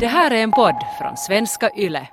Det 0.00 0.06
här 0.06 0.30
är 0.30 0.42
en 0.42 0.52
podd 0.52 0.74
från 0.98 1.16
svenska 1.16 1.70
YLE. 1.76 2.08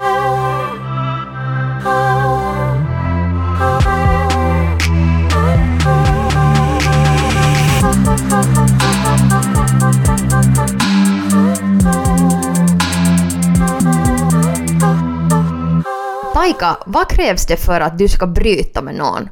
Taika, 16.33 16.77
vad 16.85 17.09
krävs 17.09 17.45
det 17.47 17.57
för 17.57 17.81
att 17.81 17.97
du 17.97 18.07
ska 18.07 18.27
bryta 18.27 18.81
med 18.81 18.95
någon? 18.95 19.29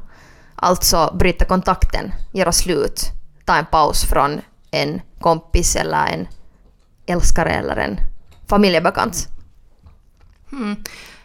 Alltså 0.56 1.16
bryta 1.18 1.44
kontakten, 1.44 2.12
göra 2.32 2.52
slut, 2.52 3.00
ta 3.44 3.56
en 3.56 3.66
paus 3.66 4.04
från 4.04 4.40
en 4.70 5.00
kompis 5.20 5.76
eller 5.76 6.06
en 6.06 6.28
älskare 7.06 7.50
eller 7.50 7.76
en 7.76 8.13
familjebekant. 8.48 9.28
Hmm. 10.50 10.76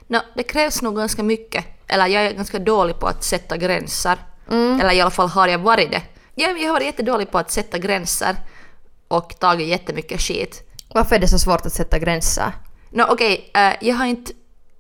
No, 0.08 0.20
det 0.36 0.44
krävs 0.44 0.82
nog 0.82 0.96
ganska 0.96 1.24
mycket. 1.24 1.66
Eller 1.88 2.08
jag 2.08 2.26
är 2.26 2.34
ganska 2.34 2.60
dålig 2.60 3.00
på 3.00 3.08
att 3.08 3.24
sätta 3.24 3.58
gränser. 3.58 4.18
Mm. 4.52 4.82
Eller 4.82 4.94
i 4.94 5.02
alla 5.02 5.12
fall 5.12 5.30
har 5.30 5.48
jag 5.48 5.60
varit 5.60 5.92
det. 5.92 6.02
Jag, 6.36 6.62
jag 6.62 6.68
har 6.68 6.74
varit 6.74 6.86
jättedålig 6.86 7.32
på 7.32 7.38
att 7.38 7.52
sätta 7.52 7.78
gränser 7.78 8.36
och 9.08 9.40
tagit 9.40 9.68
jättemycket 9.68 10.22
skit. 10.22 10.64
Varför 10.94 11.16
är 11.16 11.20
det 11.20 11.28
så 11.28 11.40
svårt 11.40 11.66
att 11.66 11.74
sätta 11.74 12.00
gränser? 12.00 12.52
No, 12.90 13.04
okej, 13.10 13.50
okay, 13.50 13.76
jag 13.82 13.96
har 13.96 14.06
inte... 14.06 14.34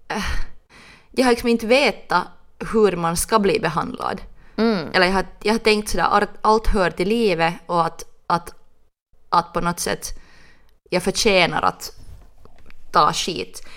eh, 0.07 0.23
jag 1.11 1.25
har 1.25 1.31
liksom 1.31 1.49
inte 1.49 1.67
vetat 1.67 2.23
hur 2.73 2.95
man 2.95 3.17
ska 3.17 3.39
bli 3.39 3.59
behandlad. 3.59 4.21
Mm. 4.57 4.87
Eller 4.93 5.05
jag 5.05 5.13
har, 5.13 5.25
jag 5.43 5.53
har 5.53 5.59
tänkt 5.59 5.89
sådär 5.89 6.07
att 6.11 6.29
allt 6.41 6.67
hör 6.67 6.91
till 6.91 7.07
livet 7.07 7.53
och 7.65 7.85
att, 7.85 8.03
att, 8.27 8.53
att 9.29 9.53
på 9.53 9.61
något 9.61 9.79
sätt 9.79 10.19
jag 10.89 11.03
förtjänar 11.03 11.61
att 11.61 11.98
ta 12.91 13.13
skit. 13.13 13.67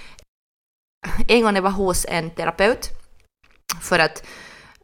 En 1.28 1.42
gång 1.42 1.54
jag 1.54 1.62
var 1.62 1.70
hos 1.70 2.06
en 2.08 2.30
terapeut 2.30 2.88
för 3.80 3.98
att 3.98 4.24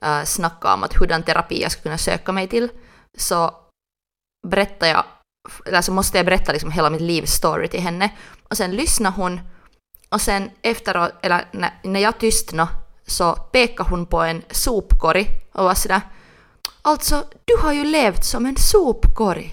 uh, 0.05 0.25
snacka 0.25 0.75
om 0.75 0.83
att 0.83 0.95
hurdan 0.95 1.23
terapi 1.23 1.63
jag 1.63 1.73
skulle 1.73 1.83
kunna 1.83 1.99
söka 1.99 2.33
mig 2.33 2.49
till 2.49 2.69
så 3.19 3.55
berättade 4.47 4.91
jag, 4.91 5.05
eller 5.67 5.83
så 5.83 5.93
måste 5.93 6.17
jag 6.19 6.27
berätta 6.27 6.53
liksom 6.53 6.71
hela 6.71 6.91
mitt 6.91 7.01
livs 7.01 7.33
story 7.33 7.69
till 7.69 7.81
henne 7.81 8.11
och 8.51 8.57
sen 8.57 8.71
lyssnade 8.71 9.17
hon 9.17 9.41
och 10.09 10.21
sen 10.21 10.51
efteråt, 10.63 11.13
eller 11.23 11.49
när, 11.53 11.81
när 11.85 12.01
jag 12.01 12.19
tystnade 12.19 12.71
så 13.07 13.35
pekade 13.35 13.91
hon 13.91 14.07
på 14.07 14.21
en 14.23 14.43
sopkorg 14.51 15.27
och 15.53 15.65
var 15.65 15.75
sådär 15.75 16.01
Alltså, 16.83 17.25
du 17.45 17.57
har 17.63 17.73
ju 17.73 17.85
levt 17.85 18.25
som 18.25 18.47
en 18.47 18.57
sopkorg. 18.57 19.51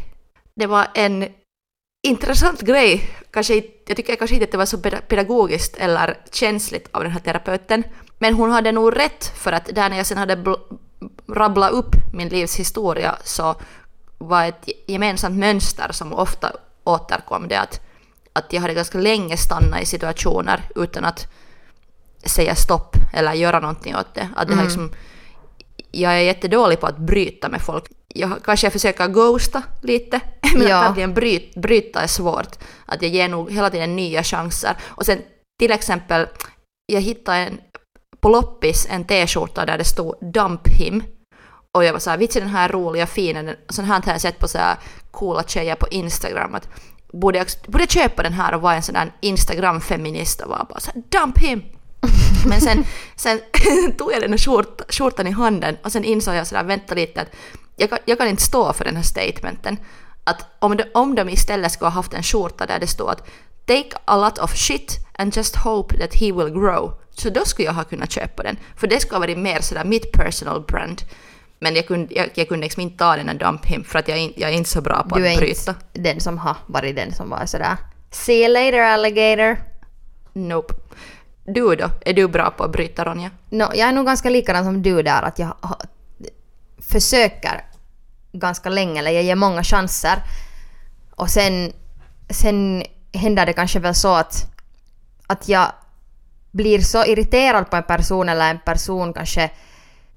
Det 0.56 0.68
var 0.68 0.88
en 0.94 1.34
intressant 2.08 2.62
grej. 2.62 3.10
Kanske, 3.32 3.56
inte- 3.56 3.75
jag 3.86 3.98
tycker 3.98 4.16
kanske 4.16 4.34
inte 4.36 4.44
att 4.44 4.52
det 4.52 4.58
var 4.58 4.66
så 4.66 4.78
peda- 4.78 5.02
pedagogiskt 5.08 5.76
eller 5.78 6.18
känsligt 6.32 6.88
av 6.92 7.04
den 7.04 7.12
här 7.12 7.20
terapeuten. 7.20 7.84
Men 8.20 8.34
hon 8.34 8.52
hade 8.52 8.72
nog 8.72 8.98
rätt 8.98 9.26
för 9.36 9.52
att 9.52 9.66
där 9.66 9.90
när 9.90 9.98
jag 9.98 10.06
sen 10.06 10.18
hade 10.18 10.36
bl- 10.36 10.78
rabblat 11.28 11.72
upp 11.72 11.96
min 12.14 12.30
livshistoria 12.30 13.16
så 13.24 13.56
var 14.18 14.46
ett 14.46 14.70
gemensamt 14.88 15.36
mönster 15.40 15.92
som 15.92 16.14
ofta 16.14 16.52
återkom 16.84 17.48
det 17.48 17.56
att, 17.60 17.82
att 18.34 18.54
jag 18.54 18.62
hade 18.62 18.74
ganska 18.74 18.98
länge 18.98 19.38
stannat 19.38 19.82
i 19.82 19.86
situationer 19.86 20.62
utan 20.76 21.06
att 21.06 21.28
säga 22.26 22.56
stopp 22.56 22.96
eller 23.14 23.34
göra 23.34 23.60
någonting 23.60 23.96
åt 23.96 24.14
det. 24.14 24.30
Att 24.36 24.48
det 24.48 24.54
Mm. 24.54 24.66
liksom, 24.66 24.92
jag 25.92 26.14
är 26.14 26.20
jättedålig 26.20 26.80
på 26.80 26.88
att 26.88 26.98
bryta 26.98 27.50
med 27.50 27.62
folk. 27.62 27.84
Jag, 28.18 28.44
kanske 28.44 28.70
försöker 28.70 29.08
ghosta 29.08 29.64
lite, 29.82 30.20
men 30.56 30.68
Ja. 30.68 30.78
att 30.78 30.90
verkligen 30.90 31.14
bryt, 31.14 31.56
bryta 31.56 32.02
är 32.02 32.08
svårt. 32.08 32.56
Att 32.86 33.02
jag 33.02 33.12
ger 33.12 33.30
nog 33.30 33.52
hela 33.52 33.70
tiden 33.70 33.96
nya 33.96 34.24
chanser. 34.24 34.76
Och 34.84 35.06
sen 35.06 35.22
till 35.60 35.72
exempel, 35.72 36.28
jag 36.86 37.02
hittade 37.02 37.38
en, 37.38 37.58
på 38.22 38.30
loppis 38.30 38.88
en 38.90 39.04
t-skjorta 39.06 39.66
där 39.66 39.78
det 39.78 39.84
stod 39.84 40.16
“Dump 40.34 40.68
him” 40.68 41.04
och 41.78 41.84
jag 41.84 41.94
var 41.94 42.00
såhär, 42.00 42.18
vitsi 42.18 42.40
den 42.40 42.50
här 42.50 42.70
är 42.70 42.74
rolig 42.74 43.04
och 43.04 43.10
fin, 43.10 43.36
Den- 43.36 43.56
sån 43.70 43.86
här 43.86 44.02
har 44.02 44.12
jag 44.12 44.22
sett 44.22 44.40
på 44.40 44.48
så 44.48 44.58
här 44.58 44.78
coola 45.12 45.44
tjejer 45.44 45.76
på 45.76 45.88
Instagram. 45.88 46.56
Att 46.56 46.70
borde, 47.14 47.38
jag, 47.38 47.48
borde 47.68 47.82
jag 47.84 47.90
köpa 47.92 48.24
den 48.24 48.34
här 48.34 48.54
och 48.56 48.62
vara 48.62 48.76
en 48.76 48.84
sån 48.84 48.94
där 48.94 49.12
Instagram-feminist 49.22 50.42
och 50.42 50.50
vara 50.50 50.64
bara 50.70 50.80
såhär 50.80 51.02
“Dump 51.10 51.38
him”. 51.40 51.62
Men 52.50 52.62
sen, 52.62 52.84
sen 53.16 53.40
tog 53.98 54.12
jag 54.14 54.22
den 54.22 54.32
här 54.32 54.38
skjort, 54.38 54.82
skjortan 54.94 55.28
i 55.28 55.32
handen 55.32 55.78
och 55.84 55.92
sen 55.92 56.04
insåg 56.04 56.36
jag 56.36 56.48
sådär, 56.48 56.64
vänta 56.64 56.96
lite, 56.96 57.22
att 57.22 57.30
jag 57.76 57.90
kan, 57.90 58.00
jag 58.06 58.18
kan 58.18 58.28
inte 58.28 58.44
stå 58.44 58.74
för 58.74 58.84
den 58.86 58.96
här 58.96 59.04
statementen. 59.04 59.78
Att 60.24 60.46
om 60.60 60.78
de, 60.78 60.84
om 60.94 61.16
de 61.16 61.30
istället 61.30 61.72
skulle 61.72 61.90
ha 61.90 61.94
haft 61.96 62.14
en 62.14 62.24
skjorta 62.24 62.66
där 62.66 62.80
det 62.80 62.88
står 62.88 63.12
att 63.12 63.28
“Take 63.66 63.90
a 64.06 64.18
lot 64.18 64.38
of 64.40 64.56
shit 64.56 64.98
and 65.18 65.36
just 65.38 65.56
hope 65.56 65.98
that 65.98 66.14
he 66.16 66.32
will 66.32 66.50
grow”, 66.50 66.94
så 67.12 67.30
då 67.30 67.46
skulle 67.46 67.66
jag 67.66 67.74
ha 67.74 67.84
kunnat 67.84 68.12
köpa 68.12 68.44
den. 68.44 68.58
För 68.76 68.88
det 68.88 69.00
skulle 69.00 69.16
ha 69.16 69.20
varit 69.20 69.38
mer 69.38 69.62
sådär 69.62 69.84
mitt 69.86 70.12
personal 70.12 70.62
brand. 70.62 71.02
Men 71.60 71.76
jag 71.76 71.88
kunde, 71.88 72.14
jag, 72.16 72.30
jag 72.34 72.48
kunde 72.48 72.64
liksom 72.64 72.82
inte 72.82 72.98
ta 72.98 73.16
den 73.16 73.30
och 73.30 73.36
dump 73.36 73.66
him 73.66 73.84
för 73.84 74.00
att 74.00 74.08
jag, 74.08 74.18
är 74.18 74.32
jag 74.36 74.50
är 74.50 74.54
inte 74.54 74.70
så 74.70 74.82
bra 74.82 75.06
på 75.10 75.18
Du 75.18 75.28
är 75.28 75.32
att 75.34 75.38
bryta. 75.40 75.72
inte 75.72 76.12
den 76.12 76.20
som 76.20 76.38
har 76.38 76.56
varit 76.66 76.96
den 76.96 77.14
som 77.14 77.30
var 77.30 77.46
sådär 77.46 77.78
“See 78.12 78.34
you 78.44 78.48
later 78.54 78.80
alligator”. 78.80 79.58
Nope. 80.34 80.74
Du 81.46 81.76
då? 81.76 81.90
Är 82.06 82.14
du 82.14 82.28
bra 82.28 82.50
på 82.52 82.64
att 82.64 82.72
bryta 82.72 83.06
Ronja? 83.06 83.32
No, 83.50 83.64
jag 83.64 83.80
är 83.90 83.92
nog 83.92 84.06
ganska 84.06 84.30
likadan 84.30 84.64
som 84.64 84.82
du 84.82 85.02
där 85.02 85.22
att 85.22 85.40
jag 85.40 85.48
ha- 85.62 85.80
försöker 86.88 87.66
ganska 88.34 88.70
länge, 88.70 89.00
eller 89.00 89.12
jag 89.12 89.24
ger 89.24 89.36
många 89.36 89.64
chanser. 89.64 90.24
Och 91.16 91.30
sen, 91.30 91.74
sen 92.30 92.84
händer 93.14 93.46
det 93.46 93.54
kanske 93.54 93.80
väl 93.80 93.96
så 93.96 94.16
att, 94.16 94.52
att 95.28 95.48
jag 95.48 95.72
blir 96.52 96.82
så 96.82 97.06
irriterad 97.06 97.70
på 97.70 97.76
en 97.76 97.84
person 97.84 98.30
eller 98.30 98.50
en 98.50 98.60
person 98.60 99.14
kanske 99.14 99.52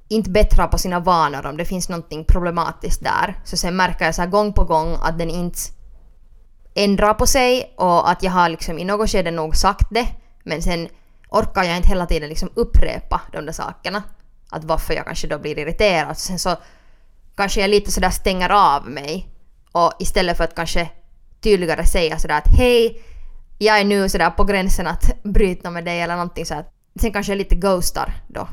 inte 0.08 0.30
bättrar 0.30 0.66
på 0.66 0.78
sina 0.78 1.00
vanor 1.00 1.46
om 1.46 1.56
det 1.56 1.64
finns 1.64 1.88
någonting 1.88 2.24
problematiskt 2.24 3.04
där. 3.04 3.40
Så 3.44 3.56
sen 3.56 3.76
märker 3.76 4.04
jag 4.04 4.14
så 4.14 4.22
här 4.22 4.28
gång 4.28 4.52
på 4.52 4.64
gång 4.64 4.96
att 5.02 5.18
den 5.18 5.30
inte 5.30 5.58
ändrar 6.74 7.14
på 7.14 7.26
sig 7.26 7.74
och 7.76 8.10
att 8.10 8.22
jag 8.22 8.30
har 8.30 8.48
liksom 8.48 8.78
i 8.78 8.84
något 8.84 9.10
skede 9.10 9.30
nog 9.30 9.56
sagt 9.56 9.86
det 9.90 10.08
men 10.44 10.62
sen 10.62 10.88
orkar 11.28 11.62
jag 11.62 11.76
inte 11.76 11.88
hela 11.88 12.06
tiden 12.06 12.28
liksom 12.28 12.50
upprepa 12.54 13.20
de 13.32 13.46
där 13.46 13.52
sakerna. 13.52 14.02
Att 14.50 14.64
varför 14.64 14.94
jag 14.94 15.04
kanske 15.04 15.26
då 15.26 15.38
blir 15.38 15.59
irriterad. 15.59 16.19
Sen 16.19 16.38
så 16.38 16.56
kanske 17.36 17.60
jag 17.60 17.70
lite 17.70 17.92
sådär 17.92 18.10
stänger 18.10 18.50
av 18.50 18.91
mig 18.91 19.28
och 19.72 19.92
istället 19.98 20.36
för 20.36 20.44
att 20.44 20.54
kanske 20.54 20.91
tydligare 21.41 21.86
säga 21.86 22.19
sådär 22.19 22.38
att 22.38 22.58
hej, 22.58 23.03
jag 23.58 23.81
är 23.81 23.84
nu 23.84 24.08
sådär 24.08 24.31
på 24.31 24.44
gränsen 24.44 24.87
att 24.87 25.22
bryta 25.22 25.70
med 25.70 25.84
dig 25.84 26.00
eller 26.00 26.14
någonting 26.16 26.47
så 26.47 26.54
att 26.54 26.75
sen 27.00 27.12
kanske 27.12 27.32
jag 27.32 27.38
lite 27.38 27.54
ghostar 27.54 28.12
då. 28.28 28.48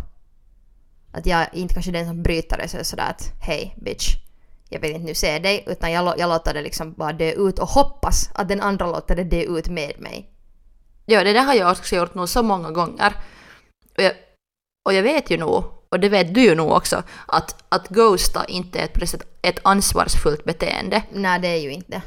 Att 1.12 1.26
jag 1.26 1.40
är 1.40 1.50
inte 1.54 1.74
kanske 1.74 1.92
den 1.92 2.08
som 2.08 2.24
bryter 2.24 2.58
det 2.58 2.68
så 2.68 2.84
sådär 2.84 3.10
att 3.10 3.32
hej 3.42 3.76
bitch, 3.82 4.16
jag 4.70 4.80
vill 4.80 4.92
inte 4.92 5.06
nu 5.06 5.14
se 5.14 5.40
dig 5.40 5.64
utan 5.68 5.92
jag, 5.92 6.20
jag 6.20 6.30
låter 6.30 6.54
det 6.54 6.62
liksom 6.62 6.94
bara 6.94 7.14
dö 7.14 7.32
ut 7.32 7.60
och 7.60 7.70
hoppas 7.70 8.30
att 8.34 8.48
den 8.48 8.62
andra 8.62 8.86
låter 8.86 9.16
det 9.16 9.24
dö 9.24 9.42
ut 9.42 9.68
med 9.68 9.94
mig. 10.00 10.32
Ja, 11.06 11.24
det 11.24 11.34
där 11.34 11.44
har 11.44 11.54
jag 11.54 11.72
också 11.72 11.96
gjort 11.96 12.16
nog 12.16 12.30
så 12.30 12.44
många 12.44 12.72
gånger. 12.72 13.14
Och 13.98 14.04
jag, 14.04 14.14
och 14.86 14.94
jag 14.94 15.04
vet 15.04 15.32
ju 15.32 15.38
nog, 15.38 15.64
och 15.90 16.00
det 16.00 16.10
vet 16.10 16.34
du 16.34 16.42
ju 16.42 16.56
nog 16.56 16.72
också, 16.72 17.04
att, 17.26 17.64
att 17.70 17.90
ghosta 17.90 18.46
inte 18.46 18.80
är 18.80 18.84
ett, 18.84 19.24
ett 19.42 19.60
ansvarsfullt 19.64 20.44
beteende. 20.44 21.04
Nej 21.12 21.40
det 21.40 21.48
är 21.48 21.62
ju 21.62 21.72
inte. 21.72 22.02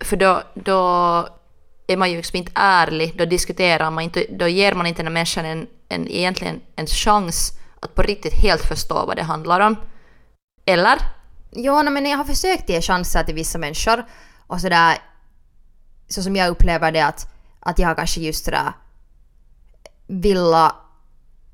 För 0.00 0.16
då, 0.16 0.42
då 0.54 0.78
är 1.86 1.96
man 1.96 2.10
ju 2.10 2.16
liksom 2.16 2.36
inte 2.36 2.52
ärlig, 2.54 3.18
då 3.18 3.24
diskuterar 3.24 3.90
man 3.90 4.04
inte, 4.04 4.26
då 4.30 4.48
ger 4.48 4.74
man 4.74 4.86
inte 4.86 4.98
den 4.98 5.06
här 5.06 5.12
människan 5.12 5.44
en, 5.44 5.66
en, 5.88 6.08
egentligen 6.08 6.60
en 6.76 6.86
chans 6.86 7.52
att 7.80 7.94
på 7.94 8.02
riktigt 8.02 8.34
helt 8.34 8.62
förstå 8.62 9.06
vad 9.06 9.16
det 9.16 9.22
handlar 9.22 9.60
om. 9.60 9.76
Eller? 10.64 10.98
Jo, 11.52 11.82
nej, 11.82 11.92
men 11.92 12.06
jag 12.06 12.18
har 12.18 12.24
försökt 12.24 12.68
ge 12.68 12.80
chanser 12.80 13.22
till 13.22 13.34
vissa 13.34 13.58
människor 13.58 14.04
och 14.46 14.60
sådär 14.60 14.98
så 16.08 16.22
som 16.22 16.36
jag 16.36 16.48
upplever 16.48 16.92
det 16.92 17.00
att, 17.00 17.32
att 17.60 17.78
jag 17.78 17.88
har 17.88 17.94
kanske 17.94 18.20
just 18.20 18.44
sådär 18.44 18.72
vilja 20.06 20.74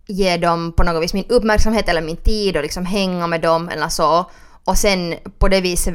ge 0.06 0.36
dem 0.36 0.72
på 0.72 0.82
något 0.82 1.02
vis 1.02 1.14
min 1.14 1.28
uppmärksamhet 1.28 1.88
eller 1.88 2.02
min 2.02 2.16
tid 2.16 2.56
och 2.56 2.62
liksom 2.62 2.86
hänga 2.86 3.26
med 3.26 3.40
dem 3.40 3.68
eller 3.68 3.88
så 3.88 4.30
och 4.64 4.78
sen 4.78 5.14
på 5.38 5.48
det 5.48 5.60
viset 5.60 5.94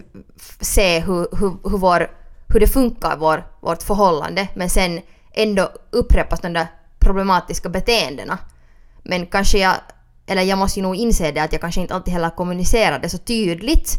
se 0.61 0.99
hur, 0.99 1.27
hur, 1.39 1.69
hur, 1.69 1.77
vår, 1.77 2.11
hur 2.47 2.59
det 2.59 2.67
funkar 2.67 3.13
i 3.13 3.19
vår, 3.19 3.47
vårt 3.61 3.83
förhållande 3.83 4.47
men 4.53 4.69
sen 4.69 5.01
ändå 5.33 5.71
upprepas 5.91 6.41
de 6.41 6.53
där 6.53 6.67
problematiska 6.99 7.69
beteendena. 7.69 8.37
Men 9.03 9.25
kanske 9.25 9.57
jag, 9.57 9.73
eller 10.27 10.41
jag 10.41 10.57
måste 10.57 10.79
ju 10.79 10.83
nog 10.83 10.95
inse 10.95 11.31
det 11.31 11.43
att 11.43 11.51
jag 11.51 11.61
kanske 11.61 11.81
inte 11.81 11.95
alltid 11.95 12.13
heller 12.13 12.29
kommunicerar 12.29 12.99
det 12.99 13.09
så 13.09 13.17
tydligt. 13.17 13.93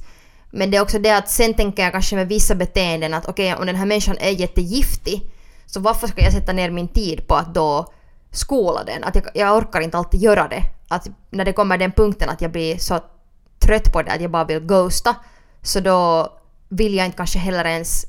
Men 0.51 0.71
det 0.71 0.77
är 0.77 0.83
också 0.83 0.99
det 0.99 1.17
att 1.17 1.31
sen 1.31 1.55
tänker 1.55 1.83
jag 1.83 1.93
kanske 1.93 2.17
med 2.17 2.29
vissa 2.29 2.55
beteenden 2.55 3.15
att 3.15 3.29
okej 3.29 3.55
om 3.55 3.67
den 3.67 3.77
här 3.77 3.87
människan 3.87 4.17
är 4.21 4.31
jättegiftig 4.31 5.31
så 5.67 5.81
varför 5.81 6.07
ska 6.07 6.23
jag 6.23 6.33
sätta 6.33 6.53
ner 6.53 6.71
min 6.71 6.89
tid 6.89 7.27
på 7.27 7.35
att 7.35 7.55
då 7.55 7.93
skola 8.31 8.85
den? 8.85 9.05
Att 9.05 9.15
jag, 9.15 9.25
jag 9.35 9.57
orkar 9.57 9.81
inte 9.81 9.99
alltid 9.99 10.21
göra 10.21 10.49
det. 10.49 10.63
Att 10.89 11.09
när 11.31 11.45
det 11.45 11.53
kommer 11.53 11.79
den 11.79 11.93
punkten 11.93 12.29
att 12.29 12.41
jag 12.41 12.53
blir 12.53 12.77
så 12.79 13.01
trött 13.59 13.93
på 13.93 14.03
det 14.03 14.13
att 14.13 14.21
jag 14.21 14.31
bara 14.31 14.45
vill 14.45 14.61
ghosta 14.61 15.17
så 15.63 15.81
då 15.81 16.29
vill 16.69 16.95
jag 16.95 17.07
inte 17.07 17.17
kanske 17.17 17.39
heller 17.39 17.65
ens 17.65 18.05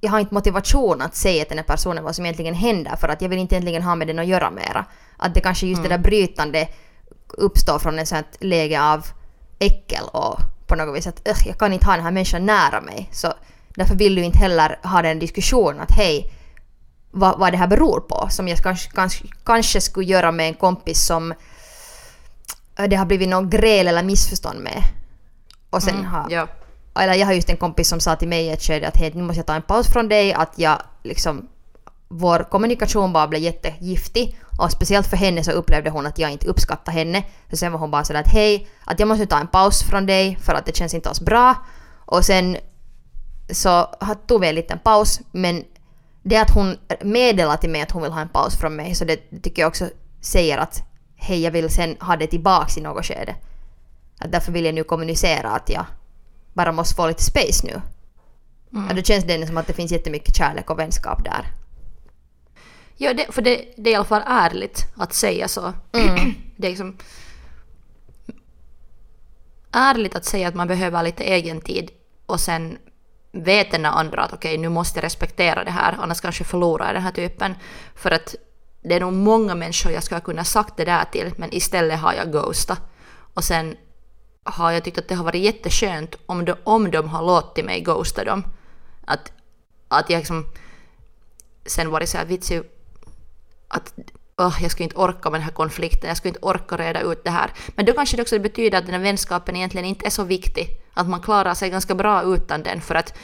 jag 0.00 0.10
har 0.10 0.20
inte 0.20 0.34
motivation 0.34 1.02
att 1.02 1.14
säga 1.16 1.44
till 1.44 1.56
den 1.56 1.58
här 1.58 1.74
personen 1.74 2.04
vad 2.04 2.16
som 2.16 2.24
egentligen 2.24 2.54
händer 2.54 2.96
för 2.96 3.08
att 3.08 3.22
jag 3.22 3.28
vill 3.28 3.38
inte 3.38 3.54
egentligen 3.54 3.82
ha 3.82 3.94
med 3.94 4.06
den 4.06 4.18
att 4.18 4.26
göra 4.26 4.50
mera. 4.50 4.84
Att 5.16 5.34
det 5.34 5.40
kanske 5.40 5.66
just 5.66 5.82
det 5.82 5.88
där 5.88 5.98
brytande 5.98 6.68
uppstår 7.28 7.78
från 7.78 7.98
ett 7.98 8.08
sånt 8.08 8.36
läge 8.40 8.82
av 8.82 9.06
äckel 9.58 10.04
och 10.12 10.40
på 10.66 10.74
något 10.74 10.96
vis 10.96 11.06
att 11.06 11.28
"Ugh, 11.28 11.46
jag 11.46 11.58
kan 11.58 11.72
inte 11.72 11.86
ha 11.86 11.94
den 11.94 12.04
här 12.04 12.10
människan 12.10 12.46
nära 12.46 12.80
mig. 12.80 13.08
Så 13.12 13.32
därför 13.68 13.94
vill 13.94 14.14
du 14.14 14.22
inte 14.22 14.38
heller 14.38 14.78
ha 14.82 15.02
den 15.02 15.18
diskussionen 15.18 15.80
att 15.80 15.90
hej, 15.90 16.32
vad, 17.10 17.38
vad 17.38 17.52
det 17.52 17.56
här 17.56 17.66
beror 17.66 18.00
på. 18.00 18.26
Som 18.30 18.48
jag 18.48 18.58
kanske, 18.58 18.90
kanske, 18.90 19.24
kanske 19.44 19.80
skulle 19.80 20.06
göra 20.06 20.32
med 20.32 20.48
en 20.48 20.54
kompis 20.54 21.06
som 21.06 21.32
äh, 22.78 22.84
det 22.88 22.96
har 22.96 23.06
blivit 23.06 23.28
någon 23.28 23.50
gräl 23.50 23.88
eller 23.88 24.02
missförstånd 24.02 24.60
med. 24.60 24.82
Och 25.70 25.82
sen 25.82 26.04
har, 26.04 26.26
Ja. 26.30 26.46
eller 26.94 27.14
jag 27.14 27.26
har 27.26 27.32
just 27.32 27.50
en 27.50 27.56
kompis 27.56 27.88
som 27.88 28.00
sa 28.00 28.16
till 28.16 28.28
mig 28.28 28.44
i 28.46 28.50
ett 28.50 28.62
skede 28.62 28.88
att 28.88 28.96
hej, 28.96 29.12
nu 29.14 29.22
måste 29.22 29.38
jag 29.38 29.46
ta 29.46 29.54
en 29.54 29.62
paus 29.62 29.86
från 29.88 30.08
dig, 30.08 30.32
att 30.32 30.52
jag 30.56 30.82
liksom 31.02 31.48
vår 32.08 32.50
kommunikation 32.50 33.12
bara 33.12 33.28
blev 33.28 33.42
jättegiftig 33.42 34.38
och 34.58 34.70
speciellt 34.70 35.06
för 35.06 35.16
henne 35.16 35.44
så 35.44 35.50
upplevde 35.52 35.90
hon 35.90 36.06
att 36.06 36.18
jag 36.18 36.30
inte 36.32 36.46
uppskattade 36.46 36.98
henne. 36.98 37.22
Så 37.50 37.56
sen 37.56 37.72
var 37.72 37.78
hon 37.78 37.90
bara 37.90 38.04
sådär 38.04 38.20
att 38.20 38.32
hej, 38.32 38.68
att 38.84 38.98
jag 39.00 39.08
måste 39.08 39.26
ta 39.26 39.38
en 39.38 39.46
paus 39.46 39.82
från 39.82 40.06
dig 40.06 40.38
för 40.42 40.54
att 40.54 40.66
det 40.66 40.76
känns 40.76 40.94
inte 40.94 41.08
alls 41.08 41.20
bra. 41.20 41.54
Och 42.06 42.24
sen 42.24 42.56
så 43.52 43.68
ha- 44.00 44.14
tog 44.26 44.40
vi 44.40 44.48
en 44.48 44.54
liten 44.54 44.78
paus 44.78 45.20
men 45.32 45.64
det 46.22 46.36
att 46.36 46.50
hon 46.50 46.76
meddelar 47.00 47.56
till 47.56 47.70
mig 47.70 47.80
att 47.80 47.90
hon 47.90 48.02
vill 48.02 48.12
ha 48.12 48.20
en 48.20 48.28
paus 48.28 48.56
från 48.56 48.76
mig 48.76 48.94
så 48.94 49.04
det 49.04 49.42
tycker 49.42 49.62
jag 49.62 49.68
också 49.68 49.88
säger 50.20 50.58
att 50.58 50.82
hej 51.16 51.40
jag 51.40 51.50
vill 51.50 51.70
sen 51.70 51.96
ha 52.00 52.16
det 52.16 52.26
tillbaks 52.26 52.78
i 52.78 52.80
något 52.80 53.06
skede. 53.06 53.36
Att 54.18 54.32
därför 54.32 54.52
vill 54.52 54.64
jag 54.64 54.74
nu 54.74 54.84
kommunicera 54.84 55.50
att 55.50 55.70
jag 55.70 55.84
bara 56.52 56.72
måste 56.72 56.94
få 56.94 57.06
lite 57.06 57.22
space 57.22 57.66
nu. 57.66 57.80
Ja, 58.70 58.94
då 58.94 59.02
känns 59.02 59.24
det 59.24 59.46
som 59.46 59.56
att 59.56 59.66
det 59.66 59.72
finns 59.72 59.92
jättemycket 59.92 60.36
kärlek 60.36 60.70
och 60.70 60.78
vänskap 60.78 61.24
där. 61.24 61.46
Ja, 62.96 63.14
det, 63.14 63.26
för 63.32 63.42
det, 63.42 63.64
det 63.76 63.90
är 63.90 63.92
i 63.92 63.96
alla 63.96 64.04
fall 64.04 64.22
ärligt 64.26 64.86
att 64.96 65.14
säga 65.14 65.48
så. 65.48 65.72
Det 66.56 66.66
är 66.66 66.70
liksom 66.70 66.96
ärligt 69.72 70.16
att 70.16 70.24
säga 70.24 70.48
att 70.48 70.54
man 70.54 70.68
behöver 70.68 71.02
lite 71.02 71.24
egen 71.24 71.60
tid 71.60 71.90
och 72.26 72.40
sen 72.40 72.78
vet 73.32 73.70
den 73.70 73.86
andra 73.86 74.22
att 74.22 74.32
okej, 74.32 74.58
nu 74.58 74.68
måste 74.68 74.98
jag 74.98 75.04
respektera 75.04 75.64
det 75.64 75.70
här, 75.70 75.96
annars 76.00 76.20
kanske 76.20 76.44
förlorar 76.44 76.86
jag 76.86 76.94
den 76.94 77.02
här 77.02 77.12
typen. 77.12 77.54
För 77.94 78.10
att 78.10 78.34
det 78.82 78.94
är 78.94 79.00
nog 79.00 79.12
många 79.12 79.54
människor 79.54 79.92
jag 79.92 80.02
ska 80.02 80.20
kunna 80.20 80.44
sagt 80.44 80.76
det 80.76 80.84
där 80.84 81.04
till, 81.04 81.32
men 81.36 81.54
istället 81.54 82.00
har 82.00 82.12
jag 82.12 82.32
ghostat. 82.32 82.80
Och 83.34 83.44
sen 83.44 83.76
har 84.42 84.70
jag 84.70 84.84
tyckt 84.84 84.98
att 84.98 85.08
det 85.08 85.14
har 85.14 85.24
varit 85.24 85.42
jätteskönt 85.42 86.14
om 86.26 86.44
de, 86.44 86.54
om 86.64 86.90
de 86.90 87.08
har 87.08 87.22
låtit 87.22 87.64
mig 87.64 87.80
ghosta 87.80 88.24
dem. 88.24 88.44
Att, 89.06 89.32
att 89.88 90.10
jag 90.10 90.18
liksom 90.18 90.46
sen 91.66 91.90
varit 91.90 92.08
så 92.08 92.18
här 92.18 92.24
vitsig 92.24 92.62
att 93.68 93.94
oh, 94.36 94.58
jag 94.62 94.70
skulle 94.70 94.84
inte 94.84 94.96
orka 94.96 95.30
med 95.30 95.40
den 95.40 95.44
här 95.44 95.52
konflikten, 95.52 96.08
jag 96.08 96.16
skulle 96.16 96.30
inte 96.30 96.46
orka 96.46 96.76
reda 96.76 97.00
ut 97.00 97.24
det 97.24 97.30
här. 97.30 97.52
Men 97.76 97.84
då 97.84 97.92
kanske 97.92 98.16
det 98.16 98.22
också 98.22 98.38
betyder 98.38 98.78
att 98.78 98.86
den 98.86 98.94
här 98.94 99.02
vänskapen 99.02 99.56
egentligen 99.56 99.86
inte 99.86 100.06
är 100.06 100.10
så 100.10 100.24
viktig. 100.24 100.79
Att 100.94 101.08
man 101.08 101.20
klarar 101.20 101.54
sig 101.54 101.70
ganska 101.70 101.94
bra 101.94 102.22
utan 102.22 102.62
den 102.62 102.80
för 102.80 102.94
att 102.94 103.14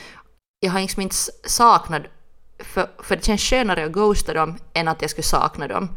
jag 0.61 0.71
har 0.71 0.81
liksom 0.81 1.03
inte 1.03 1.17
saknat, 1.45 2.03
för, 2.59 2.89
för 3.03 3.17
det 3.17 3.25
känns 3.25 3.43
skönare 3.43 3.85
att 3.85 3.93
ghosta 3.93 4.35
dem 4.35 4.59
än 4.75 4.89
att 4.89 5.03
jag 5.03 5.11
skulle 5.11 5.25
sakna 5.25 5.69
dem. 5.69 5.89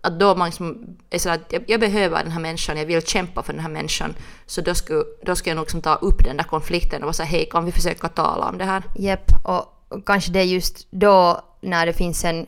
Att 0.00 0.20
då 0.20 0.34
man 0.34 0.48
liksom 0.48 0.96
är 1.10 1.18
så 1.18 1.30
att 1.30 1.52
jag, 1.52 1.64
jag 1.66 1.80
behöver 1.80 2.22
den 2.22 2.32
här 2.32 2.40
människan, 2.40 2.76
jag 2.76 2.86
vill 2.86 3.06
kämpa 3.06 3.42
för 3.42 3.52
den 3.52 3.62
här 3.62 3.70
människan, 3.70 4.14
så 4.46 4.60
då 4.60 4.74
skulle, 4.74 5.04
då 5.26 5.36
skulle 5.36 5.50
jag 5.50 5.56
nog 5.56 5.64
liksom 5.64 5.82
ta 5.82 5.94
upp 5.94 6.24
den 6.24 6.36
där 6.36 6.44
konflikten 6.44 7.02
och 7.02 7.06
vara 7.06 7.12
så 7.12 7.22
här, 7.22 7.30
hej 7.30 7.48
kan 7.50 7.64
vi 7.64 7.72
försöka 7.72 8.08
tala 8.08 8.48
om 8.48 8.58
det 8.58 8.64
här? 8.64 8.82
Jepp, 8.96 9.32
och 9.44 9.72
och 9.92 10.06
kanske 10.06 10.32
det 10.32 10.38
är 10.38 10.44
just 10.44 10.86
då 10.90 11.40
när 11.60 11.86
det 11.86 11.92
finns 11.92 12.24
en 12.24 12.46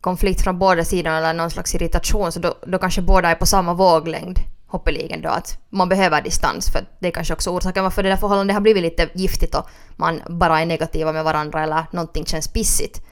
konflikt 0.00 0.42
från 0.42 0.58
båda 0.58 0.84
sidorna 0.84 1.18
eller 1.18 1.34
någon 1.34 1.50
slags 1.50 1.74
irritation 1.74 2.32
så 2.32 2.40
då, 2.40 2.54
då 2.66 2.78
kanske 2.78 3.02
båda 3.02 3.30
är 3.30 3.34
på 3.34 3.46
samma 3.46 3.74
våglängd 3.74 4.38
hoppeligen 4.74 5.22
då 5.22 5.28
att 5.28 5.58
man 5.70 5.88
behöver 5.88 6.22
distans 6.22 6.70
för 6.70 6.84
det 6.98 7.08
är 7.08 7.12
kanske 7.12 7.34
också 7.34 7.50
orsaken 7.50 7.82
varför 7.82 8.02
det 8.02 8.08
där 8.08 8.16
förhållandet 8.16 8.54
har 8.54 8.60
blivit 8.60 8.82
lite 8.82 9.08
giftigt 9.14 9.54
och 9.54 9.68
man 9.96 10.20
bara 10.28 10.60
är 10.60 10.66
negativa 10.66 11.12
med 11.12 11.24
varandra 11.24 11.62
eller 11.62 11.86
någonting 11.90 12.26
känns 12.26 12.48
pissigt. 12.48 13.02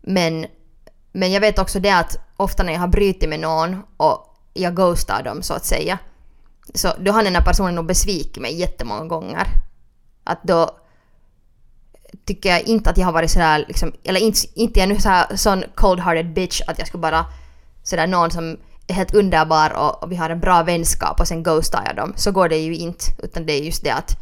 Men, 0.00 0.46
men 1.12 1.32
jag 1.32 1.40
vet 1.40 1.58
också 1.58 1.80
det 1.80 1.90
att 1.90 2.16
ofta 2.36 2.62
när 2.62 2.72
jag 2.72 2.80
har 2.80 2.88
brutit 2.88 3.28
med 3.28 3.40
någon 3.40 3.82
och 3.96 4.36
jag 4.54 4.76
ghostar 4.76 5.22
dem 5.22 5.42
så 5.42 5.54
att 5.54 5.64
säga 5.64 5.98
så 6.74 6.92
då 6.98 7.12
har 7.12 7.22
den 7.22 7.34
här 7.34 7.44
personen 7.44 7.74
nog 7.74 7.86
besvikit 7.86 8.42
mig 8.42 8.60
jättemånga 8.60 9.04
gånger. 9.04 9.46
Att 10.24 10.42
då 10.42 10.70
tycker 12.24 12.48
jag 12.48 12.62
inte 12.62 12.90
att 12.90 12.98
jag 12.98 13.04
har 13.04 13.12
varit 13.12 13.30
sådär 13.30 13.64
liksom, 13.68 13.92
eller 14.04 14.20
inte, 14.20 14.40
inte 14.54 14.80
jag 14.80 14.88
nu 14.88 15.00
så 15.00 15.08
här 15.08 15.36
sån 15.36 15.64
cold-hearted 15.74 16.34
bitch 16.34 16.60
att 16.66 16.78
jag 16.78 16.88
skulle 16.88 17.02
bara 17.02 17.24
sådär 17.82 18.06
någon 18.06 18.30
som 18.30 18.56
helt 18.88 19.14
underbar 19.14 19.72
och, 19.72 20.02
och 20.02 20.12
vi 20.12 20.16
har 20.16 20.30
en 20.30 20.40
bra 20.40 20.62
vänskap 20.62 21.20
och 21.20 21.28
sen 21.28 21.42
ghostar 21.42 21.82
jag 21.86 21.96
dem. 21.96 22.12
Så 22.16 22.32
går 22.32 22.48
det 22.48 22.56
ju 22.56 22.76
inte. 22.76 23.04
Utan 23.18 23.46
det 23.46 23.52
är 23.52 23.62
just 23.62 23.84
det 23.84 23.90
att 23.94 24.16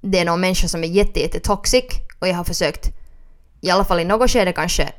det 0.00 0.18
är 0.18 0.24
någon 0.24 0.40
människa 0.40 0.68
som 0.68 0.84
är 0.84 0.88
jätte, 0.88 1.20
jätte 1.20 1.40
toxic 1.40 1.84
och 2.20 2.28
jag 2.28 2.34
har 2.34 2.44
försökt 2.44 2.88
i 3.60 3.70
alla 3.70 3.84
fall 3.84 4.00
i 4.00 4.04
något 4.04 4.30
skede 4.30 4.52
kanske 4.52 4.92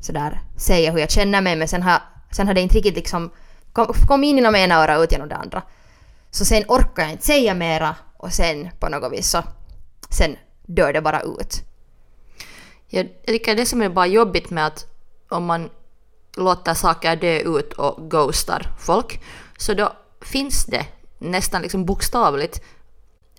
sådär 0.00 0.40
säga 0.56 0.92
hur 0.92 0.98
jag 0.98 1.10
känner 1.10 1.40
mig 1.40 1.56
men 1.56 1.68
sen 1.68 1.82
har, 1.82 2.02
sen 2.30 2.46
har 2.46 2.54
det 2.54 2.60
inte 2.60 2.74
riktigt 2.74 2.94
liksom 2.94 3.30
kom, 3.72 3.86
kom 4.08 4.24
in 4.24 4.36
genom 4.36 4.54
ena 4.54 4.74
örat 4.74 4.98
och 4.98 5.02
ut 5.02 5.12
genom 5.12 5.28
det 5.28 5.36
andra. 5.36 5.62
Så 6.30 6.44
sen 6.44 6.64
orkar 6.68 7.02
jag 7.02 7.12
inte 7.12 7.26
säga 7.26 7.54
mera 7.54 7.96
och 8.16 8.32
sen 8.32 8.68
på 8.78 8.88
något 8.88 9.12
vis 9.12 9.30
så 9.30 9.42
sen 10.10 10.36
dör 10.66 10.92
det 10.92 11.00
bara 11.00 11.20
ut. 11.20 11.62
Jag 12.88 13.08
tycker 13.26 13.56
det 13.56 13.66
som 13.66 13.82
är 13.82 13.88
bara 13.88 14.06
jobbigt 14.06 14.50
med 14.50 14.66
att 14.66 14.86
om 15.28 15.44
man 15.44 15.70
låter 16.36 16.74
saker 16.74 17.16
dö 17.16 17.38
ut 17.38 17.72
och 17.72 18.10
ghostar 18.10 18.66
folk, 18.78 19.20
så 19.56 19.74
då 19.74 19.92
finns 20.20 20.64
det 20.64 20.86
nästan 21.18 21.62
liksom 21.62 21.84
bokstavligt 21.84 22.62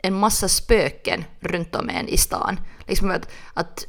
en 0.03 0.19
massa 0.19 0.47
spöken 0.47 1.23
runt 1.39 1.75
om 1.75 1.89
en 1.89 2.07
i 2.07 2.17
stan. 2.17 2.59
Liksom 2.87 3.11
att, 3.11 3.29
att, 3.53 3.85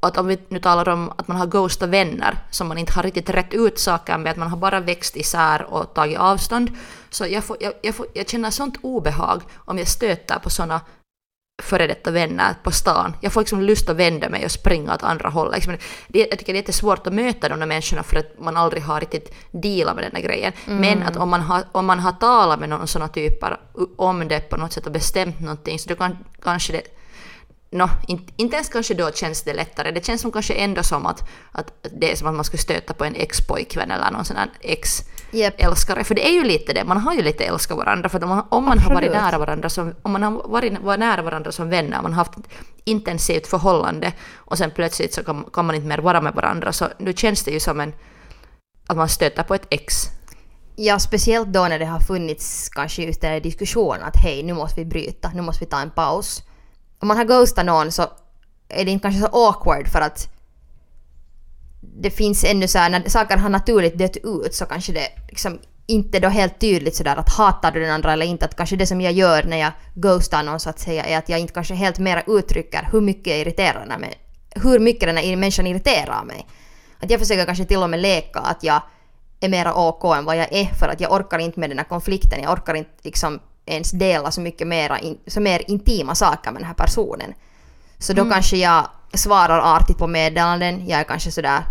att 0.00 0.16
om 0.16 0.26
vi 0.26 0.38
nu 0.48 0.58
talar 0.58 0.88
om 0.88 1.12
att 1.16 1.28
man 1.28 1.36
har 1.36 1.46
ghostat 1.46 1.88
vänner 1.88 2.38
som 2.50 2.68
man 2.68 2.78
inte 2.78 2.92
har 2.92 3.02
riktigt 3.02 3.30
rätt 3.30 3.54
ut 3.54 3.78
saker 3.78 4.18
med, 4.18 4.30
att 4.30 4.36
man 4.36 4.48
har 4.48 4.56
bara 4.56 4.80
växt 4.80 5.16
isär 5.16 5.62
och 5.62 5.94
tagit 5.94 6.18
avstånd, 6.18 6.70
så 7.10 7.26
jag, 7.26 7.44
får, 7.44 7.56
jag, 7.60 7.72
jag, 7.82 7.94
får, 7.94 8.06
jag 8.14 8.28
känner 8.28 8.50
sånt 8.50 8.76
obehag 8.82 9.42
om 9.54 9.78
jag 9.78 9.88
stöter 9.88 10.38
på 10.38 10.50
såna 10.50 10.80
före 11.62 11.86
detta 11.86 12.10
vänner 12.10 12.54
på 12.62 12.70
stan. 12.70 13.16
Jag 13.20 13.32
får 13.32 13.40
liksom 13.40 13.60
lust 13.60 13.90
att 13.90 13.96
vända 13.96 14.28
mig 14.28 14.44
och 14.44 14.50
springa 14.50 14.94
åt 14.94 15.02
andra 15.02 15.28
hållet. 15.28 15.54
Liksom, 15.54 15.76
det, 16.08 16.18
jag 16.18 16.38
tycker 16.38 16.52
det 16.52 16.56
är 16.56 16.60
jättesvårt 16.60 17.06
att 17.06 17.14
möta 17.14 17.48
de 17.48 17.58
där 17.60 17.66
människorna 17.66 18.02
för 18.02 18.16
att 18.16 18.40
man 18.40 18.56
aldrig 18.56 18.82
har 18.82 19.00
riktigt 19.00 19.34
dealat 19.50 19.94
med 19.94 20.04
den 20.04 20.12
där 20.14 20.20
grejen. 20.28 20.52
Men 20.64 21.02
att 21.02 21.16
om 21.16 21.28
man 21.28 21.40
har, 21.40 21.64
om 21.72 21.86
man 21.86 21.98
har 21.98 22.12
talat 22.12 22.60
med 22.60 22.68
någon 22.68 22.86
sådana 22.86 23.08
typer 23.08 23.60
om 23.96 24.28
det 24.28 24.40
på 24.40 24.56
något 24.56 24.72
sätt 24.72 24.86
och 24.86 24.92
bestämt 24.92 25.40
någonting 25.40 25.78
så 25.78 25.88
då 25.88 25.94
kan 25.94 26.18
kanske 26.42 26.72
det 26.72 26.82
No, 27.74 27.88
inte, 28.08 28.32
inte 28.36 28.56
ens 28.56 28.68
kanske 28.68 28.94
då 28.94 29.10
känns 29.10 29.42
det 29.42 29.54
lättare. 29.54 29.90
Det 29.90 30.04
känns 30.06 30.20
som 30.20 30.32
kanske 30.32 30.54
ändå 30.54 30.82
som 30.82 31.06
att, 31.06 31.28
att 31.52 31.72
det 32.00 32.12
är 32.12 32.16
som 32.16 32.28
att 32.28 32.34
man 32.34 32.44
skulle 32.44 32.62
stöta 32.62 32.94
på 32.94 33.04
en 33.04 33.14
ex-pojkvän 33.14 33.90
eller 33.90 34.10
någon 34.10 34.24
sån 34.24 34.36
här 34.36 34.50
ex 34.60 35.02
Japp. 35.30 35.54
älskare. 35.58 36.04
För 36.04 36.14
det 36.14 36.28
är 36.28 36.32
ju 36.32 36.44
lite 36.44 36.72
det, 36.72 36.84
man 36.84 36.96
har 36.96 37.14
ju 37.14 37.22
lite 37.22 37.44
älskat 37.44 37.76
varandra. 37.76 38.08
För 38.08 38.24
om 38.24 38.28
man, 38.28 38.46
om 38.48 38.64
man 38.64 38.78
har 38.78 38.94
varit 38.94 39.12
nära 39.12 39.38
varandra 39.38 39.68
som, 39.68 39.94
om 40.02 40.12
man 40.12 40.22
har 40.22 40.30
varit, 40.30 40.78
varit 40.80 41.00
nära 41.00 41.22
varandra 41.22 41.52
som 41.52 41.70
vänner, 41.70 42.02
man 42.02 42.12
har 42.12 42.24
haft 42.24 42.38
ett 42.38 42.48
intensivt 42.84 43.46
förhållande 43.46 44.12
och 44.34 44.58
sen 44.58 44.70
plötsligt 44.70 45.14
så 45.14 45.24
kan, 45.24 45.44
kan 45.52 45.66
man 45.66 45.74
inte 45.74 45.88
mer 45.88 45.98
vara 45.98 46.20
med 46.20 46.34
varandra. 46.34 46.72
Så 46.72 46.88
nu 46.98 47.12
känns 47.12 47.44
det 47.44 47.50
ju 47.50 47.60
som 47.60 47.80
en, 47.80 47.92
att 48.86 48.96
man 48.96 49.08
stöter 49.08 49.42
på 49.42 49.54
ett 49.54 49.66
ex. 49.70 49.94
Ja, 50.76 50.98
speciellt 50.98 51.48
då 51.48 51.68
när 51.68 51.78
det 51.78 51.86
har 51.86 52.00
funnits 52.00 52.68
kanske 52.68 53.02
just 53.02 53.20
den 53.20 53.30
här 53.30 53.40
diskussionen 53.40 54.02
att 54.02 54.16
hej, 54.16 54.42
nu 54.42 54.52
måste 54.52 54.80
vi 54.80 54.86
bryta, 54.86 55.30
nu 55.34 55.42
måste 55.42 55.64
vi 55.64 55.70
ta 55.70 55.80
en 55.80 55.90
paus. 55.90 56.42
Om 57.04 57.08
man 57.08 57.16
har 57.16 57.24
ghostat 57.24 57.66
någon 57.66 57.92
så 57.92 58.02
är 58.68 58.84
det 58.84 58.90
inte 58.90 59.02
kanske 59.02 59.20
så 59.20 59.26
awkward 59.26 59.88
för 59.88 60.00
att 60.00 60.28
det 61.80 62.10
finns 62.10 62.44
ännu 62.44 62.68
så 62.68 62.78
här, 62.78 62.90
när 62.90 63.08
saker 63.08 63.36
har 63.36 63.48
naturligt 63.48 63.98
dött 63.98 64.16
ut 64.16 64.54
så 64.54 64.66
kanske 64.66 64.92
det 64.92 65.08
liksom 65.28 65.58
inte 65.86 66.20
då 66.20 66.28
helt 66.28 66.60
tydligt 66.60 66.96
sådär 66.96 67.16
att 67.16 67.28
hatar 67.28 67.72
du 67.72 67.80
den 67.80 67.90
andra 67.90 68.12
eller 68.12 68.26
inte. 68.26 68.44
Att 68.44 68.56
kanske 68.56 68.76
det 68.76 68.86
som 68.86 69.00
jag 69.00 69.12
gör 69.12 69.44
när 69.44 69.56
jag 69.56 69.72
ghostar 69.94 70.42
någon 70.42 70.60
så 70.60 70.70
att 70.70 70.78
säga 70.78 71.04
är 71.04 71.18
att 71.18 71.28
jag 71.28 71.40
inte 71.40 71.52
kanske 71.52 71.74
helt 71.74 71.98
mera 71.98 72.22
uttrycker 72.26 72.88
hur 72.92 73.00
mycket 73.00 73.26
jag 73.26 73.38
irriterar 73.38 73.80
den 73.80 73.90
här, 73.90 74.14
hur 74.50 74.78
mycket 74.78 75.08
den 75.08 75.16
här 75.16 75.36
människan 75.36 75.66
irriterar 75.66 76.24
mig. 76.24 76.46
Att 77.00 77.10
jag 77.10 77.20
försöker 77.20 77.44
kanske 77.44 77.64
till 77.64 77.82
och 77.82 77.90
med 77.90 78.00
leka 78.00 78.40
att 78.40 78.62
jag 78.62 78.82
är 79.40 79.48
mera 79.48 79.74
OK 79.74 80.04
än 80.04 80.24
vad 80.24 80.36
jag 80.36 80.52
är 80.52 80.66
för 80.66 80.88
att 80.88 81.00
jag 81.00 81.12
orkar 81.12 81.38
inte 81.38 81.60
med 81.60 81.70
den 81.70 81.78
här 81.78 81.84
konflikten. 81.84 82.42
Jag 82.42 82.52
orkar 82.52 82.74
inte 82.74 82.90
liksom 83.02 83.40
ens 83.66 83.90
dela 83.90 84.30
så 84.30 84.40
mycket 84.40 84.66
mera, 84.66 84.98
in, 84.98 85.18
så 85.26 85.40
mer 85.40 85.62
intima 85.70 86.14
saker 86.14 86.52
med 86.52 86.62
den 86.62 86.66
här 86.66 86.74
personen. 86.74 87.34
Så 87.98 88.12
då 88.12 88.30
kanske 88.30 88.56
jag 88.56 88.88
svarar 89.14 89.76
artigt 89.76 89.98
på 89.98 90.06
meddelanden. 90.06 90.88
Jag 90.88 91.00
är 91.00 91.04
kanske 91.04 91.30
sådär... 91.30 91.62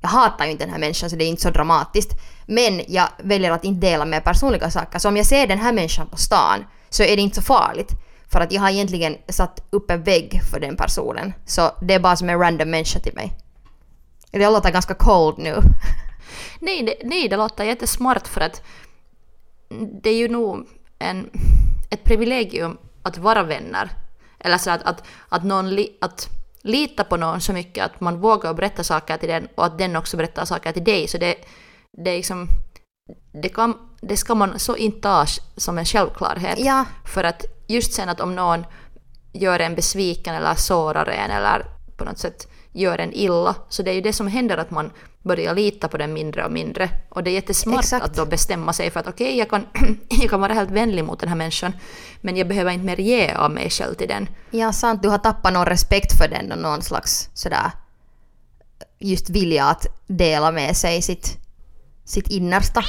Jag 0.00 0.08
hatar 0.08 0.44
ju 0.44 0.50
inte 0.50 0.64
den 0.64 0.72
här 0.72 0.80
människan 0.80 1.10
så 1.10 1.16
det 1.16 1.24
är 1.24 1.28
inte 1.28 1.42
så 1.42 1.50
dramatiskt. 1.50 2.12
Men 2.46 2.82
jag 2.88 3.08
väljer 3.18 3.50
att 3.50 3.64
inte 3.64 3.86
dela 3.86 4.04
med 4.04 4.24
personliga 4.24 4.70
saker. 4.70 4.98
Så 4.98 5.08
om 5.08 5.16
jag 5.16 5.26
ser 5.26 5.46
den 5.46 5.58
här 5.58 5.72
människan 5.72 6.06
på 6.06 6.16
stan 6.16 6.64
så 6.90 7.02
är 7.02 7.16
det 7.16 7.22
inte 7.22 7.36
så 7.36 7.42
farligt. 7.42 7.92
För 8.28 8.40
att 8.40 8.52
jag 8.52 8.60
har 8.60 8.70
egentligen 8.70 9.16
satt 9.28 9.66
upp 9.70 9.90
en 9.90 10.02
vägg 10.02 10.40
för 10.50 10.60
den 10.60 10.76
personen. 10.76 11.32
Så 11.46 11.70
det 11.80 11.94
är 11.94 12.00
bara 12.00 12.16
som 12.16 12.28
en 12.28 12.38
random 12.38 12.70
människa 12.70 12.98
till 12.98 13.14
mig. 13.14 13.32
Det 14.30 14.50
låter 14.50 14.70
ganska 14.70 14.94
cold 14.94 15.38
nu. 15.38 15.56
Nej, 16.60 16.82
det, 16.82 17.08
nej, 17.08 17.28
det 17.28 17.36
låter 17.36 17.64
jättesmart 17.64 18.28
för 18.28 18.40
att 18.40 18.62
det 20.02 20.10
är 20.10 20.16
ju 20.16 20.28
nog 20.28 20.66
en, 20.98 21.30
ett 21.90 22.04
privilegium 22.04 22.78
att 23.02 23.18
vara 23.18 23.42
vänner. 23.42 23.90
Eller 24.38 24.58
så 24.58 24.70
att, 24.70 24.82
att, 24.82 25.04
att, 25.28 25.44
någon 25.44 25.70
li, 25.70 25.96
att 26.00 26.28
lita 26.62 27.04
på 27.04 27.16
någon 27.16 27.40
så 27.40 27.52
mycket 27.52 27.84
att 27.84 28.00
man 28.00 28.20
vågar 28.20 28.54
berätta 28.54 28.84
saker 28.84 29.16
till 29.16 29.28
den 29.28 29.48
och 29.54 29.66
att 29.66 29.78
den 29.78 29.96
också 29.96 30.16
berättar 30.16 30.44
saker 30.44 30.72
till 30.72 30.84
dig. 30.84 31.08
Så 31.08 31.18
det, 31.18 31.34
det 32.04 32.10
är 32.10 32.16
liksom... 32.16 32.48
Det, 33.42 33.48
kan, 33.48 33.74
det 34.00 34.16
ska 34.16 34.34
man 34.34 34.58
så 34.58 34.76
inte 34.76 35.00
ta 35.00 35.24
som 35.56 35.78
en 35.78 35.84
självklarhet. 35.84 36.58
Ja. 36.58 36.84
För 37.04 37.24
att 37.24 37.44
just 37.68 37.92
sen 37.92 38.08
att 38.08 38.20
om 38.20 38.34
någon 38.34 38.66
gör 39.32 39.60
en 39.60 39.74
besviken 39.74 40.34
eller 40.34 40.54
sårar 40.54 41.06
en 41.06 41.30
eller 41.30 41.66
på 41.96 42.04
något 42.04 42.18
sätt 42.18 42.48
gör 42.76 42.98
en 42.98 43.12
illa. 43.12 43.54
Så 43.68 43.82
det 43.82 43.90
är 43.90 43.94
ju 43.94 44.00
det 44.00 44.12
som 44.12 44.26
händer 44.26 44.56
att 44.56 44.70
man 44.70 44.90
börjar 45.22 45.54
lita 45.54 45.88
på 45.88 45.96
den 45.96 46.12
mindre 46.12 46.44
och 46.44 46.52
mindre. 46.52 46.90
Och 47.08 47.22
det 47.22 47.30
är 47.30 47.34
jättesmart 47.34 47.80
Exakt. 47.80 48.04
att 48.04 48.14
då 48.14 48.26
bestämma 48.26 48.72
sig 48.72 48.90
för 48.90 49.00
att 49.00 49.06
okej, 49.06 49.26
okay, 49.26 49.38
jag, 49.38 49.50
kan, 49.50 49.66
jag 50.08 50.30
kan 50.30 50.40
vara 50.40 50.52
helt 50.52 50.70
vänlig 50.70 51.04
mot 51.04 51.20
den 51.20 51.28
här 51.28 51.36
människan, 51.36 51.72
men 52.20 52.36
jag 52.36 52.48
behöver 52.48 52.70
inte 52.70 52.86
mer 52.86 53.00
ge 53.00 53.32
av 53.32 53.50
mig 53.50 53.70
själv 53.70 53.94
till 53.94 54.08
den. 54.08 54.28
Ja, 54.50 54.72
sant. 54.72 55.02
Du 55.02 55.08
har 55.08 55.18
tappat 55.18 55.52
någon 55.52 55.66
respekt 55.66 56.18
för 56.18 56.28
den 56.28 56.52
och 56.52 56.58
någon 56.58 56.82
slags 56.82 57.30
sådär 57.34 57.70
just 58.98 59.30
vilja 59.30 59.64
att 59.64 59.86
dela 60.06 60.52
med 60.52 60.76
sig 60.76 61.02
sitt, 61.02 61.38
sitt 62.04 62.30
innersta. 62.30 62.84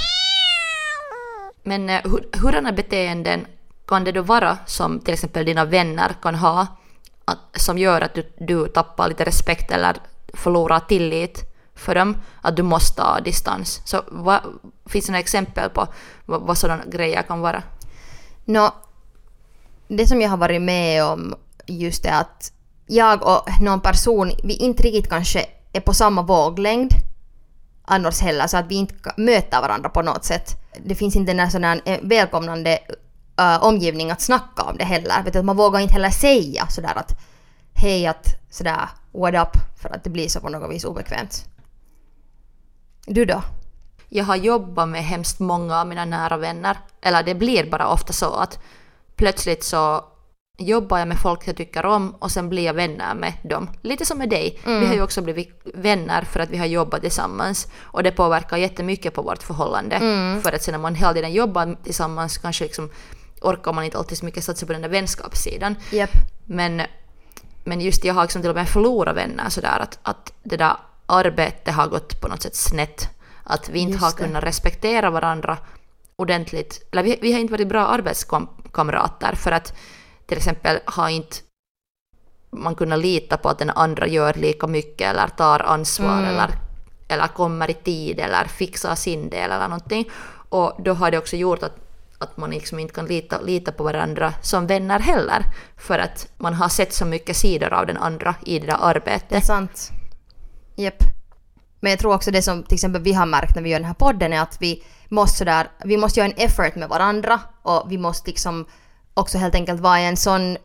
Men 1.64 1.90
eh, 1.90 2.02
hur, 2.04 2.42
hurdana 2.42 2.72
beteenden 2.72 3.48
kan 3.88 4.04
det 4.04 4.12
då 4.12 4.22
vara 4.22 4.58
som 4.66 5.00
till 5.00 5.14
exempel 5.14 5.46
dina 5.46 5.66
vänner 5.66 6.16
kan 6.22 6.36
ha 6.36 6.68
att, 7.28 7.62
som 7.62 7.78
gör 7.78 8.02
att 8.02 8.14
du, 8.14 8.34
du 8.38 8.68
tappar 8.68 9.10
lite 9.10 9.26
respekt 9.26 9.72
eller 9.72 9.98
förlorar 10.34 10.80
tillit 10.80 11.44
för 11.76 11.96
dem, 11.96 12.18
att 12.42 12.56
du 12.56 12.64
måste 12.64 13.02
ha 13.02 13.20
distans. 13.20 13.82
Så 13.86 14.02
vad, 14.08 14.42
finns 14.86 15.06
det 15.06 15.12
några 15.12 15.20
exempel 15.20 15.70
på 15.70 15.88
vad, 16.26 16.42
vad 16.42 16.58
sådana 16.58 16.84
grejer 16.86 17.22
kan 17.22 17.40
vara? 17.40 17.64
No, 18.46 18.70
det 19.88 20.08
som 20.08 20.22
jag 20.22 20.30
har 20.30 20.38
varit 20.38 20.62
med 20.62 21.04
om 21.04 21.36
just 21.66 22.06
är 22.06 22.20
att 22.20 22.52
jag 22.88 23.24
och 23.24 23.62
någon 23.62 23.82
person, 23.82 24.32
vi 24.44 24.54
inte 24.54 24.84
riktigt 24.84 25.10
kanske 25.10 25.46
är 25.74 25.82
på 25.82 25.94
samma 25.94 26.22
våglängd 26.22 26.92
annars 27.86 28.22
heller, 28.22 28.48
så 28.48 28.58
att 28.58 28.68
vi 28.68 28.76
inte 28.76 29.14
möter 29.18 29.62
varandra 29.62 29.90
på 29.90 30.02
något 30.02 30.26
sätt. 30.26 30.56
Det 30.86 30.96
finns 30.96 31.16
inte 31.16 31.34
den 31.34 31.64
här 31.64 31.82
eh, 31.86 32.00
välkomnande 32.02 32.80
äh, 33.38 33.64
omgivning 33.64 34.12
att 34.12 34.22
snacka 34.22 34.64
om 34.64 34.78
det 34.78 34.84
heller. 34.84 35.24
Vet 35.24 35.34
du, 35.34 35.40
att 35.40 35.46
man 35.46 35.58
vågar 35.58 35.80
inte 35.80 35.94
heller 35.94 36.10
säga 36.10 36.68
sådär 36.68 36.94
att 36.96 37.20
hej 37.74 38.08
att 38.08 38.28
sådär 38.50 38.90
what 39.12 39.34
up 39.48 39.62
för 39.82 39.90
att 39.90 40.04
det 40.04 40.10
blir 40.10 40.28
så 40.28 40.40
på 40.40 40.50
något 40.50 40.72
vis 40.72 40.86
obekvämt. 40.86 41.46
Du 43.06 43.26
då? 43.26 43.42
Jag 44.10 44.26
har 44.26 44.36
jobbat 44.36 44.90
med 44.90 45.04
hemskt 45.04 45.40
många 45.40 45.80
av 45.80 45.88
mina 45.88 46.06
nära 46.06 46.38
vänner, 46.38 46.78
eller 47.02 47.24
det 47.24 47.36
blir 47.36 47.70
bara 47.72 47.88
ofta 47.88 48.14
så 48.14 48.34
att 48.34 48.60
plötsligt 49.16 49.64
så 49.64 50.06
jobbar 50.58 50.98
jag 50.98 51.08
med 51.08 51.20
folk 51.20 51.48
jag 51.48 51.58
tycker 51.58 51.86
om 51.86 52.16
och 52.20 52.32
sen 52.32 52.50
blir 52.50 52.64
jag 52.64 52.74
vänner 52.74 53.16
med 53.16 53.34
dem. 53.44 53.70
Lite 53.82 54.06
som 54.06 54.18
med 54.18 54.30
dig. 54.30 54.60
Vi 54.66 54.86
har 54.86 54.94
ju 54.94 55.02
också 55.02 55.22
blivit 55.22 55.62
vänner 55.74 56.22
för 56.22 56.40
att 56.40 56.50
vi 56.50 56.58
har 56.58 56.66
jobbat 56.66 57.02
tillsammans 57.02 57.68
och 57.80 58.04
det 58.04 58.12
påverkar 58.12 58.58
jättemycket 58.58 59.14
på 59.14 59.22
vårt 59.22 59.44
förhållande. 59.44 60.00
För 60.44 60.54
att 60.54 60.64
sen 60.64 60.72
när 60.72 60.80
man 60.80 60.96
hela 60.96 61.14
tiden 61.14 61.34
jobbar 61.34 61.78
tillsammans 61.84 62.38
kanske 62.38 62.64
liksom 62.64 62.90
orkar 63.42 63.74
man 63.74 63.84
inte 63.84 63.98
alltid 63.98 64.18
så 64.18 64.26
mycket 64.26 64.44
satsa 64.44 64.66
på 64.66 64.74
den 64.74 64.82
där 64.82 64.90
vänskapssidan. 64.90 65.76
Japp. 65.92 66.10
Men, 66.46 66.82
men 67.64 67.82
just 67.82 68.06
jag 68.06 68.14
har 68.14 68.22
liksom 68.22 68.42
till 68.42 68.50
och 68.50 68.56
med 68.56 68.70
förlorat 68.70 69.16
vänner 69.16 69.50
sådär 69.50 69.80
att, 69.80 70.00
att 70.04 70.34
det 70.44 70.58
där 70.58 70.76
arbetet 71.06 71.74
har 71.74 71.88
gått 71.88 72.22
på 72.22 72.28
något 72.28 72.42
sätt 72.42 72.56
snett. 72.56 73.10
Att 73.44 73.70
vi 73.70 73.80
inte 73.80 73.92
Just 73.92 74.04
har 74.04 74.12
det. 74.12 74.18
kunnat 74.18 74.44
respektera 74.44 75.10
varandra 75.10 75.58
ordentligt. 76.16 76.88
Eller 76.92 77.04
vi, 77.04 77.20
vi 77.22 77.34
har 77.34 77.40
inte 77.40 77.52
varit 77.52 77.68
bra 77.68 77.88
arbetskamrater 77.88 79.36
för 79.36 79.52
att 79.52 79.74
till 80.26 80.38
exempel 80.38 80.80
har 80.86 81.10
inte 81.10 81.38
man 82.52 82.76
kunnat 82.76 83.00
lita 83.00 83.38
på 83.38 83.50
att 83.50 83.60
den 83.60 83.70
andra 83.70 84.08
gör 84.08 84.34
lika 84.34 84.68
mycket 84.68 85.10
eller 85.10 85.28
tar 85.28 85.60
ansvar 85.60 86.18
Mm. 86.20 86.26
eller, 86.26 86.50
eller 87.08 87.28
kommer 87.28 87.70
i 87.70 87.74
tid 87.74 88.20
eller 88.20 88.46
fixar 88.46 88.96
sin 88.96 89.30
del 89.30 89.52
eller 89.52 89.68
någonting. 89.68 90.10
Och 90.50 90.74
då 90.80 90.94
har 90.94 91.12
det 91.12 91.18
också 91.18 91.36
gjort 91.36 91.64
att, 91.64 91.76
att 92.18 92.38
man 92.38 92.50
liksom 92.50 92.80
inte 92.80 92.94
kan 92.94 93.06
lita, 93.06 93.42
lita 93.42 93.72
på 93.72 93.84
varandra 93.84 94.34
som 94.42 94.68
vänner 94.68 95.00
heller. 95.00 95.44
För 95.78 96.00
att 96.00 96.28
man 96.38 96.54
har 96.54 96.70
sett 96.70 96.94
så 96.94 97.06
mycket 97.06 97.38
sidor 97.38 97.74
av 97.74 97.86
den 97.86 97.98
andra 97.98 98.36
i 98.46 98.60
det 98.60 98.66
där 98.66 98.78
arbetet. 98.80 99.30
Det 99.30 99.36
är 99.36 99.42
sant. 99.42 99.92
Japp. 100.76 101.04
Men 101.80 101.90
jag 101.90 102.00
tror 102.00 102.14
också 102.14 102.32
det 102.32 102.42
som 102.42 102.64
till 102.64 102.76
exempel 102.76 103.02
vi 103.02 103.14
har 103.14 103.26
märkt 103.26 103.56
när 103.56 103.62
vi 103.62 103.70
gör 103.70 103.80
den 103.80 103.88
här 103.88 103.94
podden 103.94 104.34
är 104.34 104.42
att 104.42 104.58
vi 104.60 104.84
måste 105.10 105.38
sådär, 105.38 105.68
vi 105.84 105.98
måste 105.98 106.20
göra 106.20 106.30
en 106.30 106.46
effort 106.46 106.76
med 106.76 106.90
varandra 106.90 107.40
och 107.62 107.92
vi 107.92 107.98
måste 107.98 108.30
liksom 108.30 108.66
också 109.14 109.38
helt 109.38 109.56
enkelt 109.56 109.82
vara 109.82 110.02
i 110.02 110.06
en 110.06 110.18
sån 110.18 110.58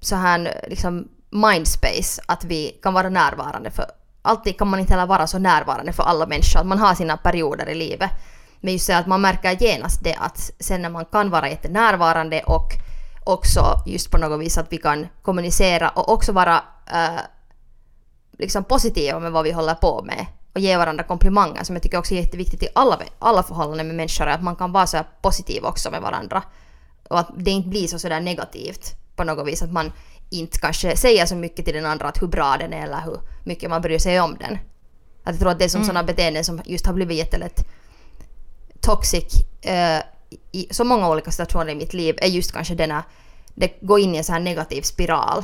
så 0.00 0.16
här 0.16 0.64
liksom 0.68 1.08
mindspace 1.30 2.22
att 2.26 2.44
vi 2.44 2.78
kan 2.82 2.94
vara 2.94 3.08
närvarande 3.08 3.70
för 3.70 3.84
alltid 4.26 4.58
kan 4.58 4.68
man 4.68 4.80
inte 4.80 4.92
heller 4.92 5.06
vara 5.06 5.26
så 5.26 5.38
närvarande 5.38 5.92
för 5.92 6.02
alla 6.02 6.26
människor, 6.26 6.60
att 6.60 6.66
man 6.66 6.78
har 6.78 6.94
sina 6.94 7.16
perioder 7.16 7.68
i 7.68 7.74
livet. 7.74 8.10
Men 8.60 8.72
just 8.72 8.86
det 8.86 8.96
att 8.96 9.06
man 9.06 9.20
märker 9.20 9.62
genast 9.62 10.04
det 10.04 10.14
att 10.14 10.50
sen 10.60 10.82
när 10.82 10.90
man 10.90 11.04
kan 11.04 11.30
vara 11.30 11.50
jättenärvarande 11.50 12.42
och 12.42 12.72
också 13.24 13.82
just 13.86 14.10
på 14.10 14.18
något 14.18 14.40
vis 14.40 14.58
att 14.58 14.72
vi 14.72 14.78
kan 14.78 15.06
kommunicera 15.22 15.88
och 15.88 16.08
också 16.08 16.32
vara 16.32 16.62
eh, 16.92 17.20
liksom 18.38 18.64
positiva 18.64 19.20
med 19.20 19.32
vad 19.32 19.44
vi 19.44 19.52
håller 19.52 19.74
på 19.74 20.02
med 20.02 20.26
och 20.54 20.60
ge 20.60 20.76
varandra 20.76 21.04
komplimanger 21.04 21.64
som 21.64 21.76
jag 21.76 21.82
tycker 21.82 21.98
också 21.98 22.14
är 22.14 22.18
jätteviktigt 22.18 22.62
i 22.62 22.68
alla, 22.74 22.98
alla 23.18 23.42
förhållanden 23.42 23.86
med 23.86 23.96
människor, 23.96 24.26
att 24.26 24.42
man 24.42 24.56
kan 24.56 24.72
vara 24.72 24.86
så 24.86 24.96
här 24.96 25.06
positiv 25.22 25.64
också 25.64 25.90
med 25.90 26.02
varandra. 26.02 26.42
Och 27.08 27.18
att 27.18 27.30
det 27.36 27.50
inte 27.50 27.68
blir 27.68 27.86
så 27.86 27.98
sådär 27.98 28.20
negativt 28.20 28.94
på 29.16 29.24
något 29.24 29.46
vis, 29.46 29.62
att 29.62 29.72
man 29.72 29.92
inte 30.30 30.58
kanske 30.58 30.96
säger 30.96 31.26
så 31.26 31.34
mycket 31.34 31.64
till 31.64 31.74
den 31.74 31.86
andra 31.86 32.08
att 32.08 32.22
hur 32.22 32.26
bra 32.26 32.56
den 32.58 32.72
är 32.72 32.82
eller 32.82 33.00
hur 33.00 33.18
mycket 33.44 33.70
man 33.70 33.82
bryr 33.82 33.98
sig 33.98 34.20
om 34.20 34.36
den. 34.40 34.58
Att 35.24 35.32
jag 35.32 35.38
tror 35.38 35.50
att 35.50 35.58
det 35.58 35.64
är 35.64 35.68
som 35.68 35.84
sådana 35.84 36.02
beteenden 36.02 36.44
som 36.44 36.60
just 36.64 36.86
har 36.86 36.94
blivit 36.94 37.18
jättelätt 37.18 37.66
toxic 38.86 39.24
eh, 39.62 40.00
i 40.52 40.68
så 40.70 40.84
många 40.84 41.08
olika 41.08 41.30
situationer 41.30 41.72
i 41.72 41.74
mitt 41.74 41.94
liv 41.94 42.18
är 42.20 42.26
just 42.26 42.52
kanske 42.52 42.74
denna, 42.74 43.04
det 43.54 43.80
går 43.80 44.00
in 44.00 44.14
i 44.14 44.18
en 44.18 44.24
sån 44.24 44.32
här 44.32 44.40
negativ 44.40 44.82
spiral. 44.82 45.42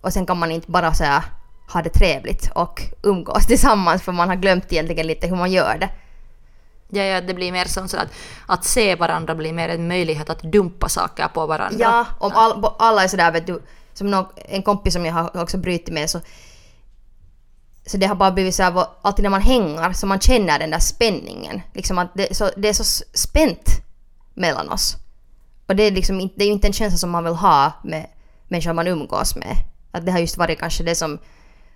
Och 0.00 0.12
sen 0.12 0.26
kan 0.26 0.38
man 0.38 0.50
inte 0.50 0.70
bara 0.70 0.94
säga 0.94 1.24
ha 1.72 1.82
det 1.82 1.90
trevligt 1.90 2.50
och 2.54 2.82
umgås 3.02 3.46
tillsammans 3.52 4.02
för 4.02 4.12
man 4.12 4.28
har 4.28 4.36
glömt 4.36 4.72
egentligen 4.72 5.06
lite 5.06 5.26
hur 5.26 5.36
man 5.36 5.52
gör 5.52 5.78
det. 5.78 5.88
Ja, 6.94 7.02
ja, 7.02 7.20
det 7.20 7.34
blir 7.34 7.52
mer 7.52 7.64
som 7.64 7.88
så 7.88 7.96
att, 7.96 8.08
att 8.46 8.64
se 8.64 8.94
varandra 8.94 9.34
blir 9.34 9.52
mer 9.52 9.68
en 9.68 9.88
möjlighet 9.88 10.30
att 10.30 10.42
dumpa 10.42 10.88
saker 10.88 11.28
på 11.28 11.46
varandra. 11.46 11.78
Ja, 11.80 12.06
om 12.18 12.32
all, 12.34 12.64
alla 12.78 13.04
är 13.04 13.08
sådär 13.08 13.32
vet 13.32 13.46
du, 13.46 13.62
som 13.94 14.10
nå- 14.10 14.30
en 14.48 14.62
kompis 14.62 14.94
som 14.94 15.06
jag 15.06 15.12
har 15.12 15.42
också 15.42 15.58
brutit 15.58 15.94
med 15.94 16.10
så 16.10 16.20
så 17.86 17.96
det 17.96 18.06
har 18.06 18.14
bara 18.14 18.32
blivit 18.32 18.54
så 18.54 18.62
här, 18.62 18.86
alltid 19.02 19.22
när 19.22 19.30
man 19.30 19.42
hänger 19.42 19.92
så 19.92 20.06
man 20.06 20.20
känner 20.20 20.58
den 20.58 20.70
där 20.70 20.78
spänningen. 20.78 21.60
Liksom 21.74 21.98
att 21.98 22.14
det, 22.14 22.36
så, 22.36 22.50
det 22.56 22.68
är 22.68 22.72
så 22.72 23.04
spänt 23.14 23.68
mellan 24.34 24.68
oss. 24.68 24.96
Och 25.66 25.76
det 25.76 25.82
är 25.82 25.90
liksom 25.90 26.30
det 26.36 26.44
är 26.44 26.46
ju 26.46 26.52
inte 26.52 26.66
en 26.66 26.72
känsla 26.72 26.98
som 26.98 27.10
man 27.10 27.24
vill 27.24 27.34
ha 27.34 27.72
med 27.84 28.06
människor 28.48 28.72
man 28.72 28.86
umgås 28.86 29.36
med. 29.36 29.56
Att 29.90 30.06
det 30.06 30.12
har 30.12 30.18
just 30.18 30.36
varit 30.36 30.58
kanske 30.58 30.82
det 30.82 30.94
som 30.94 31.18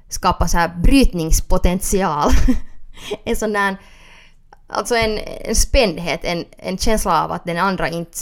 skapar 0.09 0.47
så 0.47 0.59
här 0.59 0.69
brytningspotential. 0.69 2.31
en 3.25 3.37
sån 3.37 3.53
där, 3.53 3.77
alltså 4.67 4.97
en, 4.97 5.19
en 5.19 5.55
spändhet, 5.55 6.21
en, 6.23 6.45
en 6.59 6.79
känsla 6.79 7.25
av 7.25 7.33
att 7.33 7.45
den 7.45 7.59
andra 7.59 7.89
inte 7.89 8.19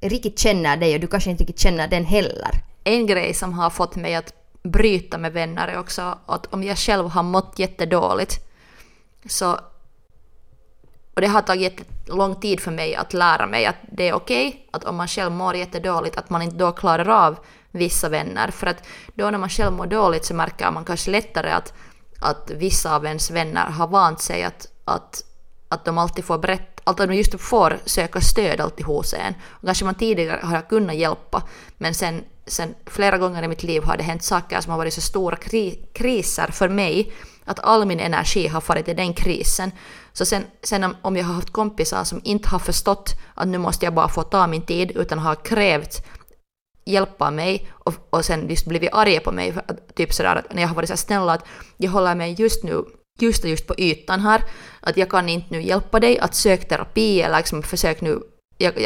riktigt 0.00 0.38
känner 0.38 0.76
dig 0.76 0.94
och 0.94 1.00
du 1.00 1.06
kanske 1.06 1.30
inte 1.30 1.42
riktigt 1.42 1.60
känner 1.60 1.88
den 1.88 2.04
heller. 2.04 2.50
En 2.84 3.06
grej 3.06 3.34
som 3.34 3.52
har 3.52 3.70
fått 3.70 3.96
mig 3.96 4.14
att 4.14 4.32
bryta 4.70 5.18
med 5.18 5.32
vänner 5.32 5.68
är 5.68 5.78
också 5.78 6.18
att 6.26 6.46
om 6.46 6.62
jag 6.62 6.78
själv 6.78 7.08
har 7.08 7.22
mått 7.22 7.58
jättedåligt 7.58 8.40
så 9.28 9.58
och 11.16 11.22
det 11.22 11.28
har 11.28 11.42
tagit 11.42 11.80
lång 12.06 12.34
tid 12.40 12.60
för 12.60 12.70
mig 12.70 12.94
att 12.94 13.12
lära 13.12 13.46
mig 13.46 13.66
att 13.66 13.76
det 13.92 14.08
är 14.08 14.14
okej 14.14 14.68
att 14.70 14.84
om 14.84 14.96
man 14.96 15.08
själv 15.08 15.32
mår 15.32 15.56
jättedåligt 15.56 16.16
att 16.16 16.30
man 16.30 16.42
inte 16.42 16.56
då 16.56 16.72
klarar 16.72 17.08
av 17.08 17.38
vissa 17.70 18.08
vänner. 18.08 18.50
För 18.50 18.66
att 18.66 18.86
då 19.14 19.30
när 19.30 19.38
man 19.38 19.48
själv 19.48 19.72
mår 19.72 19.86
dåligt 19.86 20.24
så 20.24 20.34
märker 20.34 20.70
man 20.70 20.84
kanske 20.84 21.10
lättare 21.10 21.50
att, 21.50 21.74
att 22.20 22.50
vissa 22.50 22.96
av 22.96 23.06
ens 23.06 23.30
vänner 23.30 23.66
har 23.66 23.86
vant 23.86 24.20
sig 24.20 24.44
att, 24.44 24.66
att, 24.84 25.24
att 25.68 25.84
de 25.84 25.98
alltid 25.98 26.24
får 26.24 26.38
berätta, 26.38 26.82
att 26.84 26.96
de 26.96 27.14
just 27.14 27.40
får 27.40 27.78
söka 27.84 28.20
stöd 28.20 28.60
alltid 28.60 28.86
hos 28.86 29.14
en. 29.14 29.34
Och 29.48 29.66
kanske 29.66 29.84
man 29.84 29.94
tidigare 29.94 30.40
har 30.42 30.62
kunnat 30.62 30.96
hjälpa 30.96 31.42
men 31.78 31.94
sen, 31.94 32.24
sen 32.46 32.74
flera 32.86 33.18
gånger 33.18 33.42
i 33.42 33.48
mitt 33.48 33.62
liv 33.62 33.82
har 33.82 33.96
det 33.96 34.02
hänt 34.02 34.22
saker 34.22 34.60
som 34.60 34.70
har 34.70 34.78
varit 34.78 34.94
så 34.94 35.00
stora 35.00 35.36
kri- 35.36 35.88
kriser 35.94 36.46
för 36.46 36.68
mig 36.68 37.12
att 37.44 37.60
all 37.60 37.86
min 37.86 38.00
energi 38.00 38.46
har 38.46 38.60
farit 38.60 38.88
i 38.88 38.94
den 38.94 39.14
krisen. 39.14 39.70
Så 40.12 40.24
sen, 40.24 40.42
sen 40.62 40.96
om, 41.02 41.16
jag 41.16 41.24
har 41.24 41.34
haft 41.34 41.52
kompisar 41.52 42.04
som 42.04 42.20
inte 42.24 42.48
har 42.48 42.58
förstått 42.58 43.14
att 43.34 43.48
nu 43.48 43.58
måste 43.58 43.86
jag 43.86 43.94
bara 43.94 44.08
få 44.08 44.22
ta 44.22 44.46
min 44.46 44.62
tid 44.62 44.90
utan 44.90 45.18
har 45.18 45.34
krävt 45.34 46.06
hjälpa 46.84 47.30
mig 47.30 47.68
och, 47.72 47.94
och 48.10 48.24
sen 48.24 48.48
just 48.48 48.66
blivit 48.66 48.92
arga 48.92 49.20
på 49.20 49.32
mig, 49.32 49.54
att, 49.66 49.94
typ 49.94 50.12
sådär 50.12 50.36
att 50.36 50.54
när 50.54 50.62
jag 50.62 50.68
har 50.68 50.74
varit 50.74 50.88
så 50.88 50.96
snäll 50.96 51.28
att 51.28 51.46
jag 51.76 51.90
håller 51.90 52.14
mig 52.14 52.34
just 52.38 52.64
nu 52.64 52.84
just 53.18 53.44
just 53.44 53.66
på 53.66 53.74
ytan 53.78 54.20
här, 54.20 54.42
att 54.80 54.96
jag 54.96 55.10
kan 55.10 55.28
inte 55.28 55.46
nu 55.50 55.62
hjälpa 55.62 56.00
dig 56.00 56.18
att 56.18 56.34
söka 56.34 56.68
terapi 56.68 57.22
eller 57.22 57.36
liksom 57.36 57.62
försök 57.62 58.00
nu 58.00 58.20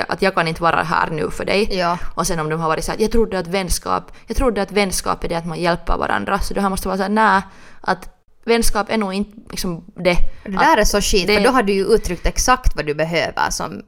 att 0.09 0.23
jag 0.23 0.35
kan 0.35 0.49
inte 0.49 0.63
vara 0.63 0.83
här 0.83 1.11
nu 1.11 1.31
för 1.31 1.45
dig. 1.45 1.69
Ja. 1.79 1.99
Och 2.15 2.27
sen 2.27 2.41
om 2.41 2.49
de 2.49 2.61
har 2.61 2.69
varit 2.69 2.85
så 2.85 2.93
att 2.93 3.01
jag 3.01 3.11
trodde 3.13 3.39
att 3.39 3.47
vänskap, 3.47 4.13
jag 4.27 4.37
trodde 4.37 4.63
att 4.63 4.73
vänskap 4.73 5.25
är 5.25 5.29
det 5.29 5.35
att 5.35 5.47
man 5.47 5.61
hjälper 5.61 5.97
varandra, 5.97 6.39
så 6.39 6.55
det 6.55 6.61
här 6.61 6.69
måste 6.71 6.89
vara 6.89 6.97
så 6.97 7.03
här, 7.03 7.11
nej, 7.11 7.43
att 7.81 8.09
vänskap 8.45 8.91
är 8.91 8.99
nog 8.99 9.15
inte 9.15 9.37
liksom 9.51 9.85
det. 9.97 10.17
Det 10.45 10.51
där 10.51 10.77
är 10.77 10.85
så 10.85 11.01
skit, 11.01 11.27
det- 11.27 11.35
för 11.37 11.45
då 11.45 11.51
har 11.51 11.63
du 11.63 11.73
ju 11.73 11.85
uttryckt 11.85 12.27
exakt 12.27 12.77
vad 12.77 12.87
du 12.87 12.95
behöver 12.95 13.51
som 13.51 13.83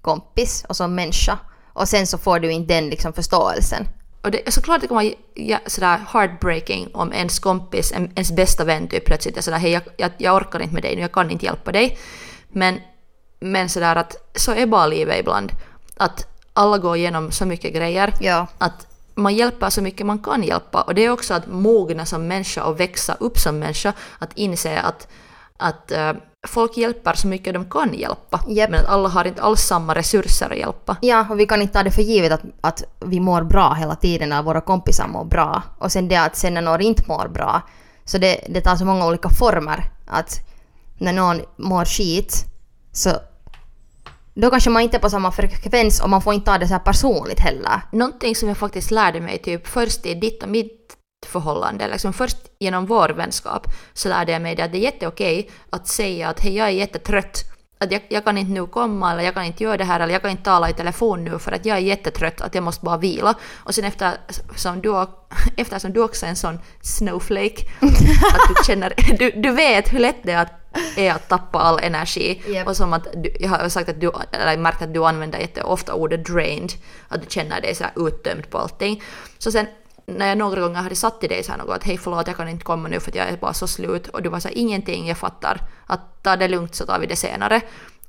kompis 0.00 0.64
och 0.68 0.76
som 0.76 0.94
människa. 0.94 1.38
Och 1.72 1.88
sen 1.88 2.06
så 2.06 2.18
får 2.18 2.38
du 2.40 2.52
inte 2.52 2.74
den 2.74 2.88
liksom 2.90 3.12
förståelsen. 3.12 3.88
Och 4.22 4.30
det, 4.30 4.52
såklart 4.52 4.80
det 4.80 4.86
kan 4.88 4.94
vara 4.96 5.10
ja, 5.34 5.58
sådär 5.66 5.98
heartbreaking 6.12 6.88
om 6.94 7.12
ens 7.12 7.38
kompis, 7.38 7.92
en, 7.92 8.12
ens 8.14 8.32
bästa 8.32 8.64
vän 8.64 8.88
typ 8.88 9.04
plötsligt 9.04 9.36
är 9.36 9.40
sådär 9.42 9.58
hej 9.58 9.70
jag, 9.72 9.82
jag, 9.96 10.10
jag 10.18 10.36
orkar 10.36 10.60
inte 10.60 10.74
med 10.74 10.82
dig 10.82 10.96
nu, 10.96 11.00
jag 11.02 11.12
kan 11.12 11.30
inte 11.30 11.44
hjälpa 11.44 11.72
dig. 11.72 11.98
Men, 12.48 12.80
men 13.40 13.68
sådär 13.68 13.96
att 13.96 14.16
så 14.34 14.52
är 14.52 14.66
bara 14.66 14.86
livet 14.86 15.20
ibland. 15.20 15.52
Att 15.96 16.26
alla 16.52 16.78
går 16.78 16.96
igenom 16.96 17.30
så 17.30 17.46
mycket 17.46 17.74
grejer. 17.74 18.14
Ja. 18.20 18.46
Att 18.58 18.86
man 19.14 19.34
hjälper 19.34 19.70
så 19.70 19.82
mycket 19.82 20.06
man 20.06 20.18
kan 20.18 20.42
hjälpa. 20.42 20.80
Och 20.80 20.94
det 20.94 21.04
är 21.04 21.10
också 21.10 21.34
att 21.34 21.46
mogna 21.46 22.06
som 22.06 22.26
människa 22.26 22.64
och 22.64 22.80
växa 22.80 23.14
upp 23.20 23.38
som 23.38 23.58
människa. 23.58 23.92
Att 24.18 24.30
inse 24.34 24.80
att, 24.80 25.08
att 25.56 25.92
eh, 25.92 26.12
folk 26.48 26.76
hjälper 26.76 27.14
så 27.14 27.26
mycket 27.26 27.54
de 27.54 27.70
kan 27.70 27.94
hjälpa. 27.94 28.40
Japp. 28.48 28.70
Men 28.70 28.80
att 28.80 28.90
alla 28.90 29.08
har 29.08 29.24
inte 29.24 29.42
alls 29.42 29.60
samma 29.60 29.94
resurser 29.94 30.50
att 30.50 30.58
hjälpa. 30.58 30.96
Ja, 31.00 31.26
och 31.30 31.40
vi 31.40 31.46
kan 31.46 31.62
inte 31.62 31.74
ta 31.74 31.82
det 31.82 31.90
för 31.90 32.02
givet 32.02 32.32
att, 32.32 32.42
att 32.60 32.84
vi 33.00 33.20
mår 33.20 33.42
bra 33.42 33.74
hela 33.74 33.94
tiden 33.94 34.32
eller 34.32 34.42
våra 34.42 34.60
kompisar 34.60 35.08
mår 35.08 35.24
bra. 35.24 35.62
Och 35.78 35.92
sen 35.92 36.08
det 36.08 36.16
att 36.16 36.36
sen 36.36 36.54
när 36.54 36.62
någon 36.62 36.80
inte 36.80 37.02
mår 37.08 37.28
bra. 37.28 37.62
Så 38.04 38.18
det, 38.18 38.40
det 38.48 38.60
tar 38.60 38.76
så 38.76 38.84
många 38.84 39.06
olika 39.06 39.28
former. 39.28 39.90
Att 40.06 40.40
när 40.98 41.12
någon 41.12 41.40
mår 41.56 41.84
skit 41.84 42.44
så 42.92 43.10
då 44.34 44.50
kanske 44.50 44.70
man 44.70 44.82
inte 44.82 44.96
är 44.96 45.00
på 45.00 45.10
samma 45.10 45.32
frekvens 45.32 46.00
och 46.00 46.10
man 46.10 46.22
får 46.22 46.34
inte 46.34 46.46
ta 46.46 46.58
det 46.58 46.66
så 46.66 46.72
här 46.72 46.80
personligt 46.80 47.40
heller. 47.40 47.80
Någonting 47.92 48.34
som 48.34 48.48
jag 48.48 48.56
faktiskt 48.56 48.90
lärde 48.90 49.20
mig 49.20 49.38
typ 49.38 49.66
först 49.66 50.06
i 50.06 50.14
ditt 50.14 50.42
och 50.42 50.48
mitt 50.48 50.96
förhållande, 51.26 51.88
liksom 51.88 52.12
först 52.12 52.36
genom 52.58 52.86
vår 52.86 53.08
vänskap, 53.08 53.66
så 53.92 54.08
lärde 54.08 54.32
jag 54.32 54.42
mig 54.42 54.56
det 54.56 54.62
att 54.62 54.72
det 54.72 54.78
är 54.78 54.82
jätteokej 54.82 55.50
att 55.70 55.88
säga 55.88 56.28
att 56.28 56.40
hej 56.40 56.56
jag 56.56 56.66
är 56.66 56.72
jättetrött, 56.72 57.44
att 57.78 57.92
jag, 57.92 58.02
jag 58.08 58.24
kan 58.24 58.38
inte 58.38 58.52
nu 58.52 58.66
komma 58.66 59.12
eller 59.12 59.22
jag 59.22 59.34
kan 59.34 59.44
inte 59.44 59.64
göra 59.64 59.76
det 59.76 59.84
här 59.84 60.00
eller 60.00 60.12
jag 60.12 60.22
kan 60.22 60.30
inte 60.30 60.42
tala 60.42 60.70
i 60.70 60.72
telefon 60.72 61.24
nu 61.24 61.38
för 61.38 61.52
att 61.52 61.66
jag 61.66 61.76
är 61.76 61.80
jättetrött, 61.82 62.40
att 62.40 62.54
jag 62.54 62.64
måste 62.64 62.84
bara 62.84 62.96
vila. 62.96 63.34
Och 63.56 63.74
sen 63.74 63.84
efter 63.84 64.16
som 64.56 64.80
du, 64.80 65.06
eftersom 65.56 65.92
du 65.92 66.00
också 66.00 66.26
är 66.26 66.30
en 66.30 66.36
sån 66.36 66.58
snowflake, 66.80 67.64
att 68.34 68.48
du 68.48 68.64
känner, 68.66 68.94
du, 69.18 69.30
du 69.30 69.50
vet 69.50 69.92
hur 69.92 69.98
lätt 69.98 70.22
det 70.22 70.32
är 70.32 70.42
att, 70.42 70.59
är 70.96 71.12
att 71.12 71.28
tappa 71.28 71.58
all 71.58 71.78
energi. 71.78 72.42
Japp. 72.46 72.66
Och 72.68 72.76
som 72.76 72.92
att 72.92 73.06
du, 73.14 73.32
jag 73.40 73.48
har 73.48 73.68
sagt 73.68 73.88
att 73.88 74.00
du, 74.00 74.12
eller 74.32 74.56
märkt 74.56 74.82
att 74.82 74.94
du 74.94 75.04
använder 75.04 75.38
jätteofta 75.38 75.94
ordet 75.94 76.26
drained, 76.26 76.72
att 77.08 77.22
du 77.22 77.26
känner 77.30 77.60
dig 77.60 77.74
så 77.74 77.84
här 77.84 78.08
uttömd 78.08 78.50
på 78.50 78.58
allting. 78.58 79.02
Så 79.38 79.52
sen 79.52 79.66
när 80.06 80.28
jag 80.28 80.38
några 80.38 80.60
gånger 80.60 80.80
hade 80.80 80.96
satt 80.96 81.20
till 81.20 81.28
dig 81.28 81.42
så 81.42 81.56
något 81.56 81.76
att 81.76 81.84
hej 81.84 81.98
förlåt 81.98 82.26
jag 82.26 82.36
kan 82.36 82.48
inte 82.48 82.64
komma 82.64 82.88
nu 82.88 83.00
för 83.00 83.10
att 83.10 83.14
jag 83.14 83.28
är 83.28 83.36
bara 83.36 83.54
så 83.54 83.66
slut 83.66 84.08
och 84.08 84.22
du 84.22 84.28
var 84.28 84.40
så 84.40 84.48
här 84.48 84.58
ingenting 84.58 85.08
jag 85.08 85.18
fattar 85.18 85.60
att 85.86 86.22
ta 86.22 86.36
det 86.36 86.48
lugnt 86.48 86.74
så 86.74 86.86
tar 86.86 86.98
vi 86.98 87.06
det 87.06 87.16
senare. 87.16 87.60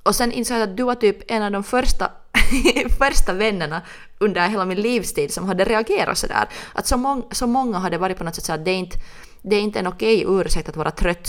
Och 0.03 0.15
sen 0.15 0.31
insåg 0.31 0.57
jag 0.57 0.69
att 0.69 0.77
du 0.77 0.83
var 0.83 0.95
typ 0.95 1.31
en 1.31 1.43
av 1.43 1.51
de 1.51 1.63
första, 1.63 2.11
första 2.99 3.33
vännerna 3.33 3.81
under 4.19 4.47
hela 4.47 4.65
min 4.65 4.81
livstid 4.81 5.33
som 5.33 5.47
hade 5.47 5.65
reagerat 5.65 6.17
sådär. 6.17 6.49
Att 6.73 6.87
så, 6.87 6.97
mång, 6.97 7.23
så 7.31 7.47
många 7.47 7.77
hade 7.77 7.97
varit 7.97 8.17
på 8.17 8.23
något 8.23 8.35
sätt 8.35 8.43
så 8.43 8.53
att 8.53 8.65
det 8.65 8.71
är 8.71 8.77
inte, 8.77 8.97
det 9.41 9.55
är 9.55 9.61
inte 9.61 9.79
en 9.79 9.87
okej 9.87 10.25
ursäkt 10.27 10.69
att 10.69 10.75
vara 10.75 10.91
trött. 10.91 11.27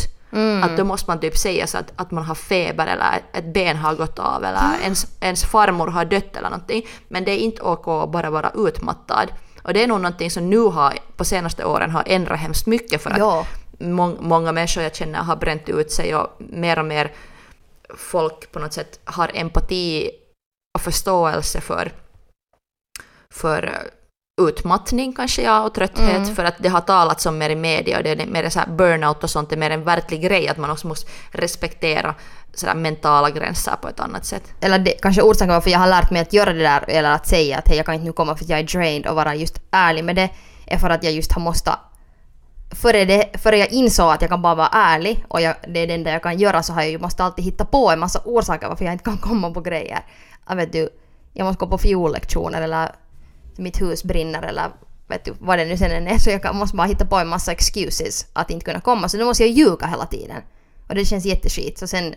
Att 0.65 0.77
då 0.77 0.85
måste 0.85 1.11
man 1.11 1.21
typ 1.21 1.37
säga 1.37 1.67
så 1.67 1.79
att, 1.79 1.93
att 1.97 2.11
man 2.11 2.25
har 2.25 2.35
feber 2.35 2.87
eller 2.87 3.23
ett 3.33 3.55
ben 3.55 3.77
har 3.77 3.95
gått 3.95 4.19
av 4.19 4.45
eller 4.45 4.81
ens, 4.83 5.07
ens 5.21 5.45
farmor 5.45 5.87
har 5.87 6.05
dött 6.05 6.37
eller 6.37 6.51
någonting. 6.51 6.87
Men 7.09 7.25
det 7.25 7.31
är 7.31 7.39
inte 7.39 7.63
ok 7.63 7.89
att 7.89 8.11
bara 8.11 8.31
vara 8.31 8.51
utmattad. 8.55 9.29
Och 9.63 9.75
det 9.75 9.83
är 9.83 9.87
nog 9.87 10.01
någonting 10.01 10.31
som 10.31 10.51
nu 10.51 10.59
har 10.59 10.99
på 11.17 11.25
senaste 11.25 11.65
åren 11.65 11.91
har 11.91 12.03
ändrat 12.07 12.39
hemskt 12.39 12.67
mycket 12.67 13.03
för 13.03 13.11
att 13.11 13.19
Ja. 13.19 13.47
mång, 13.79 14.17
många 14.21 14.53
människor 14.53 14.83
jag 14.83 14.95
känner 14.95 15.19
har 15.19 15.37
bränt 15.37 15.69
ut 15.69 15.93
sig 15.93 16.15
och 16.17 16.37
mer 16.39 16.79
och 16.79 16.85
mer 16.85 17.13
folk 17.97 18.53
på 18.53 18.59
något 18.59 18.73
sätt 18.73 19.01
har 19.05 19.31
empati 19.35 20.11
och 20.75 20.81
förståelse 20.81 21.61
för, 21.61 21.93
för 23.31 23.91
utmattning 24.41 25.13
kanske 25.13 25.43
ja, 25.43 25.63
och 25.63 25.75
trötthet 25.75 26.37
för 26.37 26.45
att 26.45 26.55
det 26.59 26.69
har 26.69 26.81
talats 26.81 27.27
om 27.27 27.39
mer 27.39 27.51
i 27.51 27.57
media 27.57 27.99
och 27.99 28.05
det 28.05 28.11
är 28.11 28.27
mer 28.27 28.49
så 28.49 28.59
här 28.59 28.67
burnout 28.67 29.25
och 29.25 29.31
sånt 29.31 29.53
är 29.53 29.57
mer 29.57 29.71
en 29.71 29.85
verklig 29.85 30.23
grej 30.23 30.49
att 30.49 30.57
man 30.57 30.71
också 30.71 30.87
måste 30.87 31.11
respektera 31.31 32.15
sådär 32.55 32.75
mentala 32.75 33.31
gränser 33.31 33.77
på 33.83 33.89
ett 33.89 34.01
annat 34.01 34.25
sätt. 34.25 34.43
Eller 34.61 34.79
det, 34.79 34.91
kanske 34.91 35.23
orsaken 35.23 35.55
varför 35.55 35.71
jag 35.71 35.79
har 35.79 35.89
lärt 35.89 36.11
mig 36.11 36.23
att 36.23 36.33
göra 36.33 36.53
det 36.53 36.63
där 36.63 36.85
eller 36.89 37.11
att 37.11 37.27
säga 37.27 37.59
att 37.59 37.69
hej 37.69 37.77
jag 37.77 37.87
kan 37.87 37.95
inte 37.95 38.05
nu 38.07 38.13
komma 38.13 38.37
för 38.37 38.45
att 38.45 38.51
jag 38.51 38.59
är 38.59 38.65
drained 38.65 39.07
och 39.07 39.17
vara 39.17 39.35
just 39.35 39.61
ärlig 39.71 40.05
med 40.05 40.17
det 40.17 40.31
är 40.67 40.79
för 40.79 40.91
att 40.91 41.05
jag 41.05 41.13
just 41.13 41.33
har 41.33 41.43
måste 41.43 41.71
Före, 42.75 43.05
det, 43.05 43.41
före 43.43 43.57
jag 43.57 43.73
insåg 43.73 44.11
att 44.11 44.21
jag 44.21 44.31
kan 44.31 44.43
bara 44.43 44.55
vara 44.55 44.69
ärlig 44.73 45.25
och 45.29 45.41
jag, 45.41 45.55
det 45.69 45.81
är 45.81 45.87
det 45.87 45.95
enda 45.95 46.11
jag 46.11 46.23
kan 46.23 46.39
göra 46.39 46.63
så 46.63 46.73
har 46.73 46.83
jag 46.83 46.91
ju 46.91 46.99
måste 46.99 47.25
alltid 47.25 47.45
hitta 47.45 47.65
på 47.65 47.91
en 47.91 47.99
massa 48.01 48.21
orsaker 48.25 48.69
varför 48.69 48.85
jag 48.85 48.95
inte 48.95 49.05
kan 49.05 49.19
komma 49.19 49.51
på 49.51 49.61
grejer. 49.61 50.01
Jag 50.49 50.57
vet 50.57 50.73
du, 50.73 50.89
jag 51.33 51.45
måste 51.45 51.61
gå 51.61 51.71
på 51.71 51.79
fiollektioner 51.79 52.63
eller 52.63 52.91
mitt 53.59 53.81
hus 53.81 54.05
brinner 54.05 54.43
eller 54.43 54.71
vet 55.09 55.25
du, 55.25 55.35
vad 55.39 55.59
det 55.59 55.65
nu 55.65 55.77
sen 55.77 55.91
än 55.91 56.09
är 56.09 56.19
så 56.19 56.31
jag 56.31 56.43
kan, 56.43 56.57
måste 56.57 56.77
bara 56.77 56.87
hitta 56.87 57.07
på 57.07 57.17
en 57.17 57.29
massa 57.29 57.53
excuses 57.53 58.27
att 58.33 58.51
inte 58.51 58.65
kunna 58.65 58.81
komma 58.81 59.09
så 59.09 59.17
då 59.17 59.25
måste 59.25 59.43
jag 59.43 59.53
ljuga 59.53 59.87
hela 59.87 60.07
tiden. 60.07 60.43
Och 60.89 60.95
det 60.95 61.05
känns 61.05 61.25
jätteskit. 61.25 61.79
Så 61.79 61.87
sen 61.87 62.15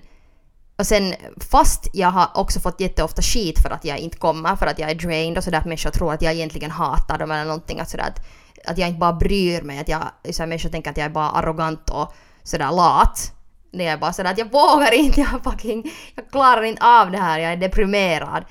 och 0.77 0.87
sen 0.87 1.13
fast 1.51 1.87
jag 1.93 2.07
har 2.07 2.27
också 2.33 2.59
fått 2.59 2.81
jätteofta 2.81 3.21
skit 3.21 3.59
för 3.59 3.69
att 3.69 3.85
jag 3.85 3.97
inte 3.97 4.17
kommer, 4.17 4.55
för 4.55 4.65
att 4.65 4.79
jag 4.79 4.91
är 4.91 4.95
drained 4.95 5.37
och 5.37 5.43
sådär 5.43 5.57
att 5.57 5.65
människor 5.65 5.89
tror 5.89 6.13
att 6.13 6.21
jag 6.21 6.33
egentligen 6.33 6.71
hatar 6.71 7.17
dem 7.17 7.31
eller 7.31 7.45
någonting. 7.45 7.79
Att, 7.79 7.89
sådär, 7.89 8.03
att, 8.03 8.25
att 8.65 8.77
jag 8.77 8.87
inte 8.87 8.99
bara 8.99 9.13
bryr 9.13 9.61
mig, 9.61 9.79
att 9.79 9.87
jag, 9.87 10.01
så 10.31 10.41
här, 10.41 10.47
människor 10.47 10.69
tänker 10.69 10.91
att 10.91 10.97
jag 10.97 11.05
är 11.05 11.09
bara 11.09 11.29
arrogant 11.29 11.89
och 11.89 12.13
sådär 12.43 12.71
lat. 12.71 13.31
När 13.71 13.85
jag 13.85 13.93
är 13.93 13.97
bara 13.97 14.13
sådär 14.13 14.31
att 14.31 14.37
jag 14.37 14.51
vågar 14.51 14.93
inte, 14.93 15.21
jag 15.31 15.43
fucking, 15.43 15.91
jag 16.15 16.31
klarar 16.31 16.63
inte 16.63 16.85
av 16.85 17.11
det 17.11 17.17
här, 17.17 17.39
jag 17.39 17.51
är 17.51 17.57
deprimerad. 17.57 18.45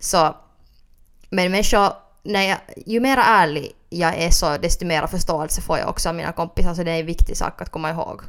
Så, 0.00 0.36
men 1.30 1.52
människor, 1.52 1.92
när 2.22 2.42
jag, 2.42 2.58
ju 2.86 3.00
mer 3.00 3.16
ärlig 3.16 3.72
jag 3.90 4.14
är 4.14 4.30
så 4.30 4.56
desto 4.56 4.86
mer 4.86 5.06
förståelse 5.06 5.60
får 5.60 5.78
jag 5.78 5.88
också 5.88 6.08
av 6.08 6.14
mina 6.14 6.32
kompisar 6.32 6.74
så 6.74 6.82
det 6.82 6.90
är 6.90 7.00
en 7.00 7.06
viktig 7.06 7.36
sak 7.36 7.62
att 7.62 7.70
komma 7.70 7.90
ihåg. 7.90 8.22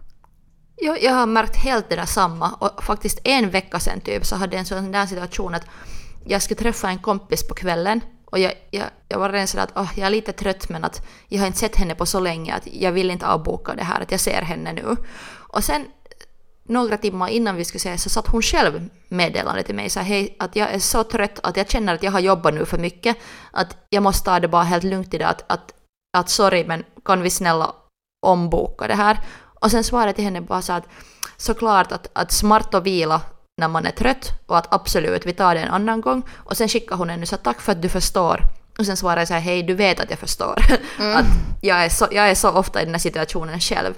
Jag, 0.75 1.03
jag 1.03 1.13
har 1.13 1.25
märkt 1.25 1.55
helt 1.55 1.89
det 1.89 1.95
där 1.95 2.05
samma 2.05 2.51
och 2.53 2.83
faktiskt 2.83 3.19
en 3.23 3.49
vecka 3.49 3.79
sedan 3.79 4.01
typ 4.01 4.25
så 4.25 4.35
hade 4.35 4.55
jag 4.55 4.59
en 4.59 4.65
sån 4.65 4.91
där 4.91 5.05
situation 5.05 5.55
att 5.55 5.65
jag 6.25 6.41
skulle 6.41 6.59
träffa 6.59 6.89
en 6.89 6.99
kompis 6.99 7.47
på 7.47 7.53
kvällen 7.55 8.01
och 8.25 8.39
jag, 8.39 8.53
jag, 8.71 8.85
jag 9.07 9.19
var 9.19 9.29
redan 9.29 9.47
sådär 9.47 9.63
att 9.63 9.77
oh, 9.77 9.91
jag 9.95 10.05
är 10.05 10.09
lite 10.09 10.31
trött 10.31 10.69
men 10.69 10.83
att 10.83 11.07
jag 11.27 11.39
har 11.39 11.47
inte 11.47 11.59
sett 11.59 11.75
henne 11.75 11.95
på 11.95 12.05
så 12.05 12.19
länge 12.19 12.53
att 12.53 12.67
jag 12.67 12.91
vill 12.91 13.11
inte 13.11 13.27
avboka 13.27 13.75
det 13.75 13.83
här 13.83 14.01
att 14.01 14.11
jag 14.11 14.19
ser 14.19 14.41
henne 14.41 14.73
nu. 14.73 14.95
Och 15.31 15.63
sen 15.63 15.85
några 16.69 16.97
timmar 16.97 17.27
innan 17.27 17.55
vi 17.55 17.65
skulle 17.65 17.79
ses 17.79 18.03
så 18.03 18.09
satt 18.09 18.27
hon 18.27 18.41
själv 18.41 18.89
meddelande 19.07 19.63
till 19.63 19.75
mig 19.75 19.89
så 19.89 19.99
hej 19.99 20.35
att 20.39 20.55
jag 20.55 20.73
är 20.73 20.79
så 20.79 21.03
trött 21.03 21.39
att 21.43 21.57
jag 21.57 21.69
känner 21.69 21.93
att 21.93 22.03
jag 22.03 22.11
har 22.11 22.19
jobbat 22.19 22.53
nu 22.53 22.65
för 22.65 22.77
mycket 22.77 23.17
att 23.51 23.77
jag 23.89 24.03
måste 24.03 24.25
ta 24.25 24.39
det 24.39 24.47
bara 24.47 24.63
helt 24.63 24.83
lugnt 24.83 25.13
idag 25.13 25.29
att, 25.29 25.43
att, 25.47 25.73
att 26.17 26.29
sorry 26.29 26.65
men 26.65 26.83
kan 27.05 27.21
vi 27.21 27.29
snälla 27.29 27.73
omboka 28.25 28.87
det 28.87 28.95
här? 28.95 29.19
Och 29.61 29.71
sen 29.71 29.83
svarade 29.83 30.07
jag 30.07 30.15
till 30.15 30.25
henne 30.25 30.41
bara 30.41 30.61
så 30.61 30.73
att 30.73 30.87
såklart 31.37 31.91
att, 31.91 32.09
att 32.13 32.31
smart 32.31 32.73
att 32.73 32.83
vila 32.83 33.21
när 33.59 33.67
man 33.67 33.85
är 33.85 33.91
trött 33.91 34.31
och 34.45 34.57
att 34.57 34.73
absolut, 34.73 35.25
vi 35.25 35.33
tar 35.33 35.55
det 35.55 35.61
en 35.61 35.69
annan 35.69 36.01
gång. 36.01 36.23
Och 36.35 36.57
sen 36.57 36.69
skickade 36.69 36.95
hon 36.95 37.09
en 37.09 37.21
och 37.21 37.27
sa 37.27 37.37
tack 37.37 37.61
för 37.61 37.71
att 37.71 37.81
du 37.81 37.89
förstår. 37.89 38.43
Och 38.77 38.85
sen 38.85 38.97
svarade 38.97 39.21
jag 39.21 39.27
så 39.27 39.33
här, 39.33 39.41
hej 39.41 39.63
du 39.63 39.73
vet 39.73 39.99
att 39.99 40.09
jag 40.09 40.19
förstår. 40.19 40.59
att 41.15 41.25
jag 41.61 41.85
är, 41.85 41.89
så, 41.89 42.07
jag 42.11 42.29
är 42.29 42.35
så 42.35 42.49
ofta 42.49 42.81
i 42.81 42.85
den 42.85 42.93
här 42.93 42.99
situationen 42.99 43.59
själv. 43.59 43.93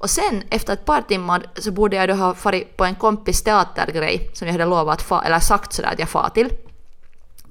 Och 0.00 0.10
sen 0.10 0.42
efter 0.50 0.72
ett 0.72 0.84
par 0.84 1.02
timmar 1.02 1.46
så 1.54 1.72
borde 1.72 1.96
jag 1.96 2.08
då 2.08 2.14
ha 2.14 2.34
farit 2.34 2.76
på 2.76 2.84
en 2.84 2.94
kompis 2.94 3.42
teatergrej 3.42 4.30
som 4.34 4.46
jag 4.46 4.52
hade 4.52 4.64
lovat 4.64 5.02
fa, 5.02 5.22
eller 5.24 5.40
sagt 5.40 5.72
sådär 5.72 5.92
att 5.92 5.98
jag 5.98 6.08
far 6.08 6.28
till. 6.28 6.52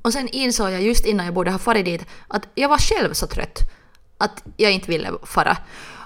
Och 0.02 0.14
sen 0.14 0.28
insåg 0.28 0.72
jag 0.72 0.82
just 0.82 1.06
innan 1.06 1.26
jag 1.26 1.36
borde 1.36 1.52
ha 1.52 1.60
farit 1.60 1.86
dit 1.86 2.06
att 2.28 2.48
jag 2.56 2.70
var 2.70 2.78
själv 2.78 3.14
så 3.14 3.28
trött 3.28 3.60
att 4.18 4.44
jag 4.58 4.72
inte 4.72 4.92
ville 4.92 5.12
fara. 5.24 5.58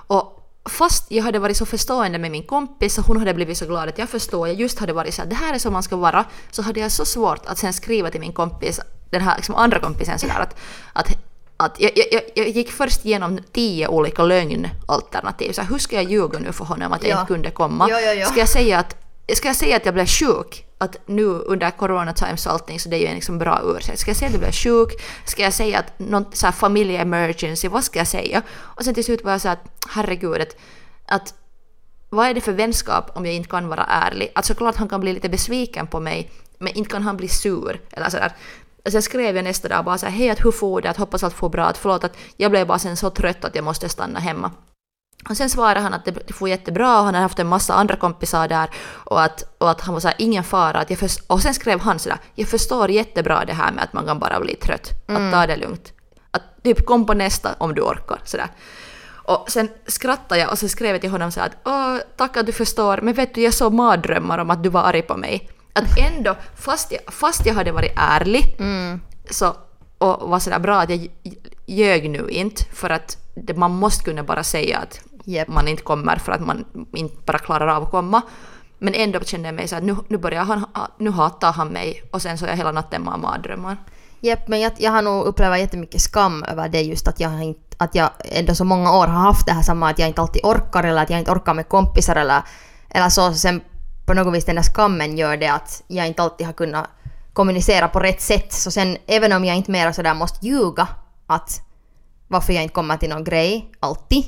Och 0.07 0.49
fast 0.65 1.11
jag 1.11 1.23
hade 1.23 1.39
varit 1.39 1.57
så 1.57 1.65
förstående 1.65 2.19
med 2.19 2.31
min 2.31 2.43
kompis 2.43 2.97
och 2.97 3.05
hon 3.05 3.17
hade 3.17 3.33
blivit 3.33 3.57
så 3.57 3.65
glad 3.65 3.89
att 3.89 3.97
jag 3.97 4.09
förstår, 4.09 4.47
jag 4.47 4.59
just 4.59 4.79
hade 4.79 4.93
varit 4.93 5.13
så 5.13 5.21
att 5.21 5.29
det 5.29 5.35
här 5.35 5.53
är 5.53 5.59
så 5.59 5.71
man 5.71 5.83
ska 5.83 5.95
vara, 5.95 6.25
så 6.51 6.61
hade 6.61 6.79
jag 6.79 6.91
så 6.91 7.05
svårt 7.05 7.45
att 7.45 7.57
sen 7.57 7.73
skriva 7.73 8.11
till 8.11 8.21
min 8.21 8.33
kompis, 8.33 8.79
den 9.09 9.21
här 9.21 9.35
liksom 9.35 9.55
andra 9.55 9.79
kompisen 9.79 10.19
sådär 10.19 10.39
att, 10.39 10.59
att, 10.93 11.17
att 11.63 11.79
jag, 11.79 11.91
jag, 12.11 12.21
jag 12.35 12.49
gick 12.49 12.71
först 12.71 13.05
igenom 13.05 13.39
tio 13.51 13.87
olika 13.87 14.23
lögnalternativ. 14.23 15.51
Så 15.51 15.61
här, 15.61 15.69
hur 15.69 15.77
ska 15.77 15.95
jag 15.95 16.11
ljuga 16.11 16.39
nu 16.39 16.51
för 16.51 16.65
honom 16.65 16.93
att 16.93 17.03
jag 17.03 17.11
Ja. 17.11 17.19
inte 17.21 17.33
kunde 17.33 17.51
komma? 17.51 17.87
Ja, 17.89 17.99
ja. 17.99 18.25
Ska, 18.25 18.39
jag 18.39 18.49
säga 18.49 18.79
att, 18.79 18.95
ska 19.33 19.47
jag 19.47 19.55
säga 19.55 19.75
att 19.77 19.85
jag 19.85 19.93
blev 19.93 20.05
sjuk? 20.05 20.65
Att 20.77 20.95
nu 21.05 21.25
under 21.25 21.71
corona 21.71 22.13
times 22.13 22.45
och 22.45 22.51
allting 22.51 22.79
så 22.79 22.89
det 22.89 22.95
är 22.97 22.99
ju 22.99 23.05
en 23.07 23.15
liksom 23.15 23.37
bra 23.39 23.61
ursäkt. 23.63 23.99
Ska 23.99 24.09
jag 24.09 24.17
säga 24.17 24.27
att 24.27 24.33
jag 24.33 24.41
blev 24.41 24.51
sjuk? 24.51 24.89
Ska 25.25 25.41
jag 25.41 25.53
säga 25.53 25.79
att 25.79 25.99
någon 25.99 26.25
så 26.33 26.45
här 26.47 26.51
familj 26.53 26.95
emergency? 26.95 27.67
Vad 27.67 27.83
ska 27.83 27.99
jag 27.99 28.07
säga? 28.07 28.41
Och 28.59 28.83
sen 28.83 28.93
till 28.93 29.03
slut 29.03 29.23
var 29.23 29.31
jag 29.31 29.41
så 29.41 29.47
här 29.47 29.55
att 29.55 29.85
herregud, 29.89 30.41
att, 30.41 30.55
att 31.07 31.33
vad 32.09 32.27
är 32.27 32.33
det 32.33 32.41
för 32.41 32.51
vänskap 32.51 33.11
om 33.15 33.25
jag 33.25 33.35
inte 33.35 33.49
kan 33.49 33.67
vara 33.67 33.83
ärlig? 33.85 34.31
Att 34.35 34.45
såklart 34.45 34.75
han 34.75 34.89
kan 34.89 34.99
bli 35.01 35.13
lite 35.13 35.29
besviken 35.29 35.87
på 35.87 35.99
mig, 35.99 36.31
men 36.57 36.73
inte 36.73 36.89
kan 36.89 37.01
han 37.03 37.17
bli 37.17 37.27
sur. 37.27 37.81
Eller 37.91 38.09
sådär. 38.09 38.31
Alltså 38.85 38.97
jag 38.97 39.03
skrev 39.03 39.35
jag 39.35 39.43
nästa 39.43 39.67
dag 39.67 39.85
bara 39.85 39.97
så 39.97 40.05
här, 40.05 40.13
hej 40.13 40.29
att 40.29 40.45
hur 40.45 40.51
får 40.51 40.81
det? 40.81 40.89
Att 40.89 40.97
hoppas 40.97 41.23
allt 41.23 41.33
får 41.33 41.49
bra. 41.49 41.65
Att 41.65 41.77
förlåt 41.77 42.03
att 42.03 42.17
jag 42.37 42.51
blev 42.51 42.67
bara 42.67 42.79
sen 42.79 42.97
så 42.97 43.09
trött 43.09 43.45
att 43.45 43.55
jag 43.55 43.63
måste 43.63 43.89
stanna 43.89 44.19
hemma. 44.19 44.51
Och 45.29 45.37
sen 45.37 45.49
svarade 45.49 45.79
han 45.79 45.93
att 45.93 46.05
det 46.05 46.33
får 46.33 46.49
jättebra 46.49 46.99
och 46.99 47.05
han 47.05 47.13
hade 47.13 47.23
haft 47.23 47.39
en 47.39 47.47
massa 47.47 47.73
andra 47.73 47.95
kompisar 47.95 48.47
där 48.47 48.69
och 48.85 49.21
att, 49.23 49.55
och 49.57 49.69
att 49.69 49.81
han 49.81 49.93
var 49.93 50.01
så 50.01 50.07
här, 50.07 50.15
ingen 50.19 50.43
fara. 50.43 50.79
Att 50.79 50.89
jag 50.89 50.99
förs- 50.99 51.23
och 51.27 51.41
sen 51.41 51.53
skrev 51.53 51.79
han 51.79 51.99
sådär, 51.99 52.17
jag 52.35 52.47
förstår 52.47 52.91
jättebra 52.91 53.45
det 53.45 53.53
här 53.53 53.71
med 53.71 53.83
att 53.83 53.93
man 53.93 54.05
kan 54.05 54.19
bara 54.19 54.39
bli 54.39 54.55
trött. 54.55 54.89
Att 55.07 55.31
ta 55.33 55.47
det 55.47 55.55
lugnt. 55.55 55.93
Att 56.31 56.63
typ 56.63 56.85
kom 56.85 57.05
på 57.05 57.13
nästa 57.13 57.55
om 57.57 57.75
du 57.75 57.81
orkar. 57.81 58.19
Sådär. 58.23 58.47
Och 59.25 59.45
sen 59.49 59.69
skrattade 59.87 60.41
jag 60.41 60.51
och 60.51 60.59
så 60.59 60.67
skrev 60.67 60.91
jag 60.91 61.01
till 61.01 61.09
honom 61.09 61.31
så 61.31 61.39
här 61.39 61.47
att 61.47 61.57
Åh, 61.65 61.97
tack 62.17 62.37
att 62.37 62.45
du 62.45 62.51
förstår, 62.51 62.99
men 63.01 63.13
vet 63.13 63.35
du 63.35 63.41
jag 63.41 63.53
såg 63.53 63.73
mardrömmar 63.73 64.37
om 64.37 64.49
att 64.49 64.63
du 64.63 64.69
var 64.69 64.81
arg 64.83 65.01
på 65.01 65.17
mig. 65.17 65.49
Att 65.73 65.97
ändå, 65.97 66.35
fast 66.55 66.91
jag, 66.91 67.13
fast 67.13 67.45
jag 67.45 67.53
hade 67.53 67.71
varit 67.71 67.93
ärlig 67.95 68.57
så, 69.29 69.55
och 69.97 70.29
var 70.29 70.39
sådär 70.39 70.59
bra 70.59 70.79
att 70.81 70.89
jag 70.89 71.07
ljög 71.65 72.09
nu 72.09 72.29
inte 72.29 72.63
för 72.63 72.89
att 72.89 73.17
det, 73.35 73.53
man 73.53 73.71
måste 73.71 74.03
kunna 74.03 74.23
bara 74.23 74.43
säga 74.43 74.77
att 74.79 75.01
Japp. 75.23 75.47
man 75.47 75.67
inte 75.67 75.83
kommer 75.83 76.15
för 76.15 76.31
att 76.31 76.41
man 76.41 76.65
inte 76.93 77.15
bara 77.25 77.39
klarar 77.39 77.67
av 77.67 77.83
att 77.83 77.91
komma. 77.91 78.21
Men 78.79 78.93
ändå 78.93 79.19
kände 79.19 79.47
jag 79.47 79.55
mig 79.55 79.67
så 79.67 79.75
att 79.75 79.83
nu, 79.83 79.95
nu 80.07 80.17
börjar 80.17 80.43
han, 80.43 80.65
nu 80.99 81.09
hatar 81.09 81.53
han 81.53 81.67
mig 81.67 82.03
och 82.11 82.21
sen 82.21 82.37
så 82.37 82.45
är 82.45 82.49
jag 82.49 82.57
hela 82.57 82.71
natten 82.71 83.01
med 83.01 83.19
mardrömmar. 83.19 83.77
Japp, 84.19 84.47
men 84.47 84.59
jag, 84.59 84.71
jag 84.77 84.91
har 84.91 85.01
nog 85.01 85.25
upplevt 85.25 85.59
jättemycket 85.59 86.01
skam 86.01 86.43
över 86.43 86.69
det 86.69 86.81
just 86.81 87.07
att 87.07 87.19
jag, 87.19 87.43
inte, 87.43 87.75
att 87.77 87.95
jag 87.95 88.09
ändå 88.19 88.55
så 88.55 88.63
många 88.63 88.97
år 88.97 89.07
har 89.07 89.21
haft 89.21 89.45
det 89.45 89.53
här 89.53 89.61
samma 89.61 89.89
att 89.89 89.99
jag 89.99 90.07
inte 90.07 90.21
alltid 90.21 90.45
orkar 90.45 90.83
eller 90.83 91.01
att 91.01 91.09
jag 91.09 91.19
inte 91.19 91.31
orkar 91.31 91.53
med 91.53 91.69
kompisar 91.69 92.15
eller, 92.15 92.41
eller 92.89 93.09
så. 93.09 93.33
Sen 93.33 93.61
på 94.05 94.13
något 94.13 94.33
vis 94.33 94.45
den 94.45 94.55
där 94.55 94.63
skammen 94.63 95.17
gör 95.17 95.37
det 95.37 95.47
att 95.47 95.83
jag 95.87 96.07
inte 96.07 96.21
alltid 96.21 96.47
har 96.47 96.53
kunnat 96.53 96.89
kommunicera 97.33 97.87
på 97.87 97.99
rätt 97.99 98.21
sätt. 98.21 98.53
Så 98.53 98.71
sen 98.71 98.97
även 99.07 99.31
om 99.31 99.45
jag 99.45 99.55
inte 99.55 99.71
mera 99.71 99.93
sådär 99.93 100.13
måste 100.13 100.45
ljuga 100.45 100.87
att 101.27 101.61
varför 102.27 102.53
jag 102.53 102.63
inte 102.63 102.73
kommer 102.73 102.97
till 102.97 103.09
någon 103.09 103.23
grej, 103.23 103.71
alltid. 103.79 104.23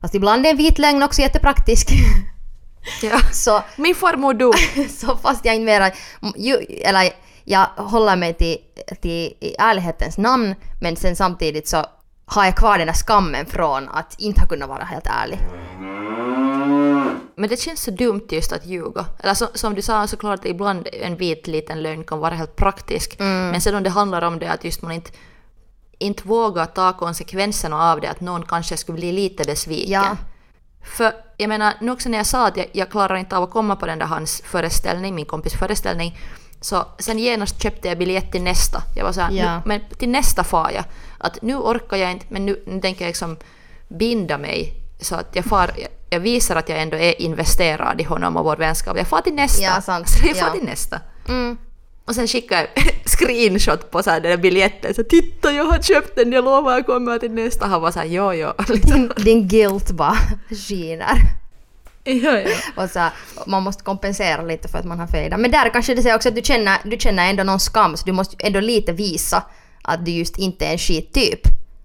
Fast 0.00 0.14
ibland 0.14 0.46
är 0.46 0.50
en 0.50 0.56
vit 0.56 0.78
lögn 0.78 1.02
också 1.02 1.20
jättepraktisk. 1.20 1.88
Ja. 3.02 3.20
så 3.32 3.62
Min 3.76 3.94
farmor 3.94 4.34
dog. 4.34 4.54
så 4.90 5.16
fast 5.16 5.44
jag 5.44 5.54
inte 5.54 5.64
mera, 5.64 5.90
eller 6.84 7.12
jag 7.44 7.66
håller 7.76 8.16
mig 8.16 8.34
till, 8.34 8.56
till 9.00 9.34
i 9.40 9.54
ärlighetens 9.58 10.18
namn, 10.18 10.54
men 10.80 10.96
sen 10.96 11.16
samtidigt 11.16 11.68
så 11.68 11.86
har 12.26 12.44
jag 12.44 12.56
kvar 12.56 12.78
den 12.78 12.86
där 12.86 12.94
skammen 12.94 13.46
från 13.46 13.88
att 13.88 14.14
inte 14.18 14.40
ha 14.40 14.48
kunnat 14.48 14.68
vara 14.68 14.84
helt 14.84 15.06
ärlig. 15.06 15.38
Men 17.34 17.48
det 17.50 17.60
känns 17.60 17.82
så 17.82 17.90
dumt 17.90 18.26
just 18.30 18.52
att 18.52 18.66
ljuga. 18.66 19.06
Eller 19.18 19.34
så, 19.34 19.46
som 19.54 19.74
du 19.74 19.82
sa, 19.82 20.06
såklart 20.06 20.44
ibland 20.44 20.88
en 20.92 21.16
vit 21.16 21.46
liten 21.46 21.82
lögn 21.82 22.04
kan 22.04 22.18
vara 22.18 22.34
helt 22.34 22.56
praktisk. 22.56 23.16
Men 23.18 23.60
sen 23.60 23.74
om 23.74 23.82
det 23.82 23.90
handlar 23.90 24.22
om 24.22 24.38
det 24.38 24.50
att 24.50 24.64
just 24.64 24.82
man 24.82 24.92
inte, 24.92 25.10
inte 25.98 26.28
vågar 26.28 26.66
ta 26.66 26.92
konsekvenserna 26.92 27.92
av 27.92 28.00
det, 28.00 28.10
att 28.10 28.20
någon 28.20 28.42
kanske 28.46 28.76
skulle 28.76 28.98
bli 28.98 29.12
lite 29.12 29.44
besviken. 29.44 29.90
Ja. 29.92 30.16
För 30.96 31.12
jag 31.36 31.48
menar, 31.48 31.74
nu 31.80 31.92
också 31.92 32.08
när 32.08 32.18
jag 32.18 32.26
sa 32.26 32.46
att 32.46 32.56
jag, 32.56 32.66
jag 32.72 32.90
klarar 32.90 33.16
inte 33.16 33.36
av 33.36 33.42
att 33.42 33.50
komma 33.50 33.76
på 33.76 33.86
den 33.86 33.98
där 33.98 34.06
hans 34.06 34.42
föreställning, 34.44 35.14
min 35.14 35.26
kompis 35.26 35.52
föreställning, 35.54 36.18
så 36.60 36.84
sen 36.98 37.18
genast 37.18 37.62
köpte 37.62 37.88
jag 37.88 37.98
biljett 37.98 38.32
till 38.32 38.42
nästa. 38.42 38.82
Jag 38.96 39.04
var 39.04 39.12
såhär, 39.12 39.30
Ja. 39.32 39.62
men 39.64 39.80
till 39.98 40.08
nästa 40.08 40.44
far 40.44 40.70
jag. 40.74 40.84
Att 41.18 41.42
nu 41.42 41.54
orkar 41.56 41.96
jag 41.96 42.10
inte, 42.10 42.26
men 42.28 42.46
nu, 42.46 42.62
nu 42.66 42.80
tänker 42.80 43.04
jag 43.04 43.08
liksom 43.08 43.36
binda 43.88 44.38
mig 44.38 44.72
så 45.00 45.14
att 45.14 45.36
jag 45.36 45.44
far, 45.44 45.70
jag, 46.10 46.20
visar 46.20 46.56
att 46.56 46.68
jag 46.68 46.82
ändå 46.82 46.96
är 46.96 47.22
investerad 47.22 48.00
i 48.00 48.04
honom 48.04 48.36
och 48.36 48.44
vår 48.44 48.56
vänskap. 48.56 48.96
Jag 48.96 49.06
far 49.06 49.20
till 49.20 49.34
nästa. 49.34 49.62
Ja, 49.62 49.80
sant. 49.80 50.08
Så 50.08 50.26
jag 50.26 50.36
far 50.36 50.46
Ja. 50.46 50.52
till 50.52 50.64
nästa. 50.64 51.00
Mm. 51.28 51.58
Och 52.04 52.14
sen 52.14 52.28
skickade 52.28 52.66
jag 52.74 52.84
screenshot 53.04 53.90
på 53.90 54.02
så 54.02 54.10
här 54.10 54.20
den 54.20 54.30
där 54.30 54.38
biljetten. 54.38 54.94
Så 54.94 55.04
titta 55.04 55.52
jag 55.52 55.64
har 55.64 55.82
köpt 55.82 56.16
den, 56.16 56.32
jag 56.32 56.44
lovar 56.44 56.72
jag 56.72 56.86
kommer 56.86 57.18
till 57.18 57.30
nästa. 57.30 57.66
Han 57.66 57.80
var 57.82 57.90
såhär 57.90 58.06
jo 58.06 58.32
jo. 58.32 58.52
Liksom. 58.68 58.92
Din, 59.16 59.24
din 59.24 59.48
guilt 59.48 59.90
bara 59.90 60.16
skiner. 60.68 61.14
ja, 62.04 62.38
ja. 62.38 62.56
Och 62.84 62.90
så, 62.90 63.08
man 63.46 63.62
måste 63.62 63.82
kompensera 63.84 64.42
lite 64.42 64.68
för 64.68 64.78
att 64.78 64.84
man 64.84 64.98
har 65.00 65.06
fejdat. 65.06 65.40
Men 65.40 65.50
där 65.50 65.68
kanske 65.72 65.94
det 65.94 66.02
säger 66.02 66.16
också 66.16 66.28
att 66.28 66.34
du 66.34 66.42
känner, 66.42 66.78
du 66.84 66.96
känner 66.98 67.30
ändå 67.30 67.42
någon 67.44 67.60
skam, 67.60 67.96
så 67.96 68.06
du 68.06 68.12
måste 68.12 68.36
ändå 68.46 68.60
lite 68.60 68.92
visa 68.92 69.42
att 69.82 70.04
du 70.04 70.10
just 70.10 70.38
inte 70.38 70.66
är 70.66 70.72
en 70.72 70.78
skittyp. 70.78 71.40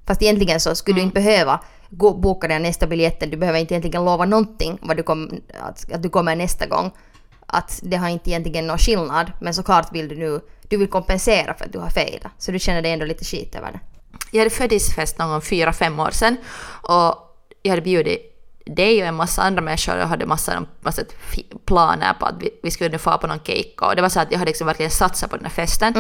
Fast 0.07 0.21
egentligen 0.21 0.59
så 0.59 0.75
skulle 0.75 0.95
du 0.97 1.01
inte 1.01 1.13
behöva 1.21 1.59
gå, 1.97 2.13
boka 2.13 2.47
den 2.47 2.61
nästa 2.61 2.87
biljetten, 2.87 3.29
du 3.29 3.37
behöver 3.37 3.59
inte 3.59 3.73
egentligen 3.73 4.05
lova 4.05 4.25
någonting 4.25 4.79
vad 4.81 4.97
du 4.97 5.03
kom, 5.03 5.31
att, 5.59 5.91
att 5.91 6.03
du 6.03 6.09
kommer 6.09 6.35
nästa 6.35 6.65
gång. 6.65 6.91
Att 7.47 7.79
det 7.83 7.97
har 7.97 8.09
inte 8.09 8.29
egentligen 8.29 8.67
någon 8.67 8.77
skillnad, 8.77 9.31
men 9.41 9.53
såklart 9.53 9.95
vill 9.95 10.07
du 10.07 10.15
nu, 10.15 10.41
du 10.69 10.77
vill 10.77 10.87
kompensera 10.87 11.53
för 11.53 11.65
att 11.65 11.73
du 11.73 11.79
har 11.79 11.89
fejdat. 11.89 12.31
Så 12.37 12.51
du 12.51 12.59
känner 12.59 12.81
dig 12.81 12.91
ändå 12.91 13.05
lite 13.05 13.25
skit 13.25 13.55
över 13.55 13.71
det. 13.71 13.79
Jag 14.31 14.39
hade 14.39 14.49
födelsedagsfest 14.49 15.19
någon 15.19 15.29
gång 15.29 15.41
fyra, 15.41 15.73
fem 15.73 15.99
år 15.99 16.11
sedan 16.11 16.37
och 16.81 17.15
jag 17.61 17.69
hade 17.69 17.81
bjudit 17.81 18.34
dig 18.65 19.01
och 19.01 19.07
en 19.07 19.15
massa 19.15 19.41
andra 19.41 19.61
människor 19.61 20.01
och 20.01 20.07
hade 20.07 20.25
massa, 20.25 20.65
massa 20.81 21.01
planer 21.65 22.13
på 22.13 22.25
att 22.25 22.35
vi, 22.39 22.49
vi 22.63 22.71
skulle 22.71 22.89
nu 22.89 22.97
få 22.97 23.17
på 23.17 23.27
någon 23.27 23.39
cake 23.39 23.75
och 23.81 23.95
det 23.95 24.01
var 24.01 24.09
så 24.09 24.19
att 24.19 24.31
jag 24.31 24.39
hade 24.39 24.49
liksom 24.49 24.67
verkligen 24.67 24.91
satsat 24.91 25.29
på 25.29 25.35
den 25.35 25.45
här 25.45 25.51
festen. 25.51 25.93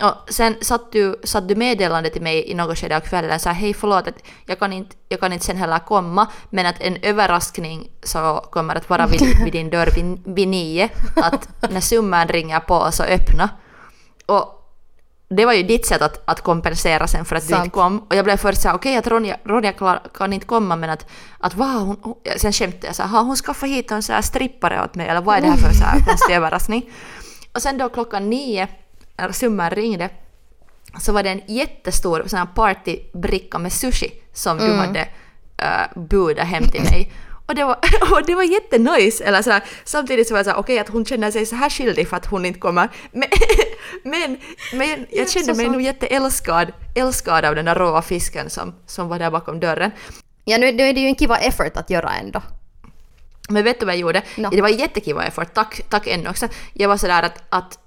Och 0.00 0.32
sen 0.32 0.54
satt 0.60 0.92
du, 0.92 1.20
satt 1.24 1.48
du 1.48 1.54
meddelande 1.54 2.10
till 2.10 2.22
mig 2.22 2.50
i 2.50 2.54
något 2.54 2.78
skede 2.78 2.96
av 2.96 3.00
kvällen 3.00 3.40
så 3.40 3.48
här, 3.48 3.56
hej 3.56 3.74
förlåt 3.74 4.08
att 4.08 4.14
jag 4.46 4.58
kan, 4.58 4.72
inte, 4.72 4.96
jag 5.08 5.20
kan 5.20 5.32
inte 5.32 5.44
sen 5.44 5.56
heller 5.56 5.78
komma 5.78 6.26
men 6.50 6.66
att 6.66 6.80
en 6.80 6.96
överraskning 7.02 7.90
så 8.02 8.46
kommer 8.50 8.74
att 8.74 8.90
vara 8.90 9.06
vid, 9.06 9.20
vid 9.44 9.52
din 9.52 9.70
dörr 9.70 9.90
vid, 9.94 10.36
vid 10.36 10.48
nio 10.48 10.88
att 11.16 11.70
när 11.70 11.80
summan 11.80 12.28
ringer 12.28 12.60
på 12.60 12.92
så 12.92 13.02
öppna. 13.02 13.48
Och 14.26 14.55
det 15.28 15.44
var 15.44 15.52
ju 15.52 15.62
ditt 15.62 15.86
sätt 15.86 16.02
att, 16.02 16.22
att 16.24 16.40
kompensera 16.40 17.06
sen 17.06 17.24
för 17.24 17.36
att 17.36 17.42
du 17.42 17.48
Sant. 17.48 17.64
inte 17.64 17.74
kom. 17.74 17.98
Och 17.98 18.16
jag 18.16 18.24
blev 18.24 18.36
först 18.36 18.62
såhär, 18.62 18.76
okej 18.76 18.96
att 18.96 19.06
Ronja, 19.06 19.36
Ronja 19.44 19.72
klar, 19.72 20.02
kan 20.14 20.32
inte 20.32 20.46
komma 20.46 20.76
men 20.76 20.90
att, 20.90 21.06
att 21.38 21.54
wow, 21.54 21.66
hon, 21.66 21.96
hon, 22.02 22.14
sen 22.36 22.52
skämtade 22.52 22.86
jag 22.86 22.96
såhär, 22.96 23.10
har 23.10 23.22
hon 23.22 23.36
skaffat 23.36 23.68
hit 23.68 23.90
en 23.90 24.02
sån 24.02 24.22
strippare 24.22 24.84
åt 24.84 24.94
mig 24.94 25.08
eller 25.08 25.20
vad 25.20 25.36
är 25.36 25.40
det 25.40 25.48
här 25.48 25.56
för 25.56 25.72
så 25.72 25.84
här 25.84 26.00
konstig 26.06 26.34
överraskning? 26.34 26.90
Och 27.52 27.62
sen 27.62 27.78
då 27.78 27.88
klockan 27.88 28.30
nio, 28.30 28.68
när 29.16 29.32
summan 29.32 29.70
ringde, 29.70 30.10
så 30.98 31.12
var 31.12 31.22
det 31.22 31.30
en 31.30 31.42
jättestor 31.46 32.24
sån 32.26 32.38
här 32.38 32.46
partybricka 32.46 33.58
med 33.58 33.72
sushi 33.72 34.10
som 34.32 34.58
du 34.58 34.74
hade 34.74 35.08
uh, 35.62 36.02
budat 36.02 36.46
hem 36.46 36.64
till 36.64 36.82
mig. 36.82 37.12
Och 37.46 37.54
det 37.54 37.64
var, 37.64 37.78
och 38.12 38.26
det 38.26 38.34
var 38.34 38.42
jättenice. 38.42 39.24
Eller 39.24 39.42
så 39.42 39.50
här, 39.50 39.62
samtidigt 39.84 40.28
så 40.28 40.34
var 40.34 40.38
jag 40.38 40.46
såhär, 40.46 40.58
okej 40.58 40.78
att 40.78 40.88
hon 40.88 41.04
känner 41.04 41.30
sig 41.30 41.46
så 41.46 41.56
här 41.56 41.70
skyldig 41.70 42.08
för 42.08 42.16
att 42.16 42.26
hon 42.26 42.44
inte 42.44 42.60
kommer. 42.60 42.88
Men, 43.12 43.28
men, 44.02 44.38
men 44.72 45.06
jag 45.10 45.30
kände 45.30 45.54
mig 45.54 45.68
nog 45.68 45.82
jätteälskad 45.82 46.72
älskad 46.94 47.44
av 47.44 47.54
den 47.54 47.64
där 47.64 47.74
råa 47.74 48.02
fisken 48.02 48.50
som, 48.50 48.74
som 48.86 49.08
var 49.08 49.18
där 49.18 49.30
bakom 49.30 49.60
dörren. 49.60 49.90
Ja, 50.44 50.58
nu, 50.58 50.72
nu 50.72 50.82
är 50.82 50.92
det 50.92 51.00
ju 51.00 51.06
en 51.06 51.14
kiva 51.14 51.38
effort 51.38 51.76
att 51.76 51.90
göra 51.90 52.10
ändå. 52.14 52.42
Men 53.48 53.64
vet 53.64 53.80
du 53.80 53.86
vad 53.86 53.94
jag 53.94 54.00
gjorde? 54.00 54.22
No. 54.36 54.50
Det 54.50 54.62
var 54.62 54.68
jättekiva 54.68 55.24
effort, 55.24 55.54
tack, 55.54 55.80
tack 55.88 56.06
ännu 56.06 56.30
också. 56.30 56.48
Jag 56.72 56.88
var 56.88 56.96
sådär 56.96 57.22
att, 57.22 57.42
att 57.48 57.78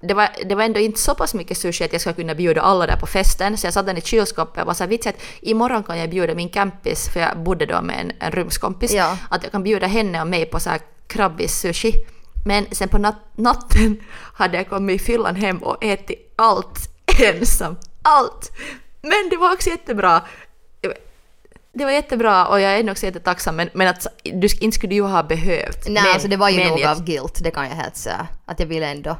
det 0.00 0.14
var, 0.14 0.28
det 0.44 0.54
var 0.54 0.62
ändå 0.62 0.80
inte 0.80 1.00
så 1.00 1.14
pass 1.14 1.34
mycket 1.34 1.58
sushi 1.58 1.84
att 1.84 1.92
jag 1.92 2.00
ska 2.00 2.12
kunna 2.12 2.34
bjuda 2.34 2.60
alla 2.60 2.86
där 2.86 2.96
på 2.96 3.06
festen, 3.06 3.56
så 3.56 3.66
jag 3.66 3.74
satte 3.74 3.86
den 3.86 3.96
i 3.98 4.00
kylskåpet 4.00 4.60
och 4.60 4.66
var 4.66 4.74
såhär 4.74 4.88
vits 4.90 5.06
att 5.06 5.14
imorgon 5.40 5.82
kan 5.82 5.98
jag 5.98 6.10
bjuda 6.10 6.34
min 6.34 6.48
campis, 6.48 7.08
för 7.08 7.20
jag 7.20 7.38
bodde 7.38 7.66
då 7.66 7.80
med 7.82 8.00
en, 8.00 8.12
en 8.20 8.32
rumskompis, 8.32 8.92
Ja. 8.92 9.18
att 9.30 9.42
jag 9.42 9.52
kan 9.52 9.62
bjuda 9.62 9.86
henne 9.86 10.20
och 10.20 10.26
mig 10.28 10.46
på 10.46 10.60
så 10.60 10.70
här 10.70 10.80
krabbis 11.06 11.58
sushi. 11.60 11.92
Men 12.46 12.66
sen 12.72 12.88
på 12.88 12.98
nat- 12.98 13.14
natten 13.36 14.00
hade 14.34 14.56
jag 14.56 14.68
kommit 14.68 15.00
i 15.00 15.04
fyllan 15.04 15.36
hem 15.36 15.58
och 15.58 15.84
ätit 15.84 16.32
allt 16.36 16.78
ensam. 17.34 17.76
Allt! 18.02 18.50
Men 19.02 19.28
det 19.30 19.36
var 19.36 19.52
också 19.52 19.70
jättebra. 19.70 20.22
Det 21.72 21.84
var 21.84 21.92
jättebra 21.92 22.46
och 22.46 22.60
jag 22.60 22.72
är 22.72 22.80
ändå 22.80 22.92
också 22.92 23.06
jättetacksam 23.06 23.56
men, 23.56 23.68
men 23.74 23.88
att 23.88 24.06
du 24.24 24.48
inte 24.60 24.74
skulle 24.74 24.90
du 24.90 24.94
ju 24.94 25.02
ha 25.02 25.22
behövt. 25.22 25.88
Nej, 25.88 26.02
men, 26.02 26.12
alltså 26.12 26.28
det 26.28 26.36
var 26.36 26.48
ju 26.48 26.64
nog 26.68 26.80
jag- 26.80 26.90
av 26.90 27.04
guilt, 27.04 27.38
det 27.42 27.50
kan 27.50 27.64
jag 27.68 27.74
helt 27.76 27.96
säga. 27.96 28.26
Att 28.44 28.60
jag 28.60 28.66
ville 28.66 28.86
ändå 28.86 29.16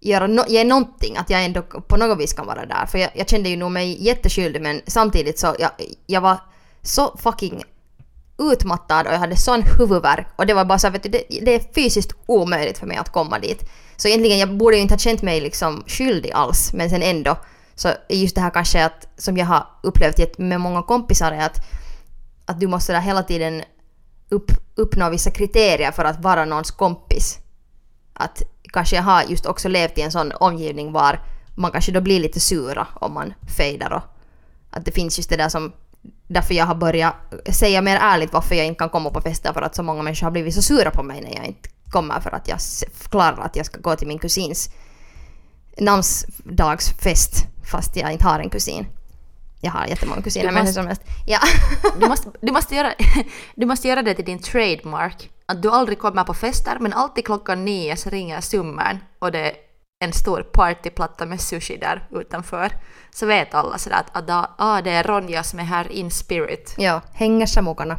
göra 0.00 0.26
no, 0.26 0.42
ge 0.48 0.64
någonting, 0.64 1.16
att 1.16 1.30
jag 1.30 1.44
ändå 1.44 1.62
på 1.62 1.96
något 1.96 2.18
vis 2.18 2.32
kan 2.32 2.46
vara 2.46 2.66
där. 2.66 2.86
För 2.86 2.98
jag, 2.98 3.10
jag 3.14 3.28
kände 3.28 3.48
ju 3.48 3.56
nog 3.56 3.70
mig 3.70 4.04
jätteskyldig 4.04 4.62
men 4.62 4.80
samtidigt 4.86 5.38
så 5.38 5.54
jag, 5.58 5.70
jag 6.06 6.20
var 6.20 6.38
så 6.82 7.16
fucking 7.22 7.62
utmattad 8.38 9.06
och 9.06 9.12
jag 9.12 9.18
hade 9.18 9.36
sån 9.36 9.62
huvudvärk 9.62 10.26
och 10.36 10.46
det 10.46 10.54
var 10.54 10.64
bara 10.64 10.78
så 10.78 10.86
här, 10.86 10.92
vet 10.92 11.02
du, 11.02 11.08
det, 11.08 11.24
det 11.42 11.54
är 11.54 11.74
fysiskt 11.74 12.12
omöjligt 12.26 12.78
för 12.78 12.86
mig 12.86 12.96
att 12.96 13.12
komma 13.12 13.38
dit. 13.38 13.70
Så 13.96 14.08
egentligen 14.08 14.38
jag 14.38 14.56
borde 14.56 14.76
ju 14.76 14.82
inte 14.82 14.94
ha 14.94 14.98
känt 14.98 15.22
mig 15.22 15.40
liksom 15.40 15.84
skyldig 15.86 16.32
alls 16.32 16.72
men 16.72 16.90
sen 16.90 17.02
ändå 17.02 17.36
så 17.74 17.88
är 17.88 18.16
just 18.16 18.34
det 18.34 18.40
här 18.40 18.50
kanske 18.50 18.84
att, 18.84 19.08
som 19.16 19.36
jag 19.36 19.46
har 19.46 19.66
upplevt 19.82 20.38
med 20.38 20.60
många 20.60 20.82
kompisar 20.82 21.32
är 21.32 21.46
att, 21.46 21.56
att 22.46 22.60
du 22.60 22.66
måste 22.66 22.92
där 22.92 23.00
hela 23.00 23.22
tiden 23.22 23.62
upp, 24.28 24.52
uppnå 24.74 25.10
vissa 25.10 25.30
kriterier 25.30 25.90
för 25.92 26.04
att 26.04 26.22
vara 26.22 26.44
någons 26.44 26.70
kompis. 26.70 27.38
Att 28.12 28.42
kanske 28.72 28.96
jag 28.96 29.02
har 29.02 29.22
just 29.22 29.46
också 29.46 29.68
levt 29.68 29.98
i 29.98 30.02
en 30.02 30.12
sån 30.12 30.32
omgivning 30.32 30.92
var 30.92 31.20
man 31.54 31.72
kanske 31.72 31.92
då 31.92 32.00
blir 32.00 32.20
lite 32.20 32.40
sura 32.40 32.86
om 32.94 33.12
man 33.12 33.34
fejdar 33.56 33.92
och 33.92 34.02
att 34.70 34.84
det 34.84 34.92
finns 34.92 35.18
just 35.18 35.30
det 35.30 35.36
där 35.36 35.48
som 35.48 35.72
därför 36.26 36.54
jag 36.54 36.66
har 36.66 36.74
börjat 36.74 37.14
säga 37.52 37.82
mer 37.82 37.96
ärligt 37.96 38.32
varför 38.32 38.54
jag 38.54 38.66
inte 38.66 38.78
kan 38.78 38.88
komma 38.88 39.10
på 39.10 39.20
fester 39.20 39.52
för 39.52 39.62
att 39.62 39.74
så 39.74 39.82
många 39.82 40.02
människor 40.02 40.24
har 40.26 40.30
blivit 40.30 40.54
så 40.54 40.62
sura 40.62 40.90
på 40.90 41.02
mig 41.02 41.20
när 41.20 41.34
jag 41.36 41.46
inte 41.46 41.68
kommer 41.90 42.20
för 42.20 42.30
att 42.30 42.48
jag 42.48 42.58
förklarar 42.94 43.40
att 43.42 43.56
jag 43.56 43.66
ska 43.66 43.80
gå 43.80 43.96
till 43.96 44.08
min 44.08 44.18
kusins 44.18 44.70
namnsdagsfest 45.78 47.46
fast 47.70 47.96
jag 47.96 48.12
inte 48.12 48.24
har 48.24 48.40
en 48.40 48.50
kusin. 48.50 48.86
Jag 49.60 49.70
har 49.70 49.86
jättemånga 49.86 50.22
kusiner 50.22 50.52
men 50.52 50.66
hur 50.66 50.72
som 50.72 50.86
helst. 50.86 51.02
Ja. 51.26 51.38
du, 52.00 52.08
måste, 52.08 52.30
du, 52.40 52.52
måste 52.52 52.74
göra, 52.74 52.94
du 53.54 53.66
måste 53.66 53.88
göra 53.88 54.02
det 54.02 54.14
till 54.14 54.24
din 54.24 54.38
trademark. 54.38 55.30
Att 55.46 55.62
du 55.62 55.70
aldrig 55.70 55.98
kommer 55.98 56.24
på 56.24 56.34
fester 56.34 56.78
men 56.80 56.92
alltid 56.92 57.24
klockan 57.24 57.64
nio 57.64 57.96
så 57.96 58.10
ringer 58.10 58.40
summan 58.40 58.98
och 59.18 59.32
det 59.32 59.38
är 59.38 59.54
en 60.04 60.12
stor 60.12 60.42
partyplatta 60.42 61.26
med 61.26 61.40
sushi 61.40 61.76
där 61.76 62.08
utanför. 62.10 62.72
Så 63.10 63.26
vet 63.26 63.54
alla 63.54 63.78
sådär 63.78 63.96
att, 64.12 64.30
att 64.30 64.50
ah, 64.58 64.82
det 64.82 64.90
är 64.90 65.02
Ronja 65.02 65.42
som 65.42 65.58
är 65.58 65.64
här 65.64 65.92
in 65.92 66.10
spirit. 66.10 66.74
Ja, 66.78 67.00
hänger 67.12 67.62
mukana. 67.62 67.98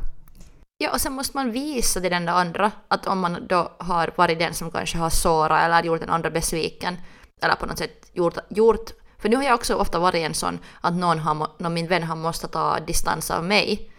Ja, 0.77 0.91
och 0.91 1.01
sen 1.01 1.13
måste 1.13 1.37
man 1.37 1.51
visa 1.51 2.01
till 2.01 2.11
den 2.11 2.25
där 2.25 2.33
andra 2.33 2.71
att 2.87 3.07
om 3.07 3.19
man 3.19 3.47
då 3.47 3.71
har 3.77 4.13
varit 4.15 4.39
den 4.39 4.53
som 4.53 4.71
kanske 4.71 4.97
har 4.97 5.09
sårat 5.09 5.63
eller 5.63 5.83
gjort 5.83 5.99
den 5.99 6.09
andra 6.09 6.29
besviken 6.29 6.97
eller 7.41 7.55
på 7.55 7.65
något 7.65 7.77
sätt 7.77 8.11
gjort, 8.13 8.37
gjort 8.49 8.91
för 9.21 9.29
nu 9.29 9.35
har 9.35 9.43
jag 9.43 9.55
också 9.55 9.75
ofta 9.75 9.99
varit 9.99 10.25
en 10.25 10.33
sån 10.33 10.59
att 10.81 10.93
någon, 10.93 11.19
har, 11.19 11.47
någon 11.57 11.73
min 11.73 11.87
vän 11.87 12.03
har 12.03 12.15
måste 12.15 12.47
ta 12.47 12.79
distans 12.79 13.31
av 13.31 13.43
mig. 13.43 13.91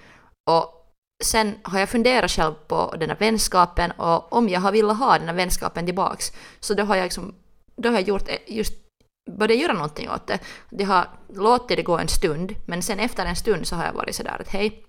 Och 0.51 0.95
sen 1.25 1.55
har 1.63 1.79
jag 1.79 1.89
funderat 1.89 2.31
själv 2.31 2.55
på 2.55 2.95
den 3.01 3.11
här 3.11 3.17
vänskapen 3.17 3.91
och 3.91 4.33
om 4.33 4.49
jag 4.49 4.61
har 4.61 4.73
velat 4.73 4.99
ha 4.99 5.19
den 5.19 5.29
här 5.29 5.35
vänskapen 5.35 5.87
tillbaks 5.87 6.33
så 6.61 6.75
då 6.75 6.83
har 6.83 6.97
jag 6.97 7.05
liksom, 7.05 7.35
då 7.77 7.89
har 7.89 7.95
jag 7.95 8.09
gjort 8.09 8.29
eh, 8.29 8.37
just 8.47 8.73
börjat 9.31 9.59
göra 9.59 9.73
någonting 9.73 10.11
åt 10.11 10.27
det. 10.27 10.39
Det 10.71 10.85
har 10.85 11.09
låtit 11.35 11.77
det 11.77 11.83
gå 11.83 11.99
en 11.99 12.09
stund, 12.09 12.55
men 12.67 12.83
sen 12.83 12.99
efter 12.99 13.27
en 13.27 13.37
stund 13.37 13.67
så 13.67 13.77
har 13.77 13.85
jag 13.85 13.93
varit 13.93 14.15
sådär 14.15 14.41
att 14.41 14.49
hej, 14.49 14.85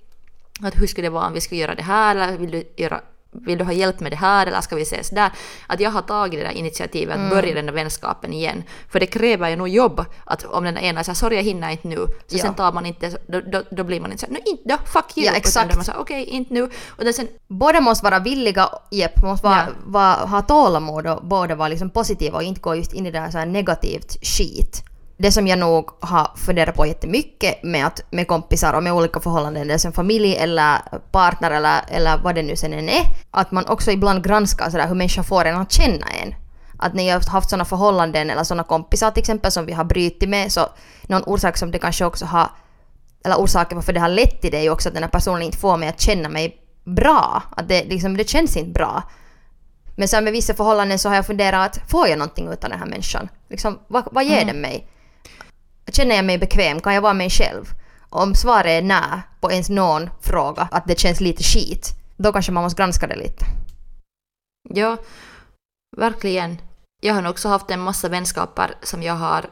att 0.62 0.76
hur 0.76 0.88
skulle 0.88 1.08
det 1.08 1.12
vara 1.12 1.28
om 1.28 1.34
vi 1.34 1.41
skulle 1.41 1.62
göra 1.62 1.76
det 1.76 1.84
här 1.84 2.15
eller 2.15 2.38
vill 2.38 2.52
du 2.52 2.74
göra 2.78 3.02
vill 3.34 3.58
du 3.58 3.63
ha 3.63 3.72
hjälp 3.72 4.00
med 4.00 4.12
det 4.12 4.15
här 4.15 4.48
eller 4.48 4.62
ska 4.62 4.76
vi 4.76 4.82
ses 4.82 5.10
där? 5.10 5.32
Att 5.67 5.80
jag 5.80 5.91
har 5.91 6.02
tagit 6.02 6.39
det 6.39 6.46
där 6.46 6.52
initiativet 6.52 7.13
att 7.13 7.19
mm. 7.19 7.30
börja 7.30 7.54
den 7.56 7.65
där 7.65 7.74
vänskapen 7.74 8.34
igen. 8.34 8.63
För 8.89 9.00
det 9.00 9.06
kräver 9.06 9.50
ju 9.50 9.56
nog 9.56 9.67
jobb 9.67 10.06
att 10.26 10.46
om 10.46 10.63
den 10.63 10.78
ena 10.78 11.04
säger 11.04 11.15
sorry 11.15 11.36
jag 11.36 11.43
hinner 11.43 11.69
inte 11.69 11.88
nu, 11.88 12.08
så 12.28 12.38
ja. 12.38 12.43
sen 12.43 12.54
tar 12.54 12.72
man 12.72 12.86
inte, 12.86 13.17
då, 13.28 13.41
då, 13.41 13.63
då 13.72 13.84
blir 13.84 14.02
man 14.02 14.12
inte 14.12 14.26
så 14.26 14.32
no, 14.32 14.38
inte 14.46 14.69
då, 14.69 14.78
fuck 14.86 15.17
you. 15.17 15.26
Ja, 15.26 15.34
exakt. 15.34 15.78
okej, 15.78 15.96
okay, 16.00 16.24
inte 16.24 16.54
nu. 16.54 16.69
Och 16.88 17.15
sen, 17.15 17.28
båda 17.48 17.82
måste 17.82 18.04
vara 18.04 18.19
villiga, 18.19 18.69
jepp, 18.91 19.24
måste 19.24 19.46
vara, 19.46 19.58
ja. 19.58 19.74
vara, 19.86 20.15
ha 20.15 20.41
tålamod 20.41 21.08
och 21.08 21.26
båda 21.26 21.56
vara 21.56 21.67
liksom 21.67 21.89
positiva 21.89 22.38
och 22.38 22.43
inte 22.43 22.62
gå 22.62 22.76
just 22.76 22.93
in 22.93 23.06
i 23.06 23.12
det 23.12 23.19
här, 23.19 23.32
så 23.32 23.38
här 23.38 23.46
negativt 23.46 24.26
skit 24.26 24.84
det 25.24 25.32
som 25.32 25.48
jag 25.48 25.60
nog 25.60 25.90
har 26.00 26.32
funderat 26.36 26.76
på 26.76 26.86
jättemycket 26.86 27.64
med, 27.64 27.86
att, 27.86 28.02
med 28.12 28.28
kompisar 28.28 28.74
och 28.74 28.84
med 28.84 28.94
olika 28.94 29.20
förhållanden, 29.20 29.68
det 29.68 29.80
som 29.80 29.94
familj 29.94 30.36
eller 30.36 30.78
partner 31.12 31.52
eller, 31.52 31.82
eller 31.88 32.18
vad 32.18 32.36
det 32.36 32.42
nu 32.42 32.56
sen 32.56 32.74
än 32.74 32.90
är, 32.90 33.04
att 33.32 33.52
man 33.52 33.68
också 33.68 33.92
ibland 33.92 34.24
granskar 34.24 34.70
sådär 34.70 34.88
hur 34.88 34.96
människor 34.96 35.24
får 35.24 35.46
en 35.46 35.56
att 35.56 35.72
känna 35.72 36.08
en. 36.22 36.36
Att 36.78 36.94
när 36.94 37.04
jag 37.04 37.16
har 37.16 37.32
haft 37.32 37.50
sådana 37.50 37.66
förhållanden 37.66 38.30
eller 38.30 38.44
sådana 38.44 38.64
kompisar 38.64 39.12
till 39.12 39.22
exempel 39.22 39.52
som 39.52 39.66
vi 39.66 39.74
har 39.74 39.84
brutit 39.84 40.30
med 40.30 40.52
så 40.52 40.70
någon 41.04 41.24
orsak 41.24 41.58
som 41.58 41.72
det 41.72 41.80
kanske 41.80 42.06
också 42.06 42.26
har, 42.26 42.50
eller 43.26 43.36
orsaken 43.36 43.78
varför 43.78 43.94
det 43.94 44.00
har 44.00 44.10
lett 44.10 44.42
till 44.42 44.52
det 44.52 44.58
är 44.58 44.64
ju 44.64 44.70
också 44.70 44.90
att 44.90 44.94
den 44.96 45.04
här 45.04 45.10
personen 45.10 45.42
inte 45.42 45.58
får 45.58 45.78
mig 45.78 45.90
att 45.90 46.02
känna 46.02 46.30
mig 46.30 46.58
bra. 46.84 47.44
Att 47.58 47.70
det, 47.70 47.84
liksom, 47.84 48.18
det 48.18 48.30
känns 48.30 48.58
inte 48.58 48.72
bra. 48.72 49.04
Men 49.96 50.08
sen 50.08 50.24
med 50.24 50.34
vissa 50.34 50.54
förhållanden 50.54 51.00
så 51.00 51.10
har 51.10 51.16
jag 51.16 51.26
funderat 51.26 51.80
får 51.88 52.08
jag 52.08 52.20
någonting 52.20 52.50
av 52.50 52.56
den 52.62 52.80
här 52.80 52.86
människan? 52.86 53.30
Liksom, 53.50 53.80
vad, 53.88 54.04
vad 54.12 54.24
ger 54.24 54.42
mm. 54.42 54.48
den 54.48 54.62
mig? 54.62 54.90
Känner 55.91 56.15
jag 56.15 56.26
mig 56.26 56.38
bekväm? 56.38 56.80
Kan 56.80 56.93
jag 56.93 57.02
vara 57.02 57.13
mig 57.13 57.30
själv? 57.30 57.65
Om 58.10 58.36
svaret 58.36 58.65
är 58.65 58.82
nej 58.82 59.22
på 59.39 59.52
ens 59.52 59.69
någon 59.69 60.10
fråga, 60.22 60.67
att 60.72 60.88
det 60.88 61.00
känns 61.00 61.22
lite 61.22 61.43
skit, 61.43 61.89
då 62.17 62.32
kanske 62.32 62.52
man 62.52 62.63
måste 62.63 62.82
granska 62.82 63.08
det 63.08 63.15
lite. 63.15 63.46
Ja, 64.69 64.98
verkligen. 65.98 66.58
Jag 67.02 67.13
har 67.13 67.30
också 67.30 67.50
haft 67.50 67.72
en 67.72 67.80
massa 67.80 68.10
vänskaper 68.10 68.76
som 68.82 69.04
jag 69.04 69.13
har 69.13 69.50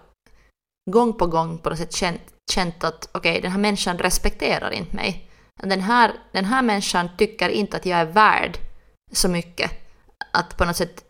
gång 0.92 1.14
på 1.14 1.28
gång 1.28 1.58
på 1.58 1.70
något 1.70 1.80
sätt 1.80 1.94
känt, 1.94 2.22
känt 2.52 2.84
att 2.84 3.10
okej, 3.12 3.32
okay, 3.32 3.42
den 3.42 3.52
här 3.52 3.60
människan 3.60 3.98
respekterar 3.98 4.72
inte 4.72 4.96
mig. 4.96 5.30
Den 5.64 5.82
här, 5.82 6.12
den 6.32 6.46
här 6.46 6.62
människan 6.62 7.10
tycker 7.18 7.50
inte 7.50 7.78
att 7.78 7.86
jag 7.86 8.00
är 8.00 8.06
värd 8.06 8.58
så 9.12 9.30
mycket. 9.30 9.72
Att 10.34 10.58
på 10.58 10.66
något 10.66 10.78
sätt 10.78 11.04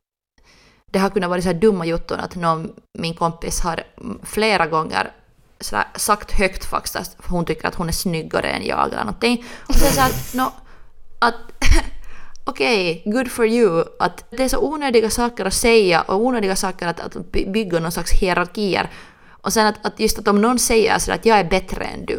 det 0.92 1.00
har 1.00 1.10
kunnat 1.10 1.30
vara 1.30 1.42
så 1.42 1.48
här 1.48 1.54
dumma 1.54 1.86
jotton 1.86 2.20
att 2.20 2.36
någon, 2.36 2.72
min 2.94 3.14
kompis 3.14 3.60
har 3.60 3.84
flera 4.24 4.68
gånger 4.68 5.12
sådär, 5.60 5.86
sagt 5.96 6.32
högt 6.32 6.66
faktiskt 6.66 6.96
att 6.96 7.16
hon 7.28 7.46
tycker 7.46 7.68
att 7.68 7.76
hon 7.76 7.88
är 7.88 7.92
snyggare 7.94 8.50
än 8.50 8.66
jag 8.66 8.88
eller 8.88 8.98
någonting. 8.98 9.46
Och 9.68 9.76
sen 9.76 9.92
så 9.92 10.02
att, 10.02 10.34
no, 10.34 10.54
att 11.20 11.36
okej, 12.44 13.00
okay, 13.00 13.14
good 13.14 13.32
for 13.32 13.46
you. 13.46 13.84
Att 14.00 14.26
det 14.30 14.44
är 14.44 14.50
så 14.50 14.60
onödiga 14.60 15.10
saker 15.10 15.46
att 15.46 15.54
säga 15.54 16.02
och 16.02 16.16
onödiga 16.16 16.56
saker 16.56 16.88
att, 16.88 17.00
att 17.00 17.32
bygga 17.32 17.80
någon 17.80 17.92
slags 17.92 18.12
hierarkier 18.12 18.90
och 19.42 19.54
sen 19.54 19.68
att, 19.68 19.86
att 19.86 20.00
just 20.00 20.20
att 20.20 20.28
om 20.28 20.42
någon 20.42 20.60
säger 20.60 21.00
så 21.00 21.12
att 21.12 21.26
jag 21.26 21.40
är 21.40 21.44
bättre 21.44 21.86
än 21.86 22.06
du. 22.06 22.16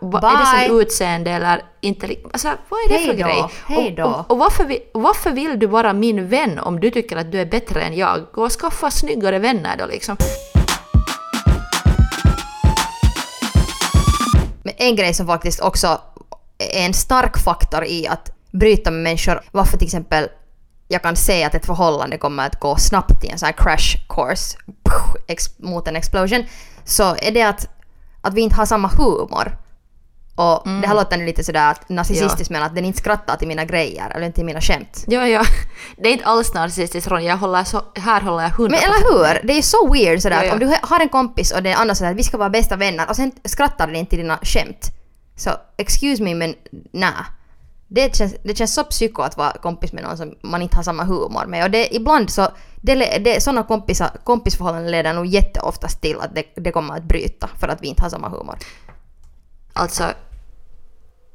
Vad 0.00 0.24
är 0.24 0.38
det 0.38 0.68
som 0.68 0.80
utseende 0.80 1.30
eller 1.30 1.62
inte? 1.80 2.08
Alltså, 2.32 2.48
vad 2.68 2.80
är 2.80 2.88
det 2.88 2.94
Hej 2.94 3.06
för 3.06 3.12
då. 3.12 3.24
grej? 3.24 3.44
Hej. 3.66 4.02
Och, 4.02 4.18
och, 4.18 4.30
och 4.30 4.38
varför, 4.38 4.64
vill, 4.64 4.80
varför 4.94 5.30
vill 5.30 5.58
du 5.58 5.66
vara 5.66 5.92
min 5.92 6.28
vän 6.28 6.58
om 6.58 6.80
du 6.80 6.90
tycker 6.90 7.16
att 7.16 7.32
du 7.32 7.40
är 7.40 7.46
bättre 7.46 7.82
än 7.82 7.96
jag? 7.96 8.26
Gå 8.32 8.44
och 8.44 8.52
skaffa 8.52 8.90
snyggare 8.90 9.38
vänner 9.38 9.76
då 9.76 9.86
liksom. 9.86 10.16
Men 14.62 14.74
en 14.76 14.96
grej 14.96 15.14
som 15.14 15.26
faktiskt 15.26 15.60
också 15.60 16.00
är 16.58 16.86
en 16.86 16.94
stark 16.94 17.38
faktor 17.38 17.84
i 17.84 18.06
att 18.06 18.30
bryta 18.50 18.90
med 18.90 19.02
människor, 19.02 19.40
varför 19.52 19.78
till 19.78 19.86
exempel 19.86 20.28
jag 20.88 21.02
kan 21.02 21.16
se 21.16 21.44
att 21.44 21.54
ett 21.54 21.66
förhållande 21.66 22.18
kommer 22.18 22.46
att 22.46 22.60
gå 22.60 22.76
snabbt 22.76 23.24
i 23.24 23.28
en 23.28 23.38
sån 23.38 23.46
här 23.46 23.52
crash 23.52 23.98
course 24.08 24.58
mot 25.58 25.88
en 25.88 25.96
explosion, 25.96 26.44
så 26.84 27.16
är 27.16 27.30
det 27.30 27.42
att, 27.42 27.68
att 28.20 28.34
vi 28.34 28.40
inte 28.40 28.56
har 28.56 28.66
samma 28.66 28.88
humor. 28.88 29.58
Och 30.36 30.66
mm. 30.66 30.80
det 30.80 30.88
här 30.88 30.94
låter 30.94 31.16
nu 31.16 31.26
lite 31.26 31.44
sådär 31.44 31.76
narcissistiskt 31.88 32.50
ja. 32.50 32.58
men 32.58 32.62
att 32.62 32.74
den 32.74 32.84
inte 32.84 32.98
skrattar 32.98 33.36
till 33.36 33.48
mina 33.48 33.64
grejer 33.64 34.10
eller 34.10 34.30
till 34.30 34.44
mina 34.44 34.60
skämt. 34.60 35.04
Ja, 35.06 35.28
ja. 35.28 35.44
Det 35.96 36.08
är 36.08 36.12
inte 36.12 36.24
alls 36.24 36.54
narcissistiskt 36.54 37.10
Ronja, 37.10 37.28
jag 37.28 37.36
håller 37.36 37.64
så, 37.64 37.82
här 37.94 38.20
håller 38.20 38.42
jag 38.42 38.50
hundra 38.50 38.78
Men 38.80 38.90
eller 38.90 39.12
hur? 39.12 39.46
Det 39.46 39.58
är 39.58 39.62
så 39.62 39.92
weird 39.92 40.22
sådär 40.22 40.36
ja, 40.36 40.44
ja. 40.44 40.48
att 40.48 40.62
om 40.62 40.68
du 40.68 40.76
har 40.82 41.00
en 41.00 41.08
kompis 41.08 41.52
och 41.52 41.62
den 41.62 41.76
andra 41.76 41.94
säger 41.94 42.10
att 42.10 42.18
vi 42.18 42.22
ska 42.22 42.38
vara 42.38 42.50
bästa 42.50 42.76
vänner 42.76 43.08
och 43.08 43.16
sen 43.16 43.32
skrattar 43.44 43.86
den 43.86 43.96
inte 43.96 44.10
till 44.10 44.18
dina 44.18 44.38
skämt. 44.42 44.90
Så 45.36 45.50
excuse 45.76 46.22
me 46.22 46.34
men 46.34 46.54
nej 46.92 47.12
det 47.94 48.16
känns, 48.16 48.34
det 48.42 48.56
känns 48.56 48.74
så 48.74 48.84
psyko 48.84 49.22
att 49.22 49.36
vara 49.36 49.52
kompis 49.52 49.92
med 49.92 50.02
någon 50.02 50.16
som 50.16 50.34
man 50.42 50.62
inte 50.62 50.76
har 50.76 50.82
samma 50.82 51.04
humor 51.04 51.46
med. 51.46 51.64
Och 51.64 51.70
det, 51.70 51.94
ibland 51.94 52.30
så, 52.30 52.48
det, 52.76 52.94
det, 53.24 53.42
sådana 53.42 53.62
kompisar, 53.62 54.10
kompisförhållanden 54.24 54.90
leder 54.90 55.14
nog 55.14 55.26
jätteoftast 55.26 56.00
till 56.00 56.20
att 56.20 56.34
det, 56.34 56.44
det 56.54 56.72
kommer 56.72 56.96
att 56.96 57.04
bryta 57.04 57.50
för 57.60 57.68
att 57.68 57.82
vi 57.82 57.88
inte 57.88 58.02
har 58.02 58.10
samma 58.10 58.28
humor. 58.28 58.58
Alltså, 59.72 60.04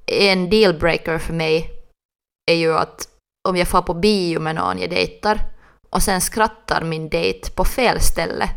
en 0.05 0.49
dealbreaker 0.49 1.17
för 1.17 1.33
mig 1.33 1.69
är 2.51 2.55
ju 2.55 2.77
att 2.77 3.07
om 3.49 3.57
jag 3.57 3.67
får 3.67 3.81
på 3.81 3.93
bio 3.93 4.39
med 4.39 4.55
någon 4.55 4.79
jag 4.79 4.89
dejtar 4.89 5.39
och 5.89 6.03
sen 6.03 6.21
skrattar 6.21 6.83
min 6.83 7.09
dejt 7.09 7.51
på 7.51 7.65
fel 7.65 8.01
ställe 8.01 8.49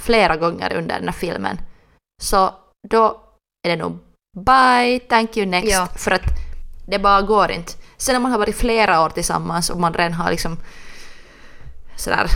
flera 0.00 0.36
gånger 0.36 0.76
under 0.76 0.94
den 0.94 1.08
här 1.08 1.12
filmen, 1.12 1.58
så 2.22 2.54
då 2.88 3.20
är 3.66 3.70
det 3.70 3.76
nog 3.76 3.98
bye, 4.36 4.98
thank 5.08 5.36
you 5.36 5.46
next. 5.46 5.72
Ja. 5.72 5.88
För 5.96 6.10
att 6.10 6.41
det 6.86 6.98
bara 6.98 7.22
går 7.22 7.50
inte. 7.50 7.72
Sen 7.96 8.12
när 8.12 8.20
man 8.20 8.30
har 8.30 8.38
varit 8.38 8.56
flera 8.56 9.04
år 9.04 9.10
tillsammans 9.10 9.70
och 9.70 9.80
man 9.80 9.94
redan 9.94 10.12
har 10.12 10.30
liksom 10.30 10.58
sådär, 11.96 12.26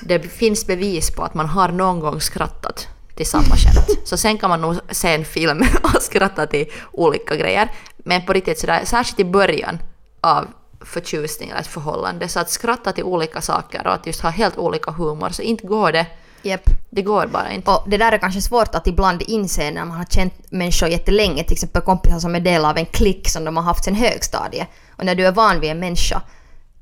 det 0.00 0.20
finns 0.20 0.66
bevis 0.66 1.10
på 1.10 1.22
att 1.22 1.34
man 1.34 1.46
har 1.46 1.68
någon 1.68 2.00
gång 2.00 2.20
skrattat 2.20 2.88
till 3.14 3.26
samma 3.26 3.56
skämt. 3.56 4.00
Så 4.04 4.16
sen 4.16 4.38
kan 4.38 4.50
man 4.50 4.60
nog 4.60 4.76
se 4.90 5.14
en 5.14 5.24
film 5.24 5.62
och 5.82 6.02
skratta 6.02 6.46
till 6.46 6.66
olika 6.92 7.36
grejer. 7.36 7.70
Men 7.96 8.26
på 8.26 8.32
riktigt 8.32 8.58
sådär, 8.58 8.84
särskilt 8.84 9.20
i 9.20 9.24
början 9.24 9.78
av 10.20 10.46
förtjusning 10.80 11.50
eller 11.50 11.60
ett 11.60 11.66
förhållande, 11.66 12.28
så 12.28 12.40
att 12.40 12.50
skratta 12.50 12.92
till 12.92 13.04
olika 13.04 13.40
saker 13.40 13.86
och 13.86 13.94
att 13.94 14.06
just 14.06 14.20
ha 14.20 14.30
helt 14.30 14.58
olika 14.58 14.90
humor, 14.90 15.30
så 15.30 15.42
inte 15.42 15.66
går 15.66 15.92
det 15.92 16.06
Yep. 16.44 16.70
Det 16.90 17.02
går 17.02 17.26
bara 17.26 17.52
inte. 17.52 17.70
Och 17.70 17.84
det 17.86 17.96
där 17.96 18.12
är 18.12 18.18
kanske 18.18 18.40
svårt 18.40 18.74
att 18.74 18.86
ibland 18.86 19.22
inse 19.22 19.70
när 19.70 19.84
man 19.84 19.96
har 19.96 20.04
känt 20.04 20.34
människor 20.50 20.88
jättelänge, 20.88 21.44
till 21.44 21.52
exempel 21.52 21.82
kompisar 21.82 22.18
som 22.18 22.34
är 22.34 22.40
del 22.40 22.64
av 22.64 22.78
en 22.78 22.86
klick 22.86 23.28
som 23.28 23.44
de 23.44 23.56
har 23.56 23.64
haft 23.64 23.84
sen 23.84 23.94
högstadiet. 23.94 24.68
Och 24.96 25.04
när 25.04 25.14
du 25.14 25.26
är 25.26 25.32
van 25.32 25.60
vid 25.60 25.70
en 25.70 25.78
människa, 25.78 26.22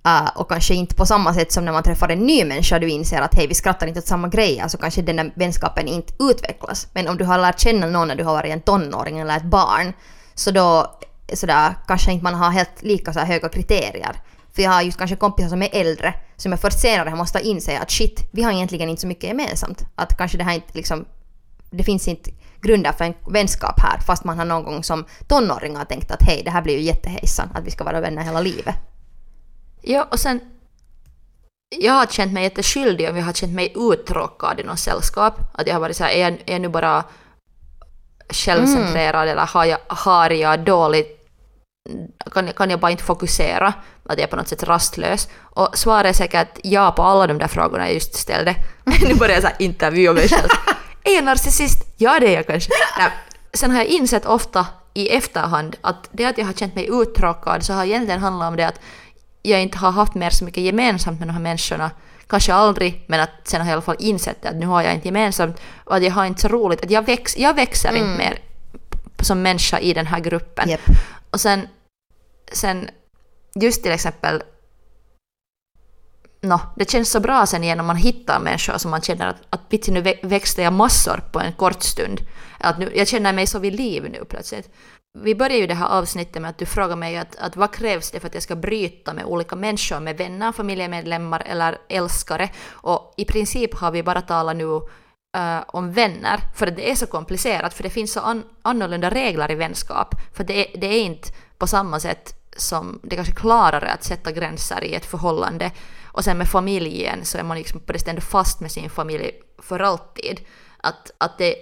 Uh, 0.07 0.37
och 0.37 0.49
kanske 0.49 0.75
inte 0.75 0.95
på 0.95 1.07
samma 1.07 1.35
sätt 1.35 1.53
som 1.53 1.65
när 1.65 1.73
man 1.73 1.83
träffar 1.83 2.09
en 2.09 2.19
ny 2.19 2.45
människa 2.45 2.79
du 2.79 2.89
inser 2.89 3.21
att 3.21 3.35
hej 3.35 3.47
vi 3.47 3.55
skrattar 3.55 3.87
inte 3.87 4.01
åt 4.01 4.07
samma 4.07 4.29
grejer 4.29 4.69
så 4.69 4.79
kanske 4.79 5.03
den 5.03 5.17
där 5.17 5.33
vänskapen 5.35 5.89
inte 5.89 6.13
utvecklas. 6.19 6.89
Men 6.93 7.09
om 7.09 7.17
du 7.17 7.25
har 7.25 7.39
lärt 7.39 7.61
känna 7.61 7.87
någon 7.87 8.09
när 8.09 8.15
du 8.15 8.25
har 8.25 8.33
varit 8.33 8.53
en 8.53 8.61
tonåring 8.61 9.19
eller 9.19 9.37
ett 9.37 9.45
barn 9.45 9.93
så 10.35 10.51
då 10.51 10.99
sådär, 11.33 11.75
kanske 11.87 12.13
inte 12.13 12.25
man 12.25 12.35
har 12.35 12.51
helt 12.51 12.83
lika 12.83 13.13
så 13.13 13.21
höga 13.21 13.49
kriterier. 13.49 14.17
För 14.53 14.63
jag 14.63 14.71
har 14.71 14.83
just 14.83 14.99
kanske 14.99 15.17
kompisar 15.17 15.49
som 15.49 15.63
är 15.63 15.69
äldre 15.73 16.15
som 16.37 16.53
jag 16.53 16.61
först 16.61 16.81
senare 16.81 17.15
måste 17.15 17.41
inse 17.41 17.79
att 17.79 17.91
shit, 17.91 18.29
vi 18.33 18.43
har 18.43 18.53
egentligen 18.53 18.89
inte 18.89 19.01
så 19.01 19.07
mycket 19.07 19.25
gemensamt. 19.25 19.85
Att 19.95 20.17
kanske 20.17 20.39
det 20.39 20.45
här 20.45 20.55
inte 20.55 20.73
liksom, 20.73 21.05
det 21.71 21.85
finns 21.85 22.09
inte 22.09 22.31
grunder 22.63 22.93
för 22.93 23.05
en 23.05 23.15
vänskap 23.33 23.81
här 23.81 24.01
fast 24.01 24.25
man 24.25 24.39
har 24.39 24.45
någon 24.45 24.65
gång 24.65 24.85
som 24.85 25.05
tonåring 25.29 25.77
har 25.77 25.85
tänkt 25.85 26.11
att 26.11 26.23
hej, 26.23 26.43
det 26.45 26.51
här 26.51 26.63
blir 26.63 26.75
ju 26.75 26.83
jättehejsan, 26.83 27.49
att 27.55 27.65
vi 27.65 27.71
ska 27.71 27.85
vara 27.85 28.01
vänner 28.01 28.23
hela 28.23 28.41
livet. 28.41 28.75
Ja, 29.83 30.09
och 30.11 30.21
sen 30.21 30.41
jag 31.79 31.93
har 31.93 32.07
känt 32.07 32.33
mig 32.33 32.43
jätteskyldig 32.43 33.11
om 33.11 33.17
jag 33.17 33.25
har 33.25 33.33
känt 33.33 33.53
mig 33.53 33.73
uttråkad 33.77 34.61
i 34.61 34.63
något 34.63 34.79
sällskap. 34.79 35.35
Att 35.55 35.67
jag 35.67 35.75
har 35.75 35.81
varit 35.81 35.97
så 35.97 36.05
här, 36.05 36.11
är 36.11 36.21
jag, 36.21 36.33
är 36.33 36.53
jag 36.53 36.61
nu 36.61 36.69
bara 36.69 37.05
självcentrerad 38.29 39.23
mm. 39.23 39.33
eller 39.33 39.47
har 39.47 39.65
jag, 39.65 39.79
har 39.89 40.31
jag 40.31 40.65
dåligt 40.65 41.20
kan, 42.33 42.53
kan 42.53 42.71
jag 42.71 42.81
bara 42.81 42.91
inte 42.91 43.05
fokusera, 43.05 43.67
att 44.05 44.19
jag 44.19 44.21
är 44.21 44.27
på 44.27 44.37
något 44.37 44.49
sätt 44.49 44.63
rastlös? 44.63 45.29
Och 45.41 45.79
svaret 45.79 46.11
är 46.11 46.13
säkert 46.13 46.59
ja 46.63 46.93
på 46.97 47.03
alla 47.03 47.27
de 47.27 47.39
där 47.39 47.49
frågorna 47.49 47.87
jag 47.87 47.95
just 47.95 48.15
ställde. 48.15 48.55
nu 49.09 49.15
börjar 49.15 49.35
jag 49.35 49.43
så 49.43 49.49
intervjua 49.59 50.13
mig 50.13 50.29
själv. 50.29 50.49
Är 51.05 51.15
jag 51.15 51.25
narcissist? 51.25 51.95
Ja, 51.97 52.21
det 52.21 52.27
är 52.27 52.35
jag 52.35 52.47
kanske. 52.47 52.71
Nej. 52.99 53.11
Sen 53.53 53.71
har 53.71 53.79
jag 53.79 53.87
insett 53.87 54.27
ofta 54.27 54.67
i 54.95 55.09
efterhand 55.09 55.77
att 55.81 56.09
det 56.13 56.25
att 56.25 56.39
jag 56.39 56.47
har 56.47 56.53
känt 56.53 56.75
mig 56.75 56.89
uttråkad 56.91 57.63
så 57.63 57.73
har 57.73 57.85
egentligen 57.85 58.21
handlat 58.21 58.49
om 58.49 58.57
det 58.57 58.65
att 58.65 58.81
jag 59.43 59.63
inte 59.63 59.79
har 59.79 59.91
haft 59.91 60.15
mer 60.15 60.31
så 60.31 60.45
mycket 60.45 60.63
gemensamt 60.63 61.19
med 61.19 61.29
de 61.29 61.33
här 61.33 61.41
människorna. 61.41 61.91
Kanske 62.27 62.55
aldrig, 62.55 63.05
men 63.07 63.21
att 63.21 63.31
sen 63.45 63.61
har 63.61 63.67
jag 63.67 63.73
i 63.73 63.73
alla 63.73 63.83
fall 63.83 63.97
insett 63.99 64.47
att 64.47 64.57
nu 64.57 64.67
har 64.67 64.83
jag 64.83 64.95
inte 64.95 65.09
gemensamt 65.09 65.61
och 65.85 65.97
att 65.97 66.03
jag 66.03 66.11
har 66.11 66.25
inte 66.25 66.41
så 66.41 66.49
roligt. 66.49 66.85
Att 66.85 66.91
jag, 66.91 67.07
väx, 67.07 67.37
jag 67.37 67.55
växer 67.55 67.89
mm. 67.89 68.03
inte 68.03 68.19
mer 68.19 68.39
som 69.23 69.43
människa 69.43 69.79
i 69.79 69.93
den 69.93 70.07
här 70.07 70.21
gruppen. 70.21 70.71
Yep. 70.71 70.81
Och 71.31 71.41
sen, 71.41 71.69
sen 72.53 72.91
just 73.55 73.83
till 73.83 73.93
exempel 73.93 74.43
no, 76.41 76.61
det 76.77 76.91
känns 76.91 77.11
så 77.11 77.21
bra 77.21 77.47
sen 77.47 77.65
igen 77.65 77.81
om 77.81 77.87
man 77.87 77.97
hittar 77.97 78.41
människor 78.41 78.79
som 78.79 78.91
man 78.91 79.03
känner 79.03 79.27
att, 79.27 79.37
att 79.51 79.89
nu 79.89 80.01
växte 80.23 80.63
jag 80.63 80.73
massor 80.73 81.23
på 81.33 81.41
en 81.41 81.53
kort 81.53 81.83
stund. 81.83 82.21
Att 82.59 82.79
nu, 82.79 82.93
jag 82.95 83.09
känner 83.09 83.33
mig 83.33 83.47
så 83.47 83.59
vid 83.59 83.75
liv 83.75 84.09
nu 84.13 84.25
plötsligt. 84.25 84.71
Vi 85.19 85.35
börjar 85.35 85.57
ju 85.57 85.67
det 85.67 85.75
här 85.75 85.89
avsnittet 85.89 86.43
med 86.43 86.51
att 86.51 86.59
du 86.59 86.67
frågar 86.67 86.97
mig 86.97 87.17
att, 87.17 87.37
att 87.37 87.57
vad 87.57 87.73
krävs 87.73 88.11
det 88.11 88.21
för 88.21 88.27
att 88.27 88.35
jag 88.35 88.43
ska 88.43 88.57
bryta 88.57 89.15
med 89.15 89.25
olika 89.25 89.57
människor, 89.57 90.01
med 90.01 90.17
vänner, 90.17 90.53
familjemedlemmar 90.53 91.43
eller 91.47 91.79
älskare. 91.89 92.51
Och 92.71 93.15
i 93.17 93.25
princip 93.25 93.75
har 93.75 93.91
vi 93.91 94.03
bara 94.03 94.21
talat 94.21 94.57
nu 94.57 94.81
uh, 95.37 95.63
om 95.67 95.93
vänner, 95.93 96.41
för 96.55 96.67
det 96.67 96.91
är 96.91 96.95
så 96.95 97.07
komplicerat, 97.07 97.75
för 97.75 97.83
det 97.83 97.91
finns 97.91 98.13
så 98.13 98.21
an 98.21 98.45
annorlunda 98.63 99.11
regler 99.11 99.51
i 99.51 99.55
vänskap. 99.55 100.15
För 100.33 100.45
det 100.45 100.75
är, 100.75 100.81
det 100.81 100.87
är 100.87 101.03
inte 101.03 101.29
på 101.59 101.67
samma 101.67 102.01
sätt 102.01 102.35
som 102.57 103.01
det 103.03 103.17
kanske 103.17 103.35
klarare 103.35 103.93
att 103.93 104.05
sätta 104.05 104.33
gränser 104.33 104.85
i 104.85 104.95
ett 104.95 105.07
förhållande. 105.07 105.71
Och 106.05 106.25
sen 106.25 106.39
med 106.39 106.49
familjen 106.49 107.25
så 107.25 107.39
är 107.39 107.43
man 107.43 107.57
liksom 107.57 107.81
på 107.81 107.93
det 107.93 108.09
ändå 108.09 108.21
fast 108.21 108.61
med 108.61 108.73
sin 108.73 108.91
familj 108.91 109.33
för 109.59 109.81
alltid. 109.81 110.41
Att, 110.77 111.11
att 111.19 111.39
det, 111.39 111.55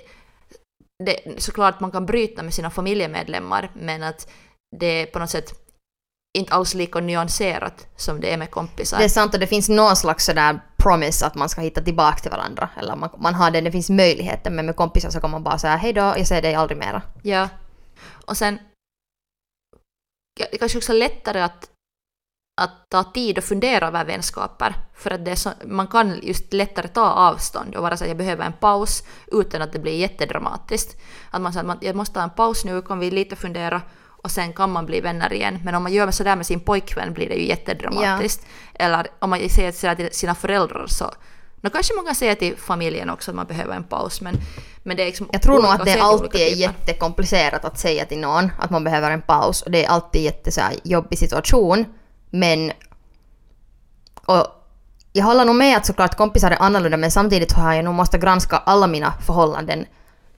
det, 1.04 1.42
såklart 1.42 1.80
man 1.80 1.90
kan 1.90 2.06
bryta 2.06 2.42
med 2.42 2.54
sina 2.54 2.70
familjemedlemmar 2.70 3.70
men 3.74 4.02
att 4.02 4.30
det 4.76 4.86
är 4.86 5.06
på 5.06 5.18
något 5.18 5.30
sätt 5.30 5.68
inte 6.38 6.54
alls 6.54 6.74
lika 6.74 7.00
nyanserat 7.00 7.86
som 7.96 8.20
det 8.20 8.32
är 8.32 8.36
med 8.36 8.50
kompisar. 8.50 8.98
Det 8.98 9.04
är 9.04 9.08
sant 9.08 9.34
och 9.34 9.40
det 9.40 9.46
finns 9.46 9.68
någon 9.68 9.96
slags 9.96 10.24
sådär 10.24 10.60
promise 10.88 11.26
att 11.26 11.34
man 11.34 11.48
ska 11.48 11.60
hitta 11.60 11.80
tillbaka 11.80 12.18
till 12.18 12.30
varandra. 12.30 12.68
Eller 12.76 12.96
man, 12.96 13.10
man 13.18 13.34
har 13.34 13.50
det, 13.50 13.60
det 13.60 13.72
finns 13.72 13.90
möjligheter 13.90 14.50
men 14.50 14.66
med 14.66 14.76
kompisar 14.76 15.10
så 15.10 15.20
kan 15.20 15.30
man 15.30 15.42
bara 15.42 15.58
säga 15.58 15.76
hej 15.76 15.92
då, 15.92 16.00
jag 16.00 16.26
ser 16.26 16.42
dig 16.42 16.54
aldrig 16.54 16.78
mera. 16.78 17.02
Ja. 17.22 17.48
Och 18.26 18.36
sen 18.36 18.58
det 20.50 20.58
kanske 20.58 20.78
också 20.78 20.92
är 20.92 20.96
lättare 20.96 21.40
att, 21.40 21.70
att 22.60 22.90
ta 22.90 23.04
tid 23.04 23.38
och 23.38 23.44
fundera 23.44 23.86
över 23.86 24.04
vänskaper. 24.04 24.74
För 24.94 25.10
att 25.10 25.24
det 25.24 25.36
så, 25.36 25.50
man 25.64 25.86
kan 25.86 26.20
just 26.22 26.52
lättare 26.52 26.88
ta 26.88 27.10
avstånd 27.10 27.76
och 27.76 27.82
vara 27.82 27.96
så 27.96 28.04
att 28.04 28.08
jag 28.08 28.16
behöver 28.16 28.44
en 28.44 28.52
paus 28.52 29.02
utan 29.32 29.62
att 29.62 29.72
det 29.72 29.78
blir 29.78 29.96
jättedramatiskt. 29.96 31.00
Att 31.30 31.40
man 31.40 31.52
säger 31.52 31.68
att 31.68 31.82
jag 31.82 31.96
måste 31.96 32.14
ta 32.14 32.22
en 32.22 32.30
paus 32.30 32.64
nu, 32.64 32.82
kan 32.82 32.98
vi 32.98 33.10
lite 33.10 33.36
fundera 33.36 33.82
och 34.22 34.30
sen 34.30 34.52
kan 34.52 34.72
man 34.72 34.86
bli 34.86 35.00
vänner 35.00 35.32
igen. 35.32 35.58
Men 35.64 35.74
om 35.74 35.82
man 35.82 35.92
gör 35.92 36.10
sådär 36.10 36.36
med 36.36 36.46
sin 36.46 36.60
pojkvän 36.60 37.12
blir 37.12 37.28
det 37.28 37.34
ju 37.34 37.46
jättedramatiskt. 37.46 38.46
Ja. 38.46 38.84
Eller 38.84 39.06
om 39.18 39.30
man 39.30 39.48
säger 39.48 39.72
sådär 39.72 39.94
till 39.94 40.12
sina 40.12 40.34
föräldrar 40.34 40.86
så 40.86 41.10
No, 41.60 41.70
kanske 41.70 41.94
man 41.94 42.04
kan 42.04 42.14
säga 42.14 42.34
till 42.34 42.56
familjen 42.56 43.10
också 43.10 43.30
att 43.30 43.34
man 43.34 43.46
behöver 43.46 43.76
en 43.76 43.84
paus, 43.84 44.20
men, 44.20 44.36
men 44.82 44.96
det 44.96 45.02
är 45.02 45.06
liksom 45.06 45.28
Jag 45.32 45.42
tror 45.42 45.62
nog 45.62 45.70
att 45.70 45.84
det 45.84 46.00
alltid 46.00 46.40
är 46.40 46.56
jättekomplicerat 46.56 47.64
att 47.64 47.78
säga 47.78 48.04
till 48.04 48.18
någon 48.18 48.50
att 48.58 48.70
man 48.70 48.84
behöver 48.84 49.10
en 49.10 49.22
paus 49.22 49.62
och 49.62 49.70
det 49.70 49.84
är 49.84 49.88
alltid 49.88 50.22
jätte 50.22 50.50
så 50.52 50.60
här, 50.60 50.74
jobbig 50.84 51.18
situation. 51.18 51.84
Men... 52.30 52.72
Och 54.24 54.46
jag 55.12 55.24
håller 55.24 55.44
nog 55.44 55.56
med 55.56 55.76
att 55.76 55.86
såklart 55.86 56.16
kompisar 56.16 56.50
är 56.50 56.62
annorlunda 56.62 56.96
men 56.96 57.10
samtidigt 57.10 57.52
har 57.52 57.74
jag 57.74 57.84
nog 57.84 57.94
måste 57.94 58.18
granska 58.18 58.56
alla 58.56 58.86
mina 58.86 59.14
förhållanden 59.26 59.86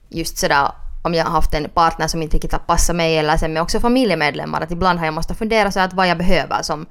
just 0.09 0.37
sådär 0.37 0.71
om 1.01 1.13
jag 1.13 1.25
har 1.25 1.31
haft 1.31 1.53
en 1.53 1.69
partner 1.69 2.07
som 2.07 2.21
inte 2.21 2.35
riktigt 2.35 2.51
har 2.51 2.59
passat 2.59 2.95
mig 2.95 3.17
eller 3.17 3.37
sen 3.37 3.53
med 3.53 3.61
också 3.61 3.79
familjemedlemmar 3.79 4.61
att 4.61 4.71
ibland 4.71 4.99
har 4.99 5.05
jag 5.05 5.13
måste 5.13 5.35
fundera 5.35 5.71
så 5.71 5.79
att 5.79 5.93
vad 5.93 6.07
jag 6.07 6.17
behöver 6.17 6.61
som 6.61 6.85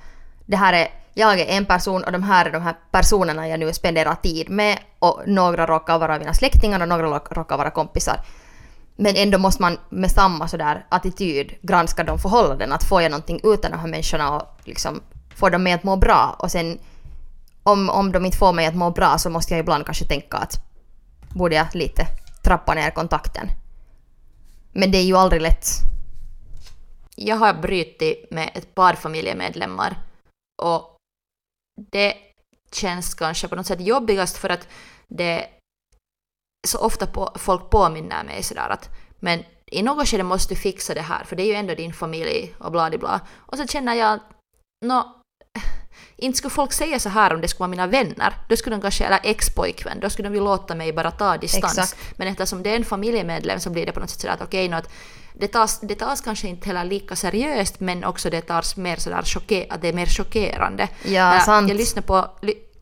det 0.47 0.57
här 0.57 0.73
är 0.73 0.89
jag 1.15 1.41
är 1.41 1.47
en 1.47 1.65
person 1.65 2.05
och 2.05 2.13
de 2.13 2.23
här 2.23 2.47
är 2.47 2.53
de 2.53 2.63
här 2.63 2.75
personerna 2.91 3.49
jag 3.49 3.61
nu 3.61 3.73
spenderar 3.73 4.15
tid 4.15 4.51
med 4.51 4.79
och 4.99 5.23
några 5.27 5.67
råkar 5.67 5.99
vara 5.99 6.19
mina 6.19 6.35
släktingar 6.35 6.81
och 6.81 6.89
några 6.89 7.19
råkar 7.31 7.57
vara 7.57 7.71
kompisar. 7.71 8.21
Men 8.97 9.17
ändå 9.17 9.39
måste 9.39 9.63
man 9.63 9.79
med 9.89 10.11
samma 10.11 10.49
sådär 10.49 10.87
attityd 10.89 11.55
granska 11.63 12.05
de 12.05 12.19
förhållanden. 12.19 12.73
Att 12.73 12.85
får 12.85 13.03
jag 13.03 13.11
någonting 13.11 13.41
ut 13.45 13.65
av 13.65 13.71
de 13.71 13.79
här 13.79 13.89
människorna 13.89 14.37
och 14.37 14.43
liksom 14.65 15.01
får 15.35 15.51
de 15.51 15.63
mig 15.63 15.73
att 15.73 15.85
må 15.85 15.97
bra. 15.97 16.37
Och 16.39 16.51
sen 16.51 16.79
om, 17.63 17.91
om 17.91 18.13
de 18.13 18.27
inte 18.27 18.39
får 18.39 18.53
mig 18.53 18.67
att 18.67 18.75
må 18.75 18.91
bra 18.91 19.19
så 19.19 19.31
måste 19.31 19.55
jag 19.55 19.61
ibland 19.61 19.85
kanske 19.85 20.05
tänka 20.05 20.37
att 20.37 20.55
borde 21.35 21.55
jag 21.55 21.67
lite 21.73 22.07
trappa 22.45 22.75
ner 22.75 22.91
kontakten. 22.91 23.51
Men 24.73 24.91
det 24.91 24.99
är 24.99 25.05
ju 25.05 25.17
aldrig 25.17 25.43
lätt. 25.43 25.67
Jag 27.17 27.37
har 27.37 27.55
brutit 27.55 28.31
med 28.31 28.51
ett 28.55 28.75
par 28.75 28.95
familjemedlemmar 28.95 29.97
och 30.63 30.97
det 31.91 32.17
känns 32.73 33.15
kanske 33.15 33.49
på 33.49 33.57
något 33.57 33.67
sätt 33.67 33.81
jobbigast 33.81 34.37
för 34.37 34.49
att 34.49 34.69
det 35.09 35.49
så 36.69 36.79
ofta 36.79 37.07
på, 37.07 37.33
folk 37.37 37.71
påminner 37.71 38.25
mig 38.25 38.43
sådär 38.43 38.69
att 38.69 38.89
men 39.19 39.45
i 39.67 39.83
något 39.83 40.09
skede 40.09 40.23
måste 40.23 40.55
du 40.55 40.61
fixa 40.61 40.95
det 40.95 41.01
här 41.01 41.25
för 41.25 41.37
det 41.37 41.43
är 41.43 41.47
ju 41.47 41.55
ändå 41.55 41.75
din 41.75 41.93
familj 41.93 42.55
och 42.59 42.73
bla 42.73 42.91
bla. 42.91 43.21
Och 43.37 43.59
så 43.59 43.67
känner 43.67 43.95
jag 43.95 44.13
att 44.13 44.23
inte 46.17 46.39
skulle 46.39 46.51
folk 46.51 46.73
säga 46.73 46.99
så 46.99 47.09
här 47.09 47.35
om 47.35 47.41
det 47.41 47.49
skulle 47.49 47.59
vara 47.59 47.69
mina 47.69 47.87
vänner. 47.87 48.35
Då 48.49 48.57
skulle 48.57 48.77
de 48.77 48.83
kanske, 48.83 49.05
eller 49.05 49.21
ex-pojkvän, 49.23 50.01
då 50.01 50.11
skulle 50.11 50.29
de 50.29 50.35
ju 50.35 50.41
låta 50.41 50.75
mig 50.75 50.93
bara 50.93 51.11
ta 51.11 51.37
distans. 51.37 51.79
Exakt. 51.79 52.19
Men 52.19 52.29
eftersom 52.29 52.63
det 52.63 52.71
är 52.71 52.77
en 52.77 52.85
familjemedlem 52.85 53.61
så 53.61 53.71
blir 53.71 53.87
det 53.87 53.93
på 53.93 54.01
något 54.01 54.11
sätt 54.11 54.21
sådär 54.21 54.35
att 54.35 54.43
okej, 54.43 54.69
okay, 54.69 54.83
det 55.33 55.49
tas, 55.49 55.81
det 55.81 55.95
tas 55.95 56.21
kanske 56.21 56.49
inte 56.49 56.67
heller 56.67 56.85
lika 56.85 57.17
seriöst 57.17 57.81
men 57.81 58.05
också 58.05 58.31
det 58.31 58.41
tas 58.41 58.77
mer 58.77 58.97
sådär 58.97 59.23
chocker, 59.23 59.67
att 59.71 59.83
det 59.83 59.89
är 59.89 59.93
mer 59.93 60.07
chockerande. 60.07 60.89
Ja, 61.05 61.35
jag, 61.35 61.43
sant. 61.43 61.69
Jag 61.69 61.77
lyssnade 61.77 62.07
på, 62.07 62.31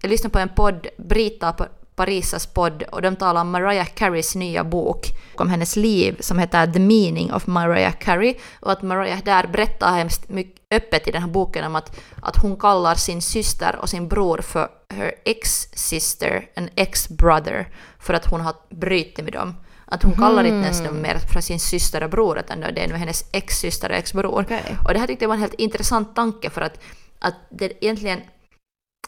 jag 0.00 0.10
lyssnade 0.10 0.32
på 0.32 0.38
en 0.38 0.48
podd, 0.48 0.86
Brita 0.98 1.54
Parisas 1.98 2.46
podd 2.46 2.82
och 2.82 3.02
de 3.02 3.16
talar 3.16 3.40
om 3.40 3.50
Mariah 3.50 3.88
Careys 3.94 4.34
nya 4.34 4.64
bok 4.64 5.06
om 5.36 5.50
hennes 5.50 5.76
liv 5.76 6.16
som 6.20 6.38
heter 6.38 6.66
The 6.66 6.78
Meaning 6.78 7.32
of 7.32 7.46
Mariah 7.46 7.92
Carey 7.92 8.34
och 8.60 8.72
att 8.72 8.82
Mariah 8.82 9.24
där 9.24 9.46
berättar 9.46 9.92
hemskt 9.92 10.28
mycket 10.28 10.58
öppet 10.70 11.08
i 11.08 11.10
den 11.10 11.22
här 11.22 11.28
boken 11.28 11.64
om 11.64 11.76
att, 11.76 12.00
att 12.22 12.36
hon 12.42 12.56
kallar 12.56 12.94
sin 12.94 13.22
syster 13.22 13.76
och 13.76 13.88
sin 13.88 14.08
bror 14.08 14.38
för 14.38 14.68
her 14.94 15.14
ex-sister 15.24 16.50
and 16.56 16.70
ex-brother 16.74 17.68
för 17.98 18.14
att 18.14 18.26
hon 18.26 18.40
har 18.40 18.54
brutit 18.70 19.24
med 19.24 19.32
dem. 19.32 19.54
Att 19.84 20.02
hon 20.02 20.12
kallar 20.12 20.44
inte 20.44 20.66
ens 20.66 20.80
dem 20.80 21.02
mer 21.02 21.18
för 21.32 21.40
sin 21.40 21.60
syster 21.60 22.02
och 22.02 22.10
bror 22.10 22.38
utan 22.38 22.60
det 22.60 22.84
är 22.84 22.88
nu 22.88 22.94
hennes 22.94 23.24
ex-syster 23.32 23.90
och 23.90 23.96
ex-bror. 23.96 24.40
Okay. 24.40 24.60
Och 24.84 24.92
det 24.92 24.98
här 24.98 25.06
tyckte 25.06 25.24
jag 25.24 25.28
var 25.28 25.34
en 25.34 25.40
helt 25.40 25.54
intressant 25.54 26.16
tanke 26.16 26.50
för 26.50 26.60
att, 26.60 26.80
att 27.18 27.34
det 27.50 27.84
egentligen, 27.84 28.20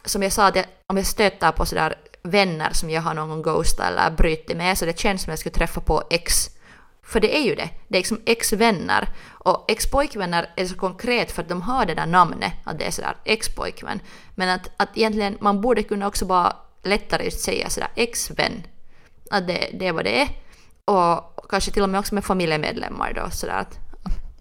som 0.05 0.23
jag 0.23 0.31
sa, 0.31 0.51
jag, 0.55 0.65
om 0.87 0.97
jag 0.97 1.05
stöter 1.05 1.51
på 1.51 1.65
sådär 1.65 1.95
vänner 2.23 2.73
som 2.73 2.89
jag 2.89 3.01
har 3.01 3.13
någon 3.13 3.29
gång 3.29 3.41
ghostat 3.41 3.87
eller 3.87 4.11
brutit 4.11 4.57
med 4.57 4.77
så 4.77 4.85
det 4.85 4.99
känns 4.99 5.21
som 5.21 5.29
att 5.29 5.33
jag 5.33 5.39
skulle 5.39 5.55
träffa 5.55 5.81
på 5.81 6.03
ex 6.09 6.49
för 7.03 7.19
det 7.19 7.37
är 7.37 7.41
ju 7.41 7.55
det. 7.55 7.69
Det 7.87 7.97
är 7.97 7.99
liksom 7.99 8.21
ex-vänner. 8.25 9.09
Och 9.29 9.65
ex-pojkvänner 9.67 10.49
är 10.55 10.65
så 10.65 10.75
konkret 10.75 11.31
för 11.31 11.41
att 11.41 11.49
de 11.49 11.61
har 11.61 11.85
det 11.85 11.95
där 11.95 12.05
namnet, 12.05 12.53
att 12.63 12.79
det 12.79 12.85
är 12.85 12.91
sådär 12.91 13.15
ex-pojkvän. 13.25 13.99
Men 14.35 14.49
att, 14.49 14.71
att 14.77 14.97
egentligen 14.97 15.37
man 15.41 15.61
borde 15.61 15.83
kunna 15.83 16.07
också 16.07 16.25
bara 16.25 16.55
lättare 16.83 17.23
just 17.23 17.39
säga 17.39 17.69
sådär 17.69 17.89
ex-vän. 17.95 18.63
Att 19.31 19.47
det, 19.47 19.69
det 19.73 19.87
är 19.87 19.93
vad 19.93 20.05
det 20.05 20.21
är. 20.21 20.27
Och 20.85 21.49
kanske 21.49 21.71
till 21.71 21.83
och 21.83 21.89
med 21.89 21.99
också 21.99 22.15
med 22.15 22.25
familjemedlemmar 22.25 23.13
då 23.13 23.29
sådär 23.31 23.53
att 23.53 23.79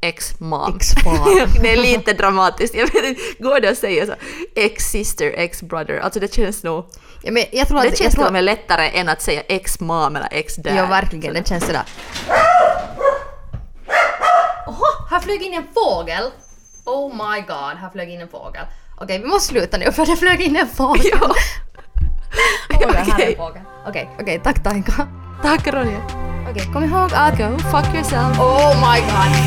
ex-mom. 0.00 0.76
Ex-mom. 0.76 1.48
det 1.62 1.72
är 1.72 1.76
lite 1.76 2.12
dramatiskt. 2.12 2.74
Jag 2.74 2.92
vet 2.92 3.04
inte, 3.04 3.20
går 3.38 3.60
det 3.60 3.70
att 3.70 3.78
säga 3.78 4.06
så? 4.06 4.14
Ex-sister, 4.54 5.32
ex-brother. 5.36 5.98
Alltså 5.98 6.20
det 6.20 6.34
känns 6.34 6.62
nog... 6.62 6.84
Ja, 7.22 7.32
men 7.32 7.44
jag 7.52 7.68
tror 7.68 7.78
att... 7.78 7.82
Det 7.84 7.88
jag 7.88 7.98
känns 7.98 8.14
tror, 8.14 8.24
till 8.24 8.26
och 8.26 8.32
med 8.32 8.44
lättare 8.44 8.98
än 8.98 9.08
att 9.08 9.22
säga 9.22 9.42
ex-mom 9.48 10.16
eller 10.16 10.28
ex-dad. 10.30 10.76
Ja, 10.76 10.86
verkligen. 10.86 11.34
Det 11.34 11.48
känns 11.48 11.66
sådär. 11.66 11.82
Oho, 14.66 15.08
här 15.10 15.20
flög 15.20 15.42
in 15.42 15.54
en 15.54 15.64
fågel! 15.74 16.30
Oh 16.84 17.12
my 17.12 17.40
god, 17.40 17.78
här 17.80 17.90
flög 17.92 18.10
in 18.10 18.20
en 18.20 18.28
fågel. 18.28 18.64
Okej, 19.00 19.18
vi 19.18 19.26
måste 19.26 19.48
sluta 19.48 19.78
nu 19.78 19.92
för 19.96 20.06
det 20.06 20.16
flög 20.16 20.40
in 20.40 20.56
en 20.56 20.68
fågel. 20.68 21.12
Ja. 21.20 21.34
Fågel, 22.80 22.94
här 22.94 23.06
är 23.06 23.12
Okej. 23.14 23.32
en 23.32 23.36
fågel. 23.36 23.62
Okej, 23.86 24.10
okej, 24.20 24.40
tack 24.44 24.62
Taika. 24.62 25.08
Tack 25.42 25.66
Ronja. 25.66 26.00
Okej, 26.50 26.70
kom 26.72 26.84
ihåg 26.84 27.10
att... 27.14 27.38
Go 27.38 27.58
fuck 27.58 27.94
yourself. 27.94 28.38
Oh 28.40 28.74
my 28.80 29.00
god! 29.00 29.40